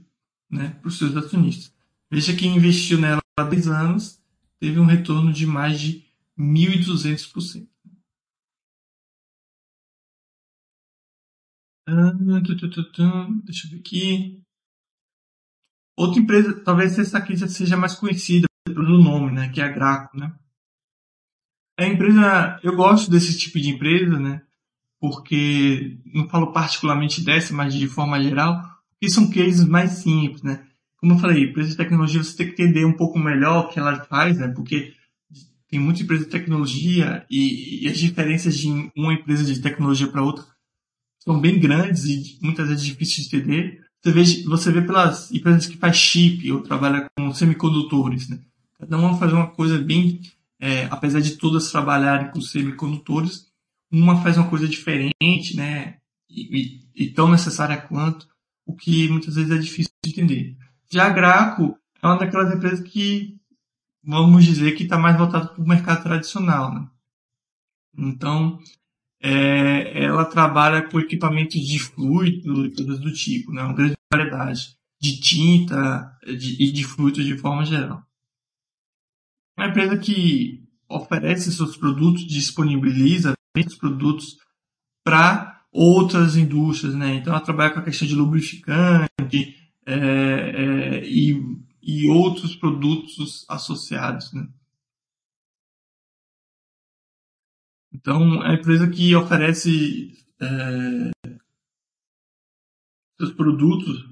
né, 0.50 0.70
para 0.80 0.88
os 0.88 0.98
seus 0.98 1.16
acionistas. 1.18 1.74
Veja 2.12 2.36
que 2.36 2.46
investiu 2.46 3.00
nela 3.00 3.22
há 3.40 3.44
10 3.44 3.68
anos, 3.68 4.22
teve 4.60 4.80
um 4.80 4.86
retorno 4.86 5.34
de 5.34 5.48
mais 5.48 5.80
de 5.80 6.06
1.200%. 6.38 7.68
Ah, 11.88 12.12
deixa 13.44 13.68
eu 13.68 13.72
ver 13.72 13.80
aqui. 13.80 14.45
Outra 15.98 16.20
empresa, 16.20 16.54
talvez 16.62 16.98
essa 17.00 17.18
aqui 17.18 17.38
seja 17.38 17.78
mais 17.78 17.96
conhecida 17.96 18.48
pelo 18.66 19.02
nome, 19.02 19.32
né, 19.32 19.50
que 19.50 19.62
é 19.62 19.66
a 19.66 19.70
Graco, 19.70 20.18
né? 20.18 20.34
A 21.78 21.86
empresa, 21.86 22.60
eu 22.64 22.76
gosto 22.76 23.12
desse 23.12 23.38
tipo 23.38 23.60
de 23.60 23.70
empresa, 23.70 24.20
né? 24.20 24.42
porque 25.00 25.98
não 26.14 26.28
falo 26.28 26.52
particularmente 26.52 27.22
dessa, 27.22 27.54
mas 27.54 27.74
de 27.74 27.88
forma 27.88 28.22
geral, 28.22 28.62
porque 28.92 29.10
são 29.10 29.30
cases 29.30 29.66
mais 29.66 29.92
simples, 29.92 30.42
né? 30.42 30.66
Como 30.98 31.14
eu 31.14 31.20
falei, 31.20 31.44
empresa 31.44 31.70
de 31.70 31.78
tecnologia 31.78 32.24
você 32.24 32.36
tem 32.36 32.48
que 32.48 32.54
entender 32.54 32.86
um 32.86 32.94
pouco 32.94 33.20
melhor 33.20 33.66
o 33.66 33.68
que 33.70 33.78
ela 33.78 34.04
faz, 34.06 34.38
né? 34.38 34.48
Porque 34.48 34.94
tem 35.68 35.80
muita 35.80 36.02
empresa 36.02 36.26
de 36.26 36.32
tecnologia 36.32 37.26
e, 37.30 37.86
e 37.86 37.88
as 37.88 37.98
diferenças 38.00 38.58
de 38.58 38.68
uma 38.96 39.14
empresa 39.14 39.44
de 39.44 39.62
tecnologia 39.62 40.08
para 40.08 40.24
outra 40.24 40.44
são 41.20 41.40
bem 41.40 41.60
grandes 41.60 42.06
e 42.06 42.40
muitas 42.42 42.68
vezes 42.68 42.84
difíceis 42.84 43.28
de 43.28 43.36
entender. 43.36 43.85
Você 44.06 44.12
vê, 44.12 44.24
você 44.44 44.72
vê 44.72 44.82
pelas 44.84 45.32
empresas 45.32 45.66
que 45.66 45.78
faz 45.78 45.98
chip 45.98 46.52
ou 46.52 46.62
trabalha 46.62 47.08
com 47.18 47.34
semicondutores, 47.34 48.30
né? 48.30 48.40
Cada 48.78 49.00
uma 49.00 49.18
faz 49.18 49.34
uma 49.34 49.48
coisa 49.48 49.80
bem, 49.80 50.22
é, 50.60 50.86
apesar 50.92 51.22
de 51.22 51.38
todas 51.38 51.72
trabalharem 51.72 52.30
com 52.30 52.40
semicondutores, 52.40 53.48
uma 53.92 54.22
faz 54.22 54.38
uma 54.38 54.48
coisa 54.48 54.68
diferente, 54.68 55.56
né? 55.56 55.98
E, 56.30 56.84
e, 56.96 57.06
e, 57.06 57.10
tão 57.10 57.32
necessária 57.32 57.78
quanto, 57.78 58.28
o 58.64 58.76
que 58.76 59.10
muitas 59.10 59.34
vezes 59.34 59.50
é 59.50 59.58
difícil 59.58 59.92
de 60.04 60.12
entender. 60.12 60.56
Já 60.92 61.08
a 61.08 61.10
Graco 61.10 61.76
é 62.00 62.06
uma 62.06 62.20
daquelas 62.20 62.54
empresas 62.54 62.88
que, 62.88 63.36
vamos 64.04 64.46
dizer, 64.46 64.74
que 64.74 64.84
está 64.84 65.00
mais 65.00 65.18
voltada 65.18 65.48
para 65.48 65.64
o 65.64 65.68
mercado 65.68 66.04
tradicional, 66.04 66.72
né? 66.72 66.88
Então, 67.98 68.60
é, 69.26 70.04
ela 70.04 70.24
trabalha 70.24 70.84
com 70.84 71.00
equipamentos 71.00 71.60
de 71.60 71.80
fluido 71.80 72.64
e 72.64 72.76
coisas 72.76 73.00
do 73.00 73.12
tipo, 73.12 73.52
né? 73.52 73.64
Uma 73.64 73.74
grande 73.74 73.96
variedade 74.14 74.78
de 75.02 75.20
tinta 75.20 76.16
e 76.28 76.38
de, 76.38 76.72
de 76.72 76.84
fluidos 76.84 77.26
de 77.26 77.36
forma 77.36 77.66
geral. 77.66 78.06
É 79.58 79.64
uma 79.64 79.70
empresa 79.70 79.98
que 79.98 80.64
oferece 80.88 81.52
seus 81.52 81.76
produtos, 81.76 82.28
disponibiliza 82.28 83.34
os 83.58 83.76
produtos 83.76 84.38
para 85.04 85.64
outras 85.72 86.38
indústrias, 86.38 86.94
né? 86.94 87.16
Então 87.16 87.34
ela 87.34 87.42
trabalha 87.42 87.74
com 87.74 87.80
a 87.80 87.84
questão 87.84 88.08
de 88.08 88.14
lubrificante 88.14 89.56
é, 89.88 89.96
é, 89.96 91.04
e, 91.04 91.36
e 91.82 92.08
outros 92.10 92.56
produtos 92.56 93.44
associados, 93.50 94.32
né? 94.34 94.48
Então 98.06 98.44
é 98.44 98.52
a 98.52 98.54
empresa 98.54 98.88
que 98.88 99.16
oferece 99.16 100.16
é, 100.40 101.10
seus 103.20 103.34
produtos 103.34 104.06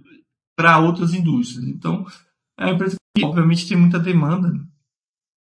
para 0.58 0.80
outras 0.80 1.14
indústrias. 1.14 1.64
Então 1.68 2.04
é 2.58 2.66
uma 2.66 2.74
empresa 2.74 2.96
que 3.16 3.24
obviamente 3.24 3.68
tem 3.68 3.78
muita 3.78 4.00
demanda. 4.00 4.52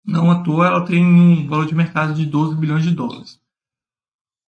Não 0.06 0.30
à 0.30 0.42
toa 0.42 0.68
ela 0.68 0.86
tem 0.86 1.04
um 1.04 1.46
valor 1.46 1.66
de 1.66 1.74
mercado 1.74 2.14
de 2.14 2.24
12 2.24 2.56
bilhões 2.56 2.82
de 2.82 2.94
dólares. 2.94 3.38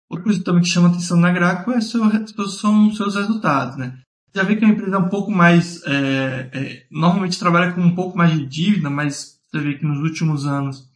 Outra 0.07 0.25
coisa 0.25 0.43
também 0.43 0.61
que 0.61 0.69
chama 0.69 0.89
atenção 0.89 1.19
na 1.19 1.31
Graco 1.31 1.71
é 1.71 1.81
seu, 1.81 2.03
são 2.49 2.93
seus 2.93 3.15
resultados, 3.15 3.77
né? 3.77 3.99
Já 4.31 4.43
vê 4.43 4.57
que 4.57 4.63
a 4.63 4.69
empresa 4.69 4.95
é 4.95 4.99
um 4.99 5.09
pouco 5.09 5.31
mais, 5.31 5.81
é, 5.85 6.51
é, 6.53 6.87
normalmente 6.91 7.39
trabalha 7.39 7.73
com 7.73 7.81
um 7.81 7.95
pouco 7.95 8.15
mais 8.15 8.31
de 8.31 8.45
dívida, 8.45 8.91
mas 8.91 9.41
você 9.49 9.59
vê 9.59 9.73
que 9.73 9.85
nos 9.85 9.97
últimos 9.97 10.45
anos 10.45 10.87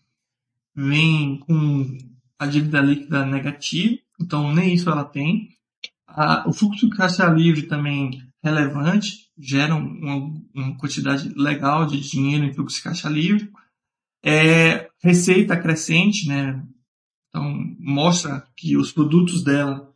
vem 0.76 1.40
com 1.40 1.98
a 2.40 2.46
dívida 2.46 2.82
líquida 2.82 3.26
negativa, 3.26 3.98
Então, 4.20 4.54
nem 4.54 4.74
isso 4.74 4.90
ela 4.90 5.04
tem. 5.06 5.50
o 6.46 6.54
fluxo 6.54 6.90
de 6.90 6.96
caixa 6.96 7.26
livre 7.28 7.64
também 7.64 8.22
relevante, 8.44 9.30
gera 9.38 9.76
uma, 9.76 10.16
uma, 10.54 10.78
quantidade 10.78 11.30
legal 11.36 11.86
de 11.86 12.00
dinheiro 12.00 12.46
em 12.46 12.54
fluxo 12.54 12.78
de 12.78 12.84
caixa 12.84 13.10
livre. 13.10 13.52
É, 14.24 14.90
receita 15.04 15.58
crescente, 15.58 16.28
né? 16.28 16.64
Então, 17.30 17.76
mostra 17.80 18.48
que 18.56 18.78
os 18.78 18.92
produtos 18.92 19.44
dela 19.44 19.94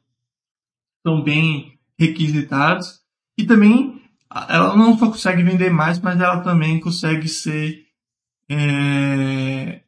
estão 0.98 1.24
bem 1.24 1.80
requisitados. 1.98 3.00
E 3.38 3.46
também, 3.46 4.02
ela 4.30 4.76
não 4.76 4.98
só 4.98 5.08
consegue 5.08 5.44
vender 5.44 5.70
mais, 5.70 6.00
mas 6.00 6.20
ela 6.20 6.42
também 6.42 6.80
consegue 6.80 7.28
ser 7.28 7.86
é, 8.50 9.82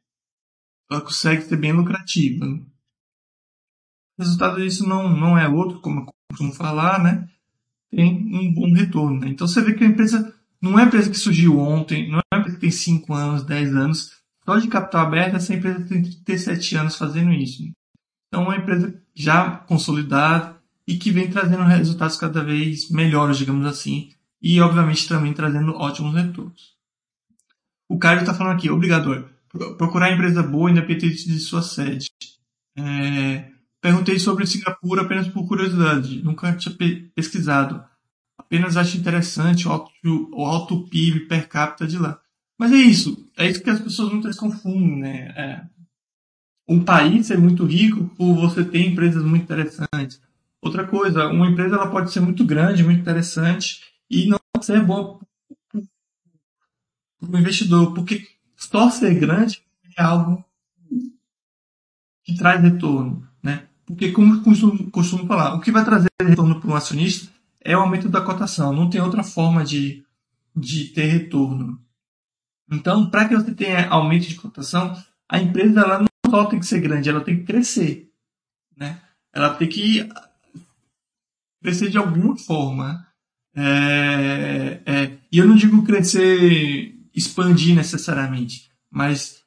ela 0.91 1.01
consegue 1.01 1.43
ser 1.43 1.55
bem 1.55 1.71
lucrativa. 1.71 2.45
O 2.45 4.21
resultado 4.21 4.61
disso 4.61 4.87
não, 4.87 5.09
não 5.09 5.37
é 5.37 5.47
outro, 5.47 5.79
como 5.79 6.01
eu 6.01 6.05
costumo 6.29 6.53
falar, 6.53 7.01
né? 7.01 7.27
Tem 7.89 8.13
um 8.13 8.53
bom 8.53 8.73
retorno. 8.73 9.19
Né? 9.19 9.29
Então 9.29 9.47
você 9.47 9.61
vê 9.61 9.73
que 9.73 9.83
a 9.83 9.87
empresa 9.87 10.35
não 10.61 10.71
é 10.71 10.75
uma 10.75 10.83
empresa 10.83 11.09
que 11.09 11.17
surgiu 11.17 11.57
ontem, 11.59 12.09
não 12.09 12.19
é 12.19 12.21
uma 12.33 12.39
empresa 12.41 12.57
que 12.57 12.61
tem 12.61 12.71
5 12.71 13.13
anos, 13.13 13.43
10 13.43 13.75
anos. 13.75 14.11
Só 14.45 14.57
de 14.57 14.67
capital 14.67 15.07
aberto, 15.07 15.35
essa 15.35 15.53
empresa 15.53 15.87
tem 15.87 16.01
37 16.01 16.75
anos 16.75 16.95
fazendo 16.95 17.31
isso. 17.31 17.63
Então 18.27 18.43
é 18.43 18.47
uma 18.47 18.57
empresa 18.57 19.01
já 19.15 19.57
consolidada 19.57 20.59
e 20.87 20.97
que 20.97 21.11
vem 21.11 21.29
trazendo 21.29 21.63
resultados 21.63 22.17
cada 22.17 22.43
vez 22.43 22.89
melhores, 22.89 23.37
digamos 23.37 23.65
assim, 23.65 24.09
e 24.41 24.59
obviamente 24.59 25.07
também 25.07 25.33
trazendo 25.33 25.73
ótimos 25.73 26.13
retornos. 26.13 26.75
O 27.87 27.97
Caio 27.97 28.21
está 28.21 28.33
falando 28.33 28.55
aqui, 28.55 28.69
obrigador 28.69 29.29
procurar 29.77 30.11
empresa 30.11 30.41
boa 30.41 30.71
independente 30.71 31.27
de 31.27 31.39
sua 31.39 31.61
sede. 31.61 32.09
É, 32.77 33.51
perguntei 33.81 34.19
sobre 34.19 34.45
Singapura 34.45 35.01
apenas 35.01 35.27
por 35.27 35.47
curiosidade, 35.47 36.23
nunca 36.23 36.53
tinha 36.55 36.75
pesquisado. 37.13 37.83
Apenas 38.37 38.77
acho 38.77 38.97
interessante 38.97 39.67
o 39.67 39.71
alto, 39.71 39.91
o 40.33 40.45
alto 40.45 40.87
PIB 40.87 41.27
per 41.27 41.47
capita 41.47 41.85
de 41.85 41.97
lá. 41.97 42.19
Mas 42.57 42.71
é 42.71 42.77
isso, 42.77 43.29
é 43.37 43.49
isso 43.49 43.63
que 43.63 43.69
as 43.69 43.79
pessoas 43.79 44.11
muitas 44.11 44.37
confundem, 44.37 44.99
né? 44.99 45.33
É, 45.35 45.61
um 46.67 46.83
país 46.83 47.29
é 47.31 47.37
muito 47.37 47.65
rico 47.65 48.05
por 48.15 48.33
você 48.35 48.63
ter 48.63 48.85
empresas 48.85 49.23
muito 49.23 49.43
interessantes. 49.43 50.21
Outra 50.61 50.87
coisa, 50.87 51.27
uma 51.27 51.47
empresa 51.47 51.75
ela 51.75 51.89
pode 51.89 52.11
ser 52.11 52.19
muito 52.19 52.45
grande, 52.45 52.83
muito 52.83 53.01
interessante 53.01 53.81
e 54.09 54.27
não 54.27 54.39
ser 54.61 54.81
boa 54.83 55.19
para 57.19 57.37
o 57.37 57.37
investidor, 57.37 57.93
porque 57.93 58.27
ser 58.91 59.15
grande 59.15 59.63
é 59.97 60.03
algo 60.03 60.43
que 62.23 62.35
traz 62.35 62.61
retorno, 62.61 63.27
né? 63.41 63.67
Porque, 63.85 64.11
como 64.11 64.41
costumo, 64.43 64.89
costumo 64.91 65.25
falar, 65.25 65.55
o 65.55 65.59
que 65.59 65.71
vai 65.71 65.83
trazer 65.83 66.09
retorno 66.21 66.59
para 66.59 66.69
um 66.69 66.75
acionista 66.75 67.31
é 67.59 67.75
o 67.75 67.81
aumento 67.81 68.07
da 68.07 68.21
cotação. 68.21 68.71
Não 68.71 68.89
tem 68.89 69.01
outra 69.01 69.23
forma 69.23 69.65
de, 69.65 70.05
de 70.55 70.85
ter 70.85 71.05
retorno. 71.05 71.81
Então, 72.71 73.09
para 73.09 73.27
que 73.27 73.35
você 73.35 73.53
tenha 73.53 73.89
aumento 73.89 74.27
de 74.27 74.35
cotação, 74.35 74.95
a 75.27 75.39
empresa 75.39 75.81
ela 75.81 75.99
não 75.99 76.07
só 76.29 76.45
tem 76.45 76.59
que 76.59 76.65
ser 76.65 76.79
grande, 76.79 77.09
ela 77.09 77.21
tem 77.21 77.37
que 77.37 77.43
crescer, 77.43 78.09
né? 78.77 79.01
Ela 79.33 79.53
tem 79.55 79.67
que 79.67 80.07
crescer 81.61 81.89
de 81.89 81.97
alguma 81.97 82.37
forma. 82.37 83.05
É, 83.53 84.81
é, 84.85 85.17
e 85.29 85.37
eu 85.37 85.47
não 85.47 85.55
digo 85.55 85.83
crescer 85.83 86.97
expandir 87.13 87.75
necessariamente, 87.75 88.71
mas 88.89 89.43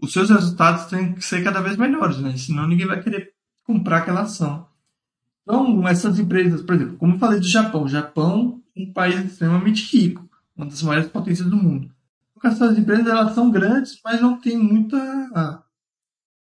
os 0.00 0.12
seus 0.12 0.30
resultados 0.30 0.86
têm 0.86 1.14
que 1.14 1.24
ser 1.24 1.44
cada 1.44 1.60
vez 1.60 1.76
melhores, 1.76 2.18
né? 2.18 2.36
Senão 2.36 2.66
ninguém 2.66 2.86
vai 2.86 3.02
querer 3.02 3.32
comprar 3.64 3.98
aquela 3.98 4.22
ação. 4.22 4.66
Então, 5.42 5.86
essas 5.86 6.18
empresas, 6.18 6.62
por 6.62 6.74
exemplo, 6.74 6.96
como 6.96 7.14
eu 7.14 7.18
falei 7.18 7.40
do 7.40 7.48
Japão, 7.48 7.84
o 7.84 7.88
Japão 7.88 8.62
é 8.76 8.82
um 8.82 8.92
país 8.92 9.24
extremamente 9.24 9.96
rico, 9.96 10.28
uma 10.56 10.66
das 10.66 10.82
maiores 10.82 11.08
potências 11.08 11.48
do 11.48 11.56
mundo. 11.56 11.90
Essas 12.44 12.76
empresas 12.76 13.06
elas 13.06 13.34
são 13.34 13.50
grandes, 13.50 14.00
mas 14.04 14.20
não 14.20 14.40
tem 14.40 14.58
muita 14.58 15.64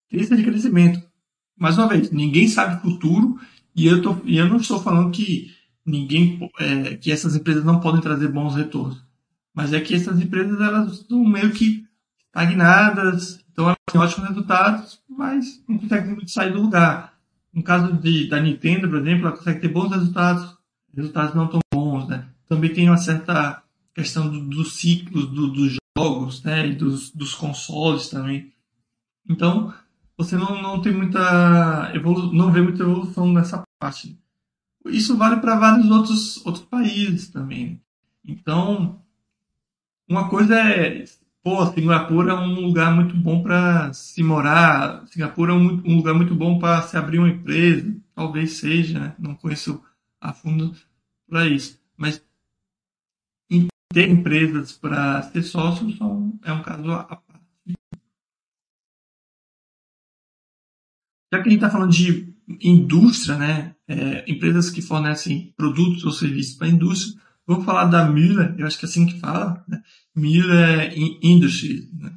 tendência 0.09 0.37
de 0.37 0.43
crescimento. 0.43 1.01
Mais 1.57 1.77
uma 1.77 1.89
vez, 1.89 2.09
ninguém 2.09 2.47
sabe 2.47 2.77
o 2.77 2.79
futuro 2.79 3.37
e 3.75 3.85
eu, 3.85 4.01
tô, 4.01 4.17
e 4.23 4.37
eu 4.37 4.47
não 4.47 4.57
estou 4.57 4.81
falando 4.81 5.11
que 5.11 5.53
ninguém 5.85 6.49
é, 6.59 6.95
que 6.95 7.11
essas 7.11 7.35
empresas 7.35 7.65
não 7.65 7.81
podem 7.81 7.99
trazer 7.99 8.29
bons 8.29 8.55
retornos. 8.55 9.03
Mas 9.59 9.73
é 9.73 9.81
que 9.81 9.93
essas 9.93 10.21
empresas 10.21 10.57
elas 10.61 10.93
estão 10.93 11.21
meio 11.21 11.51
que 11.51 11.85
estagnadas, 12.25 13.43
então 13.51 13.65
elas 13.65 13.77
têm 13.91 13.99
ótimos 13.99 14.29
resultados, 14.29 15.01
mas 15.09 15.61
não 15.67 15.77
conseguem 15.77 16.15
muito 16.15 16.31
sair 16.31 16.53
do 16.53 16.61
lugar. 16.61 17.13
No 17.53 17.61
caso 17.61 17.91
de, 17.91 18.29
da 18.29 18.39
Nintendo, 18.39 18.87
por 18.87 18.99
exemplo, 18.99 19.27
ela 19.27 19.35
consegue 19.35 19.59
ter 19.59 19.67
bons 19.67 19.89
resultados, 19.91 20.57
resultados 20.95 21.35
não 21.35 21.49
tão 21.49 21.59
bons, 21.73 22.07
né? 22.07 22.29
Também 22.47 22.71
tem 22.71 22.87
uma 22.87 22.95
certa 22.95 23.61
questão 23.93 24.29
dos 24.29 24.47
do 24.47 24.63
ciclos 24.63 25.25
do, 25.27 25.47
dos 25.47 25.75
jogos, 25.97 26.41
né? 26.41 26.65
E 26.69 26.73
dos, 26.73 27.11
dos 27.11 27.35
consoles 27.35 28.07
também. 28.07 28.53
Então, 29.29 29.73
você 30.17 30.37
não, 30.37 30.61
não 30.61 30.81
tem 30.81 30.93
muita 30.93 31.91
evolu 31.93 32.31
não 32.31 32.49
vê 32.49 32.61
muita 32.61 32.83
evolução 32.83 33.29
nessa 33.33 33.61
parte. 33.77 34.17
Isso 34.85 35.17
vale 35.17 35.41
para 35.41 35.59
vários 35.59 35.91
outros, 35.91 36.45
outros 36.45 36.63
países 36.63 37.27
também. 37.27 37.81
Então, 38.25 39.01
uma 40.09 40.27
coisa 40.27 40.55
é, 40.59 41.05
pô, 41.43 41.65
Singapura 41.67 42.33
é 42.33 42.35
um 42.35 42.61
lugar 42.61 42.93
muito 42.93 43.15
bom 43.15 43.43
para 43.43 43.93
se 43.93 44.23
morar, 44.23 45.05
Singapura 45.07 45.53
é 45.53 45.55
um, 45.55 45.81
um 45.85 45.95
lugar 45.97 46.15
muito 46.15 46.33
bom 46.35 46.57
para 46.57 46.81
se 46.81 46.97
abrir 46.97 47.19
uma 47.19 47.29
empresa, 47.29 47.95
talvez 48.15 48.53
seja, 48.53 48.99
né? 48.99 49.15
não 49.19 49.35
conheço 49.35 49.81
a 50.19 50.33
fundo 50.33 50.75
para 51.27 51.47
isso, 51.47 51.79
mas 51.95 52.21
ter 53.91 54.07
empresas 54.07 54.71
para 54.71 55.23
ser 55.23 55.41
sócio 55.41 55.87
é 56.43 56.53
um 56.53 56.61
caso 56.61 56.91
à 56.91 57.03
parte. 57.03 57.29
Já 61.31 61.41
que 61.41 61.47
a 61.47 61.51
gente 61.51 61.55
está 61.55 61.69
falando 61.69 61.91
de 61.91 62.33
indústria, 62.61 63.37
né, 63.37 63.75
é, 63.87 64.31
empresas 64.31 64.69
que 64.69 64.81
fornecem 64.81 65.53
produtos 65.55 66.03
ou 66.03 66.11
serviços 66.11 66.55
para 66.55 66.67
a 66.67 66.71
indústria, 66.71 67.19
Vamos 67.49 67.65
falar 67.65 67.85
da 67.85 68.07
Miller, 68.07 68.53
eu 68.59 68.67
acho 68.67 68.77
que 68.77 68.85
é 68.85 68.87
assim 68.87 69.07
que 69.07 69.19
fala, 69.19 69.65
né? 69.67 69.81
Miller 70.15 70.93
Industries. 70.95 71.91
Né? 71.91 72.13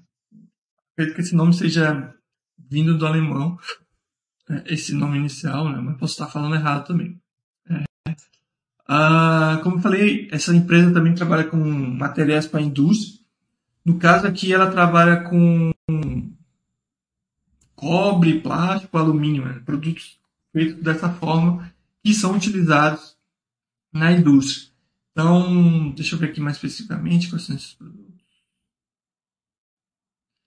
Acredito 0.93 1.15
que 1.15 1.23
esse 1.23 1.35
nome 1.35 1.55
seja 1.55 2.15
vindo 2.59 2.99
do 2.99 3.07
alemão, 3.07 3.59
né? 4.47 4.63
esse 4.67 4.93
nome 4.93 5.17
inicial, 5.17 5.71
né? 5.71 5.81
mas 5.81 5.97
posso 5.97 6.13
estar 6.13 6.27
falando 6.27 6.55
errado 6.55 6.87
também. 6.87 7.19
É. 7.67 7.83
Ah, 8.87 9.59
como 9.63 9.77
eu 9.77 9.81
falei, 9.81 10.29
essa 10.31 10.55
empresa 10.55 10.93
também 10.93 11.15
trabalha 11.15 11.45
com 11.45 11.57
materiais 11.57 12.47
para 12.47 12.61
indústria. 12.61 13.19
No 13.83 13.99
caso 13.99 14.27
aqui, 14.27 14.53
ela 14.53 14.71
trabalha 14.71 15.23
com 15.23 15.73
cobre, 17.75 18.39
plástico, 18.39 18.99
alumínio, 18.99 19.47
né? 19.47 19.63
produtos 19.65 20.19
feitos 20.53 20.83
dessa 20.83 21.09
forma 21.09 21.73
que 22.05 22.13
são 22.13 22.37
utilizados 22.37 23.17
na 23.91 24.13
indústria. 24.13 24.72
Então, 25.13 25.91
deixa 25.91 26.15
eu 26.15 26.19
ver 26.19 26.31
aqui 26.31 26.41
mais 26.41 26.57
especificamente 26.57 27.29
quais 27.29 27.45
são 27.45 27.55
esses 27.55 27.75
produtos. 27.75 28.13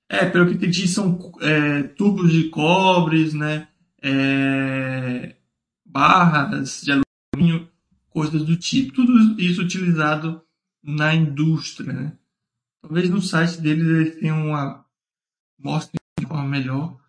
É, 0.09 0.29
pelo 0.29 0.47
que 0.47 0.53
entendi, 0.53 0.87
são 0.87 1.19
é, 1.41 1.83
tubos 1.83 2.31
de 2.31 2.49
cobres, 2.49 3.33
né? 3.33 3.67
É, 4.01 5.35
barras 5.85 6.81
de 6.81 6.91
alumínio, 6.91 7.69
coisas 8.09 8.43
do 8.43 8.55
tipo. 8.55 8.93
Tudo 8.93 9.39
isso 9.39 9.61
utilizado 9.61 10.41
na 10.83 11.13
indústria, 11.13 11.93
né? 11.93 12.17
Talvez 12.81 13.09
no 13.09 13.21
site 13.21 13.59
deles 13.59 13.87
eles 13.87 14.19
tenham 14.19 14.47
uma 14.47 14.85
mostra 15.57 15.99
de 16.19 16.27
forma 16.27 16.47
melhor. 16.47 16.99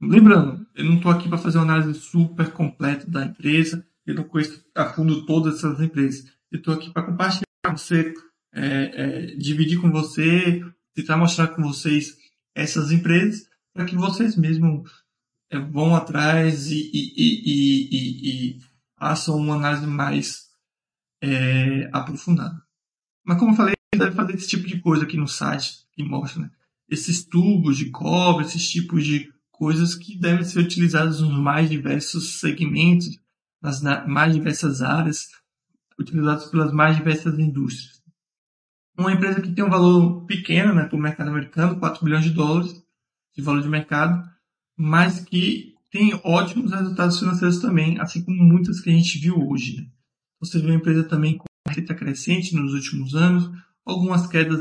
Lembrando, 0.00 0.66
eu 0.74 0.84
não 0.84 0.96
estou 0.96 1.10
aqui 1.10 1.28
para 1.28 1.38
fazer 1.38 1.58
uma 1.58 1.64
análise 1.64 2.00
super 2.00 2.50
completa 2.52 3.10
da 3.10 3.26
empresa, 3.26 3.86
eu 4.06 4.14
não 4.14 4.24
conheço 4.24 4.64
a 4.74 4.86
fundo 4.86 5.26
todas 5.26 5.56
essas 5.56 5.80
empresas. 5.80 6.37
Eu 6.50 6.58
estou 6.58 6.74
aqui 6.74 6.90
para 6.90 7.04
compartilhar 7.04 7.44
com 7.64 7.76
você, 7.76 8.14
é, 8.52 8.62
é, 8.62 9.26
dividir 9.36 9.80
com 9.80 9.90
você, 9.90 10.62
tentar 10.94 11.16
mostrar 11.16 11.48
com 11.48 11.62
vocês 11.62 12.16
essas 12.54 12.90
empresas 12.90 13.48
para 13.74 13.84
que 13.84 13.94
vocês 13.94 14.36
mesmos 14.36 14.90
é, 15.50 15.58
vão 15.58 15.94
atrás 15.94 16.70
e, 16.70 16.90
e, 16.92 17.14
e, 17.16 18.56
e, 18.56 18.58
façam 18.98 19.36
uma 19.36 19.54
análise 19.54 19.86
mais 19.86 20.48
é, 21.22 21.88
aprofundada. 21.92 22.60
Mas 23.24 23.38
como 23.38 23.52
eu 23.52 23.56
falei, 23.56 23.74
deve 23.94 24.16
fazer 24.16 24.34
esse 24.34 24.48
tipo 24.48 24.66
de 24.66 24.80
coisa 24.80 25.04
aqui 25.04 25.16
no 25.16 25.28
site 25.28 25.86
que 25.92 26.02
mostra 26.02 26.42
né? 26.42 26.50
esses 26.88 27.24
tubos 27.24 27.76
de 27.76 27.90
cobre, 27.90 28.44
esses 28.46 28.68
tipos 28.68 29.04
de 29.04 29.30
coisas 29.50 29.94
que 29.94 30.18
devem 30.18 30.44
ser 30.44 30.60
utilizados 30.60 31.20
nos 31.20 31.38
mais 31.38 31.68
diversos 31.68 32.40
segmentos, 32.40 33.18
nas 33.60 33.82
mais 34.06 34.32
diversas 34.32 34.80
áreas 34.80 35.28
utilizados 35.98 36.46
pelas 36.46 36.72
mais 36.72 36.96
diversas 36.96 37.38
indústrias. 37.38 38.02
Uma 38.96 39.12
empresa 39.12 39.40
que 39.40 39.52
tem 39.52 39.64
um 39.64 39.70
valor 39.70 40.24
pequeno 40.26 40.74
né, 40.74 40.84
para 40.84 40.96
o 40.96 41.00
mercado 41.00 41.30
americano, 41.30 41.78
4 41.78 42.04
bilhões 42.04 42.24
de 42.24 42.30
dólares 42.30 42.82
de 43.36 43.42
valor 43.42 43.62
de 43.62 43.68
mercado, 43.68 44.28
mas 44.76 45.20
que 45.20 45.74
tem 45.90 46.20
ótimos 46.24 46.72
resultados 46.72 47.18
financeiros 47.18 47.60
também, 47.60 48.00
assim 48.00 48.22
como 48.24 48.42
muitas 48.42 48.80
que 48.80 48.90
a 48.90 48.92
gente 48.92 49.18
viu 49.18 49.36
hoje. 49.48 49.76
Né? 49.76 49.86
Você 50.40 50.58
vê 50.58 50.66
uma 50.66 50.76
empresa 50.76 51.04
também 51.04 51.38
com 51.38 51.44
receita 51.68 51.94
crescente 51.94 52.54
nos 52.54 52.74
últimos 52.74 53.14
anos, 53.14 53.48
algumas 53.84 54.26
quedas 54.26 54.60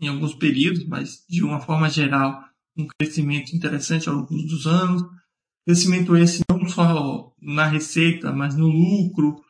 em 0.00 0.08
alguns 0.08 0.34
períodos, 0.34 0.84
mas 0.86 1.24
de 1.28 1.44
uma 1.44 1.60
forma 1.60 1.88
geral, 1.88 2.42
um 2.76 2.86
crescimento 2.98 3.54
interessante 3.54 4.08
ao 4.08 4.16
longo 4.16 4.34
dos 4.34 4.66
anos. 4.66 5.04
Crescimento 5.66 6.16
esse 6.16 6.42
não 6.50 6.68
só 6.68 7.32
na 7.40 7.66
receita, 7.66 8.32
mas 8.32 8.56
no 8.56 8.66
lucro, 8.66 9.40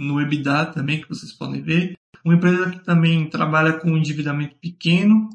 no 0.00 0.18
EBITDA 0.18 0.72
também, 0.72 1.02
que 1.02 1.08
vocês 1.08 1.30
podem 1.30 1.60
ver. 1.60 1.98
Uma 2.24 2.34
empresa 2.34 2.70
que 2.70 2.80
também 2.80 3.28
trabalha 3.28 3.74
com 3.74 3.96
endividamento 3.96 4.56
pequeno 4.56 5.28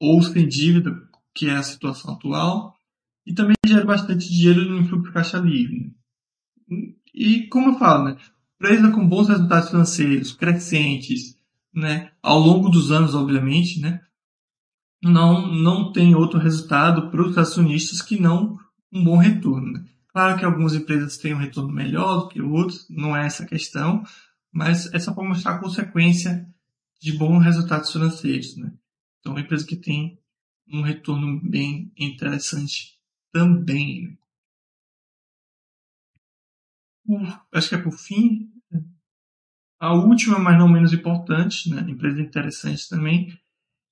ou 0.00 0.22
sem 0.22 0.46
dívida, 0.46 0.96
que 1.34 1.48
é 1.48 1.56
a 1.56 1.62
situação 1.62 2.14
atual, 2.14 2.76
e 3.26 3.34
também 3.34 3.56
gera 3.66 3.84
bastante 3.84 4.28
dinheiro 4.28 4.64
no 4.64 4.86
fluxo 4.86 5.12
caixa 5.12 5.38
livre. 5.38 5.92
E 7.12 7.46
como 7.48 7.70
eu 7.70 7.78
falo, 7.78 8.04
né, 8.04 8.16
empresa 8.54 8.92
com 8.92 9.08
bons 9.08 9.28
resultados 9.28 9.70
financeiros, 9.70 10.32
crescentes, 10.32 11.36
né, 11.74 12.12
ao 12.22 12.38
longo 12.38 12.68
dos 12.68 12.92
anos, 12.92 13.14
obviamente, 13.14 13.80
né, 13.80 14.00
não, 15.02 15.46
não 15.46 15.92
tem 15.92 16.14
outro 16.14 16.38
resultado 16.38 17.10
para 17.10 17.22
os 17.22 17.36
acionistas 17.36 18.00
que 18.00 18.20
não 18.20 18.58
um 18.92 19.02
bom 19.02 19.16
retorno. 19.16 19.72
Né? 19.72 19.84
Claro 20.14 20.38
que 20.38 20.44
algumas 20.44 20.74
empresas 20.74 21.18
têm 21.18 21.34
um 21.34 21.38
retorno 21.38 21.72
melhor 21.72 22.20
do 22.20 22.28
que 22.28 22.40
outros, 22.40 22.88
não 22.88 23.16
é 23.16 23.26
essa 23.26 23.42
a 23.42 23.46
questão, 23.48 24.04
mas 24.52 24.86
é 24.94 24.98
só 25.00 25.12
para 25.12 25.28
mostrar 25.28 25.56
a 25.56 25.58
consequência 25.58 26.48
de 27.00 27.18
bons 27.18 27.42
resultados 27.42 27.90
financeiros. 27.90 28.56
Né? 28.56 28.72
Então, 29.18 29.32
uma 29.32 29.40
empresa 29.40 29.66
que 29.66 29.74
tem 29.74 30.16
um 30.68 30.82
retorno 30.82 31.40
bem 31.42 31.92
interessante 31.98 32.96
também. 33.32 34.16
Né? 37.08 37.36
acho 37.52 37.68
que 37.68 37.74
é 37.74 37.82
por 37.82 37.98
fim, 37.98 38.52
a 39.80 39.92
última, 39.94 40.38
mas 40.38 40.56
não 40.56 40.68
menos 40.68 40.92
importante, 40.92 41.68
né? 41.68 41.84
empresa 41.90 42.22
interessante 42.22 42.88
também, 42.88 43.36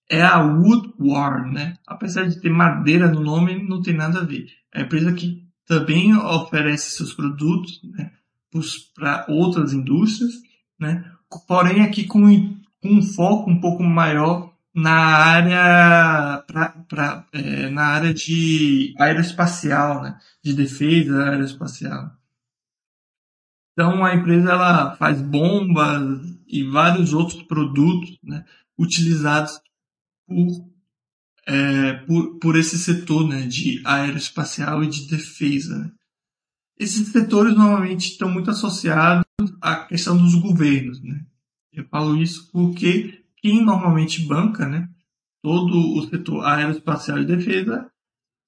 é 0.09 0.23
a 0.23 0.41
Woodward, 0.41 1.53
né? 1.53 1.75
Apesar 1.85 2.29
de 2.29 2.41
ter 2.41 2.49
madeira 2.49 3.11
no 3.11 3.21
nome, 3.21 3.67
não 3.67 3.83
tem 3.83 3.95
nada 3.95 4.21
a 4.21 4.25
ver. 4.25 4.47
É 4.73 4.83
a 4.83 4.85
empresa 4.85 5.13
que 5.13 5.42
também 5.67 6.15
oferece 6.15 6.97
seus 6.97 7.15
produtos 7.15 7.81
né, 7.85 8.13
para 8.95 9.27
outras 9.29 9.73
indústrias, 9.73 10.33
né? 10.79 11.11
porém 11.47 11.83
aqui 11.83 12.05
com, 12.05 12.25
um 12.85 13.03
foco 13.03 13.51
um 13.51 13.61
pouco 13.61 13.83
maior 13.83 14.53
na 14.75 14.93
área 14.93 16.43
pra, 16.47 16.69
pra, 16.89 17.27
é, 17.33 17.69
na 17.69 17.85
área 17.85 18.13
de 18.13 18.95
aeroespacial, 18.99 20.03
né? 20.03 20.19
de 20.43 20.55
defesa 20.55 21.31
aeroespacial. 21.31 22.11
Então 23.73 24.05
a 24.05 24.15
empresa 24.15 24.51
ela 24.51 24.97
faz 24.97 25.21
bombas 25.21 26.21
e 26.47 26.65
vários 26.65 27.13
outros 27.15 27.43
produtos 27.43 28.19
né? 28.23 28.45
utilizados 28.79 29.61
por, 30.27 30.72
é, 31.47 31.93
por, 32.07 32.39
por 32.39 32.57
esse 32.57 32.79
setor 32.79 33.29
né? 33.29 33.47
de 33.47 33.81
aeroespacial 33.85 34.83
e 34.85 34.89
de 34.89 35.07
defesa. 35.07 35.79
Né? 35.79 35.91
Esses 36.79 37.09
setores 37.09 37.55
normalmente 37.55 38.11
estão 38.11 38.31
muito 38.31 38.51
associados 38.51 39.25
à 39.61 39.85
questão 39.85 40.17
dos 40.17 40.35
governos. 40.35 41.03
Né? 41.03 41.25
Eu 41.73 41.87
falo 41.89 42.17
isso 42.17 42.51
porque 42.53 43.25
quem 43.37 43.65
normalmente 43.65 44.25
banca 44.27 44.69
né, 44.69 44.89
todo 45.43 45.99
o 45.99 46.09
setor 46.09 46.45
aeroespacial 46.45 47.19
e 47.19 47.27
defesa 47.27 47.91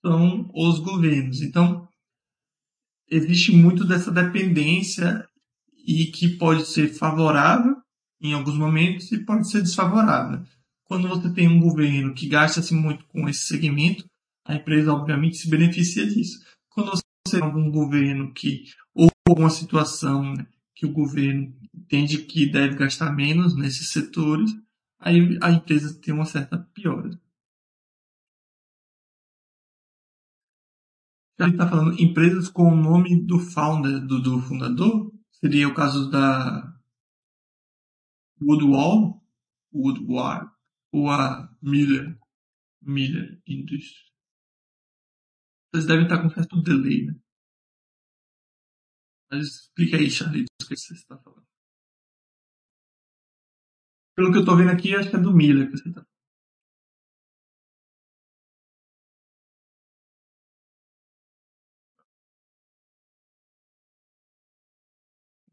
são 0.04 0.50
os 0.54 0.78
governos. 0.78 1.40
Então, 1.42 1.88
existe 3.10 3.52
muito 3.52 3.84
dessa 3.84 4.10
dependência 4.10 5.26
e 5.86 6.06
que 6.06 6.36
pode 6.36 6.66
ser 6.66 6.88
favorável 6.88 7.76
em 8.20 8.32
alguns 8.32 8.56
momentos 8.56 9.10
e 9.12 9.24
pode 9.24 9.50
ser 9.50 9.62
desfavorável. 9.62 10.42
Quando 10.84 11.08
você 11.08 11.32
tem 11.32 11.48
um 11.48 11.60
governo 11.60 12.14
que 12.14 12.28
gasta-se 12.28 12.74
muito 12.74 13.04
com 13.06 13.28
esse 13.28 13.46
segmento, 13.46 14.04
a 14.44 14.54
empresa 14.54 14.92
obviamente 14.92 15.36
se 15.36 15.48
beneficia 15.48 16.06
disso. 16.06 16.44
Quando 16.68 16.90
você 16.90 17.02
tem 17.30 17.40
algum 17.40 17.70
governo 17.70 18.32
que, 18.32 18.64
ou 18.94 19.08
alguma 19.26 19.48
situação 19.48 20.34
né, 20.34 20.46
que 20.74 20.84
o 20.84 20.92
governo 20.92 21.54
entende 21.74 22.18
que 22.18 22.50
deve 22.50 22.76
gastar 22.76 23.12
menos 23.12 23.56
nesses 23.56 23.90
setores, 23.90 24.50
aí 24.98 25.38
a 25.42 25.50
empresa 25.50 25.98
tem 26.00 26.12
uma 26.12 26.26
certa 26.26 26.58
piora. 26.74 27.10
Ele 31.38 31.50
está 31.50 31.68
falando 31.68 32.00
empresas 32.00 32.48
com 32.48 32.68
o 32.68 32.76
nome 32.76 33.20
do 33.24 33.40
founder, 33.40 34.00
do, 34.06 34.20
do 34.22 34.40
fundador. 34.40 35.12
Seria 35.32 35.68
o 35.68 35.74
caso 35.74 36.08
da 36.08 36.72
Woodwall, 38.40 39.20
Woodward, 39.74 40.53
ou 40.94 41.10
a 41.10 41.50
Miller 41.60 42.16
Industries. 43.48 44.12
Vocês 45.72 45.86
devem 45.88 46.04
estar 46.04 46.22
com 46.22 46.30
certo 46.30 46.62
delay, 46.62 47.06
né? 47.06 47.14
Mas 49.28 49.48
explica 49.48 49.96
aí, 49.96 50.08
Charlie, 50.08 50.44
o 50.44 50.68
que 50.68 50.76
você 50.76 50.94
está 50.94 51.18
falando. 51.18 51.44
Pelo 54.14 54.30
que 54.30 54.38
eu 54.38 54.42
estou 54.42 54.56
vendo 54.56 54.70
aqui, 54.70 54.94
acho 54.94 55.10
que 55.10 55.16
é 55.16 55.18
do 55.18 55.34
Miller 55.34 55.68
que 55.68 55.76
você 55.76 55.88
está 55.88 56.06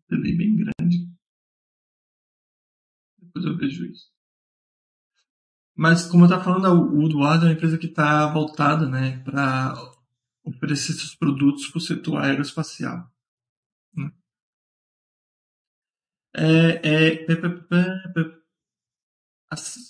delay 0.08 0.38
bem 0.38 0.56
grande. 0.56 1.10
Depois 3.18 3.46
eu 3.46 3.58
vejo 3.58 3.86
isso. 3.86 4.21
Mas, 5.82 6.06
como 6.06 6.26
eu 6.26 6.28
estava 6.28 6.44
falando, 6.44 6.68
o 6.68 6.96
Woodward 6.96 7.44
é 7.44 7.48
uma 7.48 7.54
empresa 7.54 7.76
que 7.76 7.88
está 7.88 8.28
voltada 8.28 8.88
né, 8.88 9.18
para 9.26 9.74
oferecer 10.44 10.94
seus 10.94 11.16
produtos 11.16 11.66
para 11.66 11.80
o 11.80 11.82
setor 11.82 12.22
aeroespacial. 12.22 13.12
Né? 13.98 14.12
É, 16.36 16.88
é, 16.88 17.26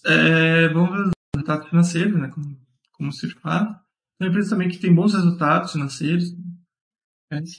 é, 0.06 0.70
vamos 0.70 0.92
ver 0.92 1.08
os 1.08 1.12
resultados 1.36 1.68
financeiros, 1.68 2.22
né, 2.22 2.30
como, 2.30 2.58
como 2.94 3.12
se 3.12 3.30
faz. 3.30 3.68
É 3.68 4.24
uma 4.24 4.30
empresa 4.30 4.52
também 4.52 4.70
que 4.70 4.80
tem 4.80 4.96
bons 4.96 5.14
resultados 5.14 5.74
financeiros. 5.74 6.34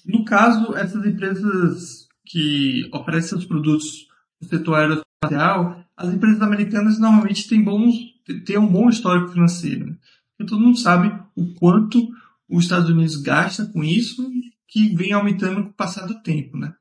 No 0.06 0.24
caso, 0.24 0.74
essas 0.74 1.04
empresas 1.04 2.08
que 2.24 2.88
oferecem 2.94 3.28
seus 3.28 3.44
produtos 3.44 4.08
no 4.40 4.48
setor 4.48 4.76
aeroespacial, 4.76 5.84
as 5.94 6.14
empresas 6.14 6.40
americanas 6.40 6.98
normalmente 6.98 7.46
têm 7.46 7.62
bons 7.62 8.11
ter 8.44 8.58
um 8.58 8.66
bom 8.66 8.88
histórico 8.88 9.32
financeiro. 9.32 9.86
Né? 9.86 9.96
Porque 10.36 10.50
todo 10.50 10.62
mundo 10.62 10.78
sabe 10.78 11.12
o 11.36 11.54
quanto 11.54 12.08
os 12.48 12.64
Estados 12.64 12.88
Unidos 12.88 13.16
gasta 13.16 13.66
com 13.66 13.82
isso 13.82 14.30
que 14.68 14.94
vem 14.94 15.12
aumentando 15.12 15.62
com 15.62 15.68
o 15.70 15.74
passar 15.74 16.06
do 16.06 16.22
tempo. 16.22 16.56
Né? 16.56 16.74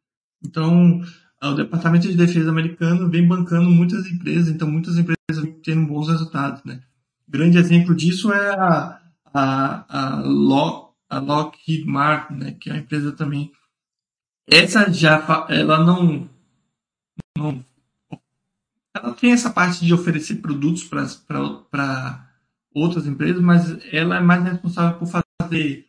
Então, 0.44 1.02
o 1.42 1.54
Departamento 1.54 2.08
de 2.08 2.16
Defesa 2.16 2.50
americano 2.50 3.10
vem 3.10 3.28
bancando 3.28 3.70
muitas 3.70 4.06
empresas, 4.08 4.50
então 4.50 4.70
muitas 4.70 4.98
empresas 4.98 5.44
vêm 5.44 5.54
tendo 5.64 5.88
bons 5.88 6.08
resultados. 6.08 6.64
Né? 6.64 6.82
Grande 7.28 7.58
exemplo 7.58 7.96
disso 7.96 8.32
é 8.32 8.50
a, 8.52 9.02
a, 9.34 9.86
a, 9.88 10.22
Lock, 10.22 10.94
a 11.10 11.20
Lockheed 11.20 11.86
Martin, 11.86 12.34
né? 12.36 12.52
que 12.60 12.70
é 12.70 12.74
uma 12.74 12.80
empresa 12.80 13.12
também. 13.12 13.52
Essa 14.48 14.92
já 14.92 15.46
ela 15.50 15.84
não, 15.84 16.30
não 17.38 17.64
ela 18.94 19.14
tem 19.14 19.32
essa 19.32 19.50
parte 19.50 19.86
de 19.86 19.94
oferecer 19.94 20.36
produtos 20.36 20.84
para 20.84 22.28
outras 22.74 23.08
empresas, 23.08 23.42
mas 23.42 23.78
ela 23.92 24.18
é 24.18 24.20
mais 24.20 24.44
responsável 24.44 24.98
por 24.98 25.08
fazer 25.08 25.88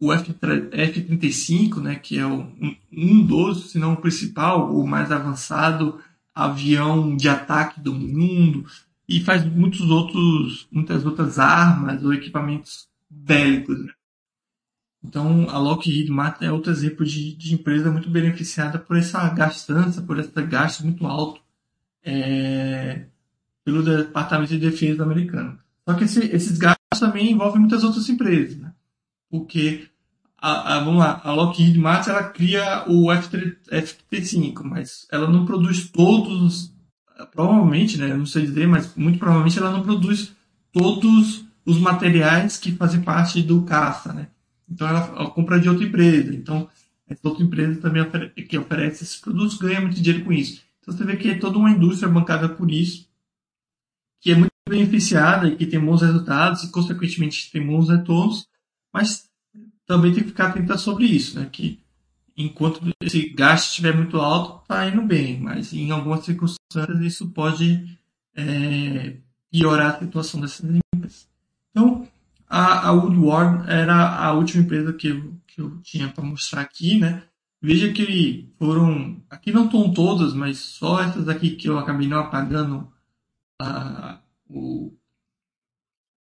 o 0.00 0.12
F-35, 0.12 1.80
né, 1.80 1.96
que 1.96 2.18
é 2.18 2.26
um, 2.26 2.76
um 2.92 3.26
dos, 3.26 3.70
se 3.70 3.78
não 3.78 3.94
o 3.94 4.00
principal, 4.00 4.74
o 4.74 4.86
mais 4.86 5.10
avançado 5.10 6.00
avião 6.34 7.16
de 7.16 7.28
ataque 7.28 7.80
do 7.80 7.92
mundo, 7.92 8.64
e 9.08 9.20
faz 9.20 9.44
muitos 9.44 9.90
outros, 9.90 10.68
muitas 10.70 11.04
outras 11.04 11.38
armas 11.38 12.04
ou 12.04 12.14
equipamentos 12.14 12.88
bélicos. 13.10 13.76
Né? 13.76 13.92
Então, 15.02 15.48
a 15.50 15.58
Lockheed 15.58 16.10
Martin 16.10 16.44
é 16.44 16.52
outro 16.52 16.70
exemplo 16.70 17.04
de, 17.04 17.34
de 17.34 17.54
empresa 17.54 17.90
muito 17.90 18.08
beneficiada 18.08 18.78
por 18.78 18.96
essa 18.96 19.28
gastança, 19.30 20.02
por 20.02 20.18
esse 20.18 20.30
gasto 20.42 20.84
muito 20.84 21.06
alto 21.06 21.40
é, 22.08 23.04
pelo 23.62 23.82
Departamento 23.82 24.50
de 24.50 24.58
Defesa 24.58 25.02
americano. 25.02 25.58
Só 25.86 25.94
que 25.94 26.04
esse, 26.04 26.20
esses 26.34 26.56
gastos 26.56 26.98
também 26.98 27.30
envolvem 27.30 27.60
muitas 27.60 27.84
outras 27.84 28.08
empresas, 28.08 28.56
né? 28.56 28.72
porque 29.30 29.88
a, 30.40 30.76
a, 30.76 30.80
vamos 30.80 31.00
lá, 31.00 31.20
a 31.22 31.32
Lockheed 31.32 31.78
Martin 31.78 32.10
ela 32.10 32.24
cria 32.24 32.84
o 32.88 33.12
F-35, 33.12 34.62
mas 34.62 35.06
ela 35.12 35.28
não 35.28 35.44
produz 35.44 35.90
todos, 35.90 36.72
provavelmente, 37.32 37.98
né, 37.98 38.14
não 38.14 38.24
sei 38.24 38.46
dizer, 38.46 38.66
mas 38.66 38.94
muito 38.94 39.18
provavelmente 39.18 39.58
ela 39.58 39.70
não 39.70 39.82
produz 39.82 40.32
todos 40.72 41.44
os 41.66 41.78
materiais 41.78 42.56
que 42.56 42.72
fazem 42.72 43.02
parte 43.02 43.42
do 43.42 43.62
caça, 43.62 44.14
né? 44.14 44.28
Então 44.70 44.88
ela 44.88 45.30
compra 45.30 45.60
de 45.60 45.68
outra 45.68 45.84
empresa. 45.84 46.34
Então 46.34 46.68
essa 47.06 47.20
outra 47.28 47.44
empresa 47.44 47.80
também 47.80 48.06
que 48.48 48.56
oferece 48.56 49.04
esses 49.04 49.16
produtos 49.16 49.58
ganha 49.58 49.80
muito 49.80 50.00
dinheiro 50.00 50.24
com 50.24 50.32
isso. 50.32 50.62
Então 50.88 50.96
você 50.96 51.04
vê 51.04 51.18
que 51.18 51.28
é 51.28 51.38
toda 51.38 51.58
uma 51.58 51.70
indústria 51.70 52.10
bancada 52.10 52.48
por 52.48 52.70
isso, 52.70 53.06
que 54.22 54.32
é 54.32 54.34
muito 54.34 54.52
beneficiada 54.66 55.46
e 55.46 55.54
que 55.54 55.66
tem 55.66 55.78
bons 55.78 56.00
resultados 56.00 56.64
e 56.64 56.70
consequentemente 56.70 57.50
tem 57.52 57.64
bons 57.64 57.90
retornos, 57.90 58.48
mas 58.90 59.28
também 59.86 60.14
tem 60.14 60.22
que 60.22 60.30
ficar 60.30 60.46
atento 60.46 60.78
sobre 60.78 61.04
isso, 61.04 61.38
né? 61.38 61.46
Que 61.52 61.78
enquanto 62.34 62.80
esse 63.02 63.28
gasto 63.28 63.68
estiver 63.68 63.94
muito 63.94 64.16
alto, 64.16 64.62
está 64.62 64.88
indo 64.88 65.02
bem, 65.02 65.38
mas 65.38 65.74
em 65.74 65.90
algumas 65.90 66.24
circunstâncias 66.24 67.00
isso 67.02 67.28
pode 67.32 67.98
é, 68.34 69.18
piorar 69.50 69.94
a 69.96 69.98
situação 69.98 70.40
dessas 70.40 70.64
empresas. 70.64 71.28
Então, 71.70 72.08
a, 72.48 72.88
a 72.88 72.92
Woodward 72.92 73.70
era 73.70 74.16
a 74.16 74.32
última 74.32 74.62
empresa 74.62 74.94
que 74.94 75.08
eu, 75.08 75.34
que 75.46 75.60
eu 75.60 75.78
tinha 75.82 76.08
para 76.08 76.24
mostrar 76.24 76.62
aqui, 76.62 76.98
né? 76.98 77.24
Veja 77.60 77.92
que 77.92 78.48
foram, 78.56 79.20
aqui 79.28 79.50
não 79.52 79.66
estão 79.66 79.92
todas, 79.92 80.32
mas 80.32 80.58
só 80.58 81.02
essas 81.02 81.28
aqui 81.28 81.56
que 81.56 81.68
eu 81.68 81.76
acabei 81.76 82.06
não 82.06 82.20
apagando 82.20 82.92
a, 83.60 84.20
o, 84.48 84.96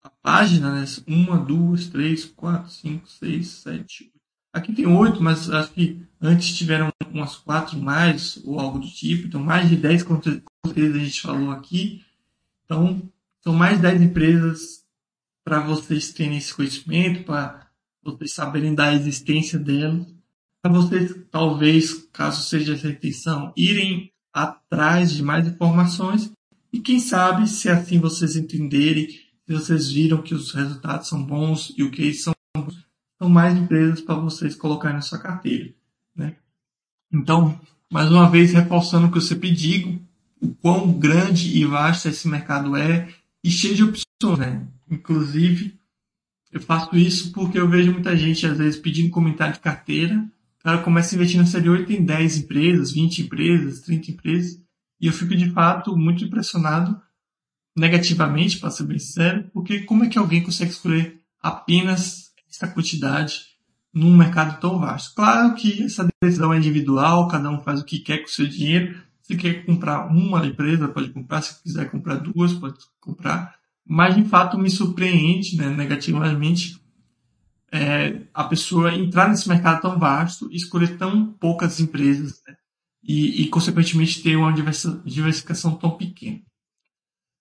a 0.03 0.09
página, 0.09 0.73
né? 0.73 0.85
Uma, 1.05 1.38
duas, 1.38 1.88
três, 1.88 2.25
quatro, 2.25 2.71
cinco, 2.71 3.07
seis, 3.07 3.49
sete. 3.49 4.11
Aqui 4.51 4.73
tem 4.73 4.88
oito, 4.88 5.21
mas 5.21 5.49
acho 5.51 5.71
que 5.73 6.01
antes 6.19 6.57
tiveram 6.57 6.91
umas 7.11 7.35
quatro 7.35 7.77
mais, 7.77 8.38
ou 8.43 8.59
algo 8.59 8.79
do 8.79 8.89
tipo. 8.89 9.27
Então, 9.27 9.41
mais 9.41 9.69
de 9.69 9.75
dez 9.75 10.01
conteúdos 10.01 10.43
a 10.75 10.97
gente 10.97 11.21
falou 11.21 11.51
aqui. 11.51 12.03
Então, 12.65 13.01
são 13.41 13.53
mais 13.53 13.79
de 13.79 14.03
empresas 14.03 14.83
para 15.43 15.59
vocês 15.59 16.11
terem 16.11 16.38
esse 16.38 16.53
conhecimento, 16.53 17.23
para 17.23 17.69
vocês 18.03 18.33
saberem 18.33 18.73
da 18.73 18.93
existência 18.93 19.59
delas. 19.59 20.16
Para 20.68 20.76
vocês, 20.82 21.15
talvez, 21.32 21.93
caso 22.11 22.43
seja 22.43 22.74
essa 22.74 22.89
intenção, 22.89 23.53
irem 23.55 24.11
atrás 24.34 25.13
de 25.13 25.24
mais 25.24 25.47
informações 25.47 26.30
e 26.74 26.82
quem 26.82 26.99
sabe, 26.99 27.47
se 27.47 27.70
assim 27.70 28.01
vocês 28.01 28.36
entenderem, 28.36 29.07
se 29.07 29.53
vocês 29.53 29.89
viram 29.89 30.22
que 30.22 30.36
os 30.36 30.51
resultados 30.51 31.07
são 31.07 31.24
bons 31.24 31.74
e 31.78 31.84
o 31.84 31.89
que 31.89 32.13
são 32.13 32.34
bons, 32.53 32.86
são 33.18 33.30
mais 33.30 33.57
empresas 33.57 34.01
para 34.01 34.15
vocês 34.15 34.55
colocarem 34.55 34.97
na 34.97 35.01
sua 35.01 35.20
carteira. 35.20 35.74
Né? 36.13 36.36
Então, 37.13 37.57
mais 37.89 38.11
uma 38.11 38.30
vez, 38.30 38.51
reforçando 38.51 39.07
o 39.07 39.11
que 39.11 39.20
eu 39.20 39.22
sempre 39.22 39.51
digo, 39.51 39.97
o 40.41 40.53
quão 40.53 40.91
grande 40.91 41.57
e 41.57 41.63
vasto 41.63 42.09
esse 42.09 42.28
mercado 42.28 42.76
é 42.76 43.07
e 43.41 43.49
cheio 43.49 43.74
de 43.74 43.84
opções. 43.86 44.38
Né? 44.38 44.68
Inclusive, 44.91 45.80
eu 46.51 46.59
faço 46.59 46.93
isso 46.97 47.32
porque 47.32 47.57
eu 47.57 47.70
vejo 47.70 47.93
muita 47.93 48.18
gente, 48.18 48.45
às 48.45 48.57
vezes, 48.57 48.78
pedindo 48.78 49.09
comentário 49.11 49.53
de 49.53 49.61
carteira. 49.61 50.30
Cara 50.68 50.80
começa 50.80 51.15
a 51.15 51.15
investir 51.15 51.38
no 51.38 51.45
exterior 51.45 51.80
e 51.80 51.86
tem 51.86 52.03
10 52.03 52.39
empresas, 52.39 52.91
20 52.91 53.22
empresas, 53.22 53.80
30 53.80 54.11
empresas. 54.11 54.61
E 54.99 55.07
eu 55.07 55.13
fico, 55.13 55.34
de 55.34 55.49
fato, 55.51 55.95
muito 55.95 56.26
impressionado, 56.26 56.99
negativamente, 57.74 58.59
para 58.59 58.70
ser 58.70 58.84
bem 58.84 58.99
sincero, 58.99 59.49
porque 59.53 59.80
como 59.84 60.03
é 60.03 60.09
que 60.09 60.20
alguém 60.20 60.43
consegue 60.43 60.72
escolher 60.72 61.22
apenas 61.41 62.34
essa 62.49 62.68
quantidade 62.68 63.43
num 63.93 64.13
mercado 64.13 64.59
tão 64.59 64.78
vasto? 64.78 65.15
Claro 65.15 65.55
que 65.55 65.84
essa 65.84 66.05
decisão 66.22 66.53
é 66.53 66.57
individual, 66.57 67.30
cada 67.30 67.49
um 67.49 67.61
faz 67.61 67.80
o 67.80 67.86
que 67.86 67.99
quer 67.99 68.18
com 68.18 68.26
o 68.26 68.30
seu 68.30 68.45
dinheiro. 68.45 69.01
Se 69.22 69.38
quer 69.38 69.65
comprar 69.65 70.07
uma 70.07 70.45
empresa, 70.45 70.89
pode 70.89 71.11
comprar. 71.11 71.43
Se 71.43 71.63
quiser 71.63 71.89
comprar 71.89 72.15
duas, 72.15 72.51
pode 72.53 72.76
comprar. 72.99 73.55
Mas, 73.86 74.18
de 74.18 74.26
fato, 74.26 74.59
me 74.59 74.70
surpreende 74.70 75.55
né, 75.55 75.70
negativamente 75.70 76.78
é, 77.72 78.22
a 78.34 78.43
pessoa 78.45 78.93
entrar 78.93 79.30
nesse 79.30 79.47
mercado 79.47 79.82
tão 79.82 79.99
vasto 79.99 80.49
escolher 80.51 80.97
tão 80.97 81.34
poucas 81.34 81.80
empresas 81.80 82.41
né, 82.47 82.55
e, 83.03 83.43
e, 83.43 83.49
consequentemente, 83.49 84.22
ter 84.22 84.36
uma 84.36 84.53
diversificação 84.53 85.76
tão 85.76 85.91
pequena. 85.91 86.41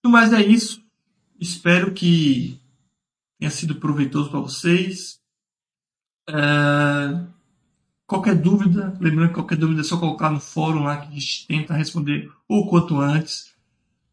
No 0.04 0.10
mais 0.10 0.32
é 0.32 0.42
isso. 0.42 0.84
Espero 1.38 1.92
que 1.92 2.60
tenha 3.38 3.50
sido 3.50 3.76
proveitoso 3.76 4.30
para 4.30 4.40
vocês. 4.40 5.20
É, 6.28 7.26
qualquer 8.06 8.36
dúvida, 8.36 8.96
lembrando 9.00 9.28
que 9.28 9.34
qualquer 9.34 9.58
dúvida 9.58 9.80
é 9.80 9.84
só 9.84 9.98
colocar 9.98 10.30
no 10.30 10.40
fórum 10.40 10.84
lá 10.84 10.98
que 10.98 11.08
a 11.08 11.10
gente 11.10 11.46
tenta 11.46 11.74
responder 11.74 12.30
o 12.48 12.68
quanto 12.68 13.00
antes. 13.00 13.54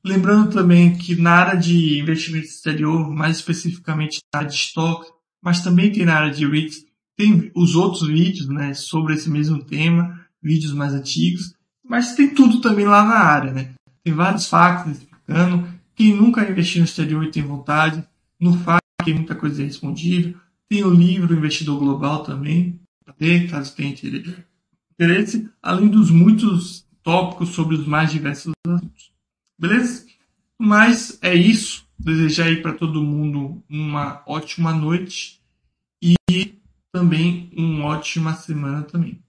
Lembrando 0.04 0.52
também 0.52 0.98
que 0.98 1.16
na 1.16 1.32
área 1.32 1.60
de 1.60 2.00
investimento 2.00 2.46
exterior, 2.46 3.10
mais 3.10 3.38
especificamente 3.38 4.20
na 4.34 4.40
área 4.40 4.50
de 4.50 4.56
estoque, 4.56 5.10
mas 5.44 5.62
também 5.62 5.92
tem 5.92 6.06
na 6.06 6.16
área 6.16 6.34
de 6.34 6.48
REITs, 6.48 6.86
tem 7.16 7.52
os 7.54 7.76
outros 7.76 8.08
vídeos 8.08 8.48
né, 8.48 8.74
sobre 8.74 9.14
esse 9.14 9.30
mesmo 9.30 9.64
tema 9.64 10.22
vídeos 10.42 10.74
mais 10.74 10.94
antigos, 10.94 11.54
mas 11.84 12.16
tem 12.16 12.34
tudo 12.34 12.60
também 12.60 12.86
lá 12.86 13.04
na 13.04 13.16
área, 13.16 13.52
né? 13.52 13.74
Tem 14.04 14.14
vários 14.14 14.48
factos 14.48 14.98
explicando. 14.98 15.68
Quem 15.96 16.16
nunca 16.16 16.50
investiu 16.50 16.80
no 16.80 16.86
exterior 16.86 17.30
tem 17.30 17.44
vontade, 17.44 18.04
no 18.40 18.58
FAQ 18.58 18.82
tem 19.06 19.14
muita 19.14 19.36
coisa 19.36 19.64
respondível. 19.64 20.36
Tem 20.68 20.84
o 20.84 20.90
livro 20.90 21.36
Investidor 21.36 21.78
Global 21.78 22.24
também, 22.24 22.80
caso 23.50 23.76
tenha 23.76 23.94
interesse, 23.94 25.50
além 25.62 25.88
dos 25.88 26.10
muitos 26.10 26.86
tópicos 27.04 27.50
sobre 27.50 27.76
os 27.76 27.86
mais 27.86 28.12
diversos 28.12 28.54
assuntos. 28.66 29.12
Beleza? 29.60 30.06
Mas 30.58 31.20
é 31.22 31.36
isso. 31.36 31.86
Desejar 32.04 32.48
aí 32.48 32.62
para 32.62 32.74
todo 32.74 33.02
mundo 33.02 33.64
uma 33.70 34.22
ótima 34.28 34.74
noite 34.74 35.40
e 36.04 36.60
também 36.92 37.50
uma 37.56 37.86
ótima 37.86 38.34
semana 38.34 38.84
também. 38.84 39.23